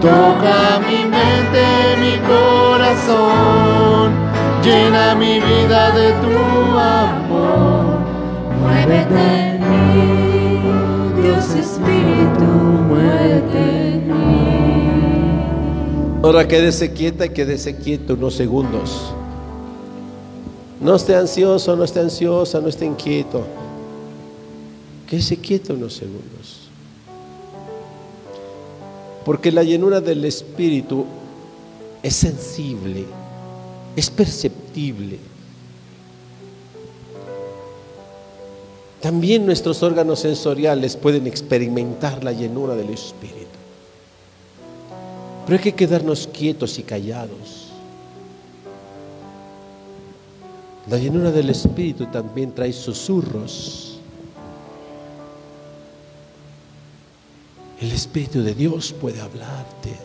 Toca 0.00 0.78
mi 0.86 1.04
mente, 1.10 1.96
mi 1.98 2.16
corazón. 2.28 4.12
Llena 4.62 5.14
mi 5.16 5.40
vida 5.40 5.90
de 5.90 6.12
tu 6.12 6.38
amor. 6.78 7.98
Muévete 8.60 9.50
en 9.50 9.60
mí, 9.70 11.22
Dios 11.22 11.46
Espíritu, 11.54 12.44
muévete 12.88 13.94
en 13.94 14.06
mí. 14.06 14.38
Ahora 16.22 16.46
quédese 16.46 16.92
quieta 16.92 17.26
y 17.26 17.30
quédese 17.30 17.76
quieto 17.76 18.14
unos 18.14 18.34
segundos. 18.34 19.12
No 20.80 20.94
esté 20.94 21.16
ansioso, 21.16 21.74
no 21.74 21.82
esté 21.82 21.98
ansiosa, 22.00 22.60
no 22.60 22.68
esté 22.68 22.86
inquieto. 22.86 23.44
Quédese 25.08 25.38
quieto 25.38 25.74
unos 25.74 25.94
segundos. 25.94 26.57
Porque 29.28 29.52
la 29.52 29.62
llenura 29.62 30.00
del 30.00 30.24
Espíritu 30.24 31.04
es 32.02 32.14
sensible, 32.16 33.04
es 33.94 34.08
perceptible. 34.08 35.18
También 39.02 39.44
nuestros 39.44 39.82
órganos 39.82 40.20
sensoriales 40.20 40.96
pueden 40.96 41.26
experimentar 41.26 42.24
la 42.24 42.32
llenura 42.32 42.74
del 42.74 42.88
Espíritu. 42.88 43.58
Pero 45.44 45.58
hay 45.58 45.62
que 45.62 45.74
quedarnos 45.74 46.26
quietos 46.32 46.78
y 46.78 46.82
callados. 46.82 47.66
La 50.88 50.96
llenura 50.96 51.30
del 51.32 51.50
Espíritu 51.50 52.06
también 52.06 52.54
trae 52.54 52.72
susurros. 52.72 53.87
El 57.80 57.92
Espíritu 57.92 58.42
de 58.42 58.54
Dios 58.54 58.92
puede 58.92 59.20
hablarte, 59.20 59.96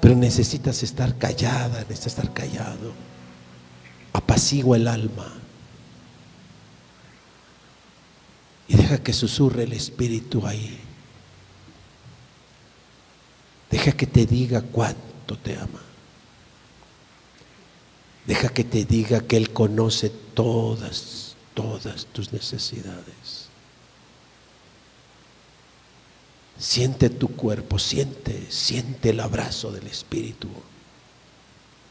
pero 0.00 0.16
necesitas 0.16 0.82
estar 0.82 1.16
callada, 1.16 1.80
necesitas 1.82 2.06
estar 2.06 2.32
callado. 2.32 2.92
Apacigua 4.12 4.76
el 4.76 4.88
alma 4.88 5.32
y 8.66 8.76
deja 8.76 9.02
que 9.02 9.12
susurre 9.12 9.62
el 9.62 9.72
Espíritu 9.72 10.46
ahí. 10.46 10.78
Deja 13.70 13.92
que 13.92 14.06
te 14.06 14.26
diga 14.26 14.62
cuánto 14.62 15.36
te 15.38 15.56
ama. 15.56 15.82
Deja 18.26 18.48
que 18.48 18.64
te 18.64 18.84
diga 18.84 19.20
que 19.20 19.36
Él 19.36 19.52
conoce 19.52 20.10
todas, 20.10 21.36
todas 21.54 22.06
tus 22.06 22.32
necesidades. 22.32 23.17
Siente 26.58 27.08
tu 27.08 27.28
cuerpo, 27.28 27.78
siente, 27.78 28.50
siente 28.50 29.10
el 29.10 29.20
abrazo 29.20 29.70
del 29.70 29.86
Espíritu. 29.86 30.48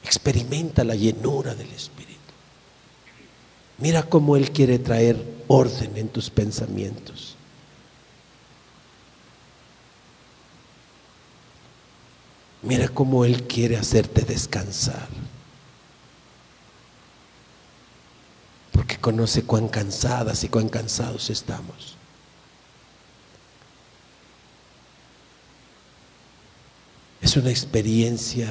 Experimenta 0.04 0.84
la 0.84 0.96
llenura 0.96 1.56
del 1.56 1.72
Espíritu. 1.72 2.18
Mira 3.78 4.04
cómo 4.04 4.36
Él 4.36 4.52
quiere 4.52 4.80
traer 4.80 5.24
orden 5.48 5.96
en 5.96 6.10
tus 6.10 6.30
pensamientos. 6.30 7.36
Mira 12.62 12.90
cómo 12.90 13.24
Él 13.24 13.44
quiere 13.44 13.78
hacerte 13.78 14.22
descansar. 14.24 15.08
Porque 18.72 18.98
conoce 18.98 19.44
cuán 19.44 19.70
cansadas 19.70 20.44
y 20.44 20.50
cuán 20.50 20.68
cansados 20.68 21.30
estamos. 21.30 21.97
Es 27.28 27.36
una 27.36 27.50
experiencia 27.50 28.48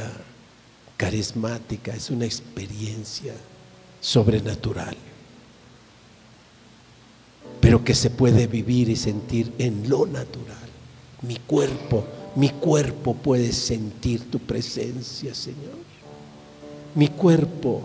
carismática, 0.98 1.94
es 1.94 2.10
una 2.10 2.26
experiencia 2.26 3.32
sobrenatural, 4.02 4.94
pero 7.58 7.82
que 7.82 7.94
se 7.94 8.10
puede 8.10 8.46
vivir 8.46 8.90
y 8.90 8.96
sentir 8.96 9.50
en 9.56 9.88
lo 9.88 10.04
natural. 10.04 10.68
Mi 11.22 11.36
cuerpo, 11.36 12.04
mi 12.34 12.50
cuerpo 12.50 13.14
puede 13.14 13.50
sentir 13.52 14.30
tu 14.30 14.40
presencia, 14.40 15.34
Señor. 15.34 15.78
Mi 16.94 17.08
cuerpo, 17.08 17.82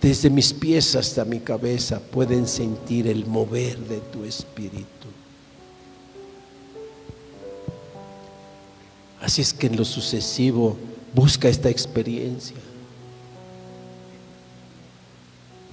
desde 0.00 0.30
mis 0.30 0.54
pies 0.54 0.96
hasta 0.96 1.26
mi 1.26 1.40
cabeza, 1.40 2.00
pueden 2.00 2.48
sentir 2.48 3.08
el 3.08 3.26
mover 3.26 3.78
de 3.78 3.98
tu 3.98 4.24
espíritu. 4.24 5.08
Así 9.24 9.40
es 9.40 9.54
que 9.54 9.68
en 9.68 9.76
lo 9.76 9.86
sucesivo 9.86 10.76
busca 11.14 11.48
esta 11.48 11.70
experiencia. 11.70 12.58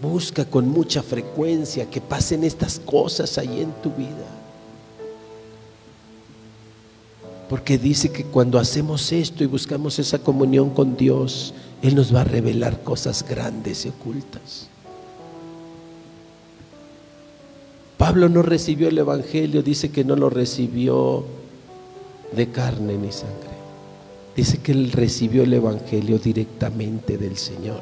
Busca 0.02 0.45
con 0.45 0.69
mucha 0.69 1.03
frecuencia 1.03 1.90
que 1.90 1.99
pasen 1.99 2.45
estas 2.45 2.80
cosas 2.80 3.38
ahí 3.38 3.60
en 3.60 3.73
tu 3.84 3.90
vida. 3.91 4.26
Porque 7.49 7.78
dice 7.78 8.10
que 8.10 8.23
cuando 8.23 8.57
hacemos 8.57 9.11
esto 9.11 9.44
y 9.44 9.48
buscamos 9.48 9.99
esa 9.99 10.19
comunión 10.19 10.69
con 10.69 10.95
Dios, 10.95 11.53
Él 11.82 11.95
nos 11.95 12.15
va 12.15 12.22
a 12.22 12.23
revelar 12.23 12.82
cosas 12.84 13.26
grandes 13.28 13.86
y 13.86 13.90
ocultas. 13.90 14.69
Pablo 17.98 18.30
no 18.30 18.44
recibió 18.44 18.88
el 18.88 18.98
Evangelio, 18.98 19.61
dice 19.61 19.91
que 19.91 20.06
no 20.06 20.15
lo 20.15 20.30
recibió 20.30 21.40
de 22.32 22.49
carne 22.49 22.98
ni 22.98 23.12
sangre. 23.12 23.52
Dice 24.36 24.60
que 24.60 24.72
él 24.72 24.91
recibió 24.91 25.44
el 25.44 25.53
Evangelio 25.53 26.18
directamente 26.18 27.18
del 27.18 27.38
Señor. 27.38 27.82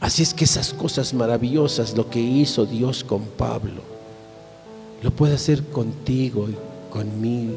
Así 0.00 0.22
es 0.22 0.34
que 0.34 0.44
esas 0.44 0.74
cosas 0.74 1.14
maravillosas, 1.14 1.96
lo 1.96 2.10
que 2.10 2.20
hizo 2.20 2.66
Dios 2.66 3.04
con 3.04 3.22
Pablo, 3.22 3.82
lo 5.02 5.10
puede 5.10 5.34
hacer 5.34 5.62
contigo 5.64 6.48
y 6.48 6.56
conmigo. 6.92 7.56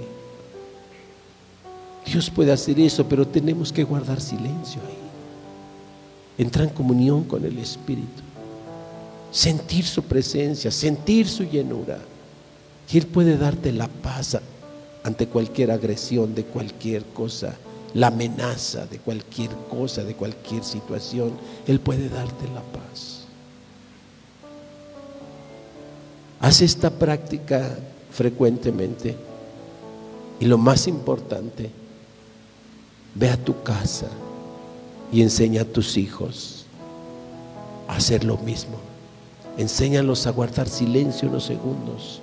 Dios 2.05 2.29
puede 2.29 2.51
hacer 2.51 2.79
eso, 2.79 3.05
pero 3.07 3.27
tenemos 3.27 3.73
que 3.73 3.83
guardar 3.83 4.21
silencio 4.21 4.79
ahí. 4.87 6.43
Entrar 6.43 6.67
en 6.67 6.73
comunión 6.73 7.23
con 7.23 7.43
el 7.43 7.57
Espíritu. 7.57 8.21
Sentir 9.31 9.85
su 9.85 10.03
presencia, 10.03 10.71
sentir 10.71 11.27
su 11.27 11.43
llenura. 11.43 11.99
Él 12.93 13.07
puede 13.07 13.37
darte 13.37 13.71
la 13.71 13.87
paz 13.87 14.37
ante 15.03 15.27
cualquier 15.27 15.71
agresión 15.71 16.33
de 16.33 16.45
cualquier 16.45 17.03
cosa, 17.05 17.55
la 17.93 18.07
amenaza 18.07 18.85
de 18.87 18.99
cualquier 18.99 19.51
cosa, 19.69 20.03
de 20.03 20.15
cualquier 20.15 20.63
situación. 20.63 21.31
Él 21.67 21.79
puede 21.79 22.09
darte 22.09 22.45
la 22.53 22.61
paz. 22.61 23.25
Haz 26.39 26.61
esta 26.61 26.89
práctica 26.89 27.77
frecuentemente. 28.11 29.15
Y 30.39 30.45
lo 30.45 30.57
más 30.57 30.87
importante, 30.87 31.69
ve 33.13 33.29
a 33.29 33.37
tu 33.37 33.63
casa 33.63 34.07
y 35.11 35.21
enseña 35.21 35.61
a 35.61 35.65
tus 35.65 35.97
hijos 35.97 36.65
a 37.87 37.95
hacer 37.95 38.23
lo 38.23 38.37
mismo. 38.37 38.77
Enséñalos 39.57 40.27
a 40.27 40.31
guardar 40.31 40.67
silencio 40.67 41.29
unos 41.29 41.45
segundos. 41.45 42.21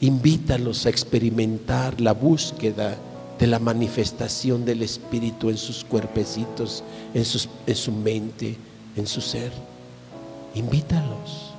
Invítalos 0.00 0.86
a 0.86 0.88
experimentar 0.88 2.00
la 2.00 2.12
búsqueda 2.12 2.96
de 3.38 3.46
la 3.46 3.58
manifestación 3.58 4.64
del 4.64 4.82
Espíritu 4.82 5.50
en 5.50 5.58
sus 5.58 5.84
cuerpecitos, 5.84 6.84
en, 7.14 7.24
su 7.24 7.92
mente, 7.92 8.56
en 8.96 9.06
su 9.06 9.20
ser. 9.20 9.52
Invítalos, 10.54 11.52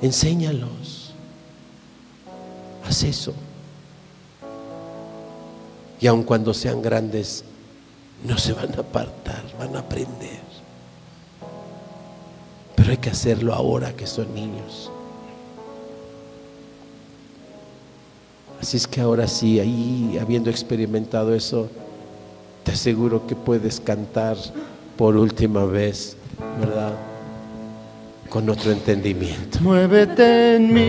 enséñalos. 0.00 1.12
Haz 2.86 3.02
eso. 3.02 3.34
Y 6.00 6.06
aun 6.06 6.22
cuando 6.22 6.52
sean 6.52 6.82
grandes, 6.82 7.44
no 8.24 8.38
se 8.38 8.52
van 8.52 8.74
a 8.76 8.80
apartar, 8.80 9.42
van 9.58 9.76
a 9.76 9.80
aprender. 9.80 10.40
Pero 12.74 12.90
hay 12.90 12.98
que 12.98 13.10
hacerlo 13.10 13.54
ahora 13.54 13.96
que 13.96 14.06
son 14.06 14.34
niños. 14.34 14.90
Así 18.66 18.78
es 18.78 18.88
que 18.88 19.00
ahora 19.00 19.28
sí, 19.28 19.60
ahí 19.60 20.18
habiendo 20.20 20.50
experimentado 20.50 21.32
eso, 21.36 21.68
te 22.64 22.72
aseguro 22.72 23.24
que 23.24 23.36
puedes 23.36 23.78
cantar 23.78 24.36
por 24.96 25.16
última 25.16 25.64
vez, 25.64 26.16
¿verdad? 26.58 26.94
Con 28.28 28.50
otro 28.50 28.72
entendimiento. 28.72 29.60
Muévete 29.60 30.56
en 30.56 30.74
mí, 30.74 30.82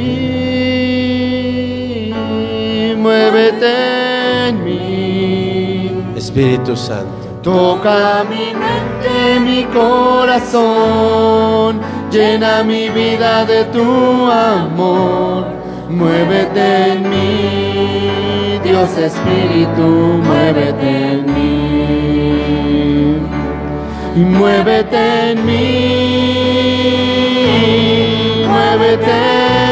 muévete 2.98 4.48
en 4.48 4.64
mí. 4.64 5.92
Espíritu 6.18 6.76
Santo. 6.76 7.28
Toca 7.44 8.24
mi 8.28 8.56
mente, 8.56 9.40
mi 9.40 9.66
corazón, 9.66 10.60
llena 12.12 12.64
mi 12.64 12.90
vida 12.90 13.46
de 13.46 13.66
tu 13.66 13.84
amor. 14.32 15.57
Muévete 15.90 16.92
en 16.92 17.10
mí, 17.10 18.60
Dios 18.64 18.90
Espíritu, 18.98 20.22
muévete 20.24 20.90
en 21.14 21.26
mí. 21.34 21.58
Muévete 24.16 25.32
en 25.32 25.46
mí, 25.46 25.64
muévete 28.48 29.16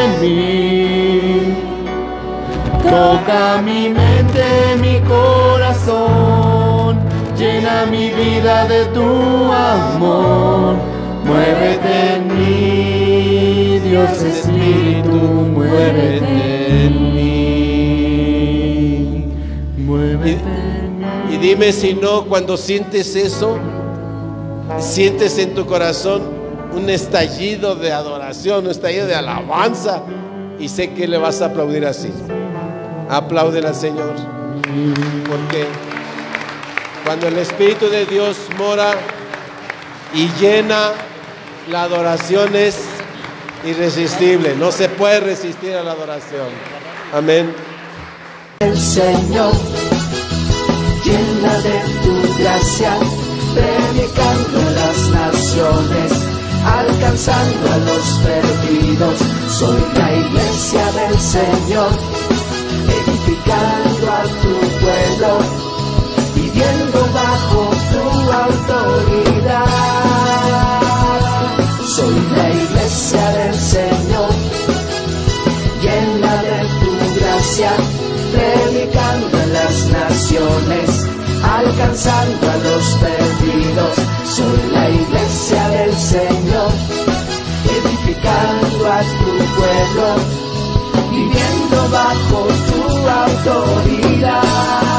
en 0.03 0.09
mí. 0.21 1.55
Toca 2.83 3.61
mi 3.61 3.89
mente, 3.89 4.45
mi 4.81 4.99
corazón, 5.01 6.99
llena 7.37 7.85
mi 7.91 8.09
vida 8.11 8.65
de 8.67 8.85
tu 8.85 9.51
amor. 9.51 10.75
Muévete 11.25 12.15
en 12.15 12.21
mí, 12.37 13.79
Dios 13.79 14.11
Espíritu, 14.21 14.44
muévete 15.15 16.85
en 16.85 17.13
mí. 17.13 18.55
Muévete 19.77 20.41
en 20.41 20.99
mí. 20.99 21.05
Y 21.33 21.37
dime 21.37 21.71
si 21.71 21.93
no, 21.93 22.25
cuando 22.25 22.57
sientes 22.57 23.15
eso, 23.15 23.57
sientes 24.79 25.37
en 25.37 25.53
tu 25.55 25.65
corazón 25.65 26.21
un 26.73 26.89
estallido 26.89 27.75
de 27.75 27.91
adoración, 27.91 28.65
un 28.65 28.71
estallido 28.71 29.07
de 29.07 29.15
alabanza, 29.15 30.01
y 30.59 30.67
sé 30.69 30.93
que 30.93 31.07
le 31.07 31.17
vas 31.17 31.41
a 31.41 31.47
aplaudir 31.47 31.85
así. 31.85 32.11
Aplauden 33.09 33.65
al 33.65 33.75
Señor. 33.75 34.15
Porque 35.27 35.65
cuando 37.05 37.27
el 37.27 37.37
Espíritu 37.37 37.87
de 37.89 38.05
Dios 38.05 38.37
mora 38.57 38.93
y 40.13 40.27
llena, 40.39 40.91
la 41.69 41.83
adoración 41.83 42.55
es 42.55 42.94
irresistible. 43.65 44.55
No 44.55 44.71
se 44.71 44.89
puede 44.89 45.19
resistir 45.19 45.73
a 45.75 45.83
la 45.83 45.91
adoración. 45.91 46.47
Amén. 47.13 47.53
El 48.59 48.77
Señor, 48.77 49.51
llena 51.03 51.53
de 51.59 51.79
tu 52.03 52.39
gracia, 52.39 52.97
predicando 53.53 54.59
las 54.71 55.09
naciones, 55.09 56.11
alcanzando 56.65 57.71
a 57.71 57.77
los 57.77 58.05
perdidos. 58.23 59.19
Soy 59.49 59.81
la 59.95 60.13
iglesia 60.13 60.91
del 60.91 61.19
Señor, 61.19 61.91
edificando 62.87 64.11
a 64.11 64.23
tu 64.41 64.53
pueblo, 64.79 65.39
viviendo 66.35 66.99
bajo 67.13 67.71
tu 67.91 68.03
autoridad. 68.31 70.14
Gracia, 77.55 77.71
predicando 78.31 79.37
a 79.37 79.45
las 79.47 79.87
naciones, 79.87 81.05
alcanzando 81.43 82.51
a 82.51 82.57
los 82.57 82.83
perdidos. 82.97 83.95
Soy 84.25 84.71
la 84.71 84.89
iglesia 84.89 85.69
del 85.69 85.93
Señor, 85.95 86.71
edificando 87.77 88.91
a 88.91 89.01
tu 89.01 89.31
pueblo, 89.55 90.15
viviendo 91.11 91.89
bajo 91.91 92.47
tu 92.67 93.07
autoridad. 93.07 94.94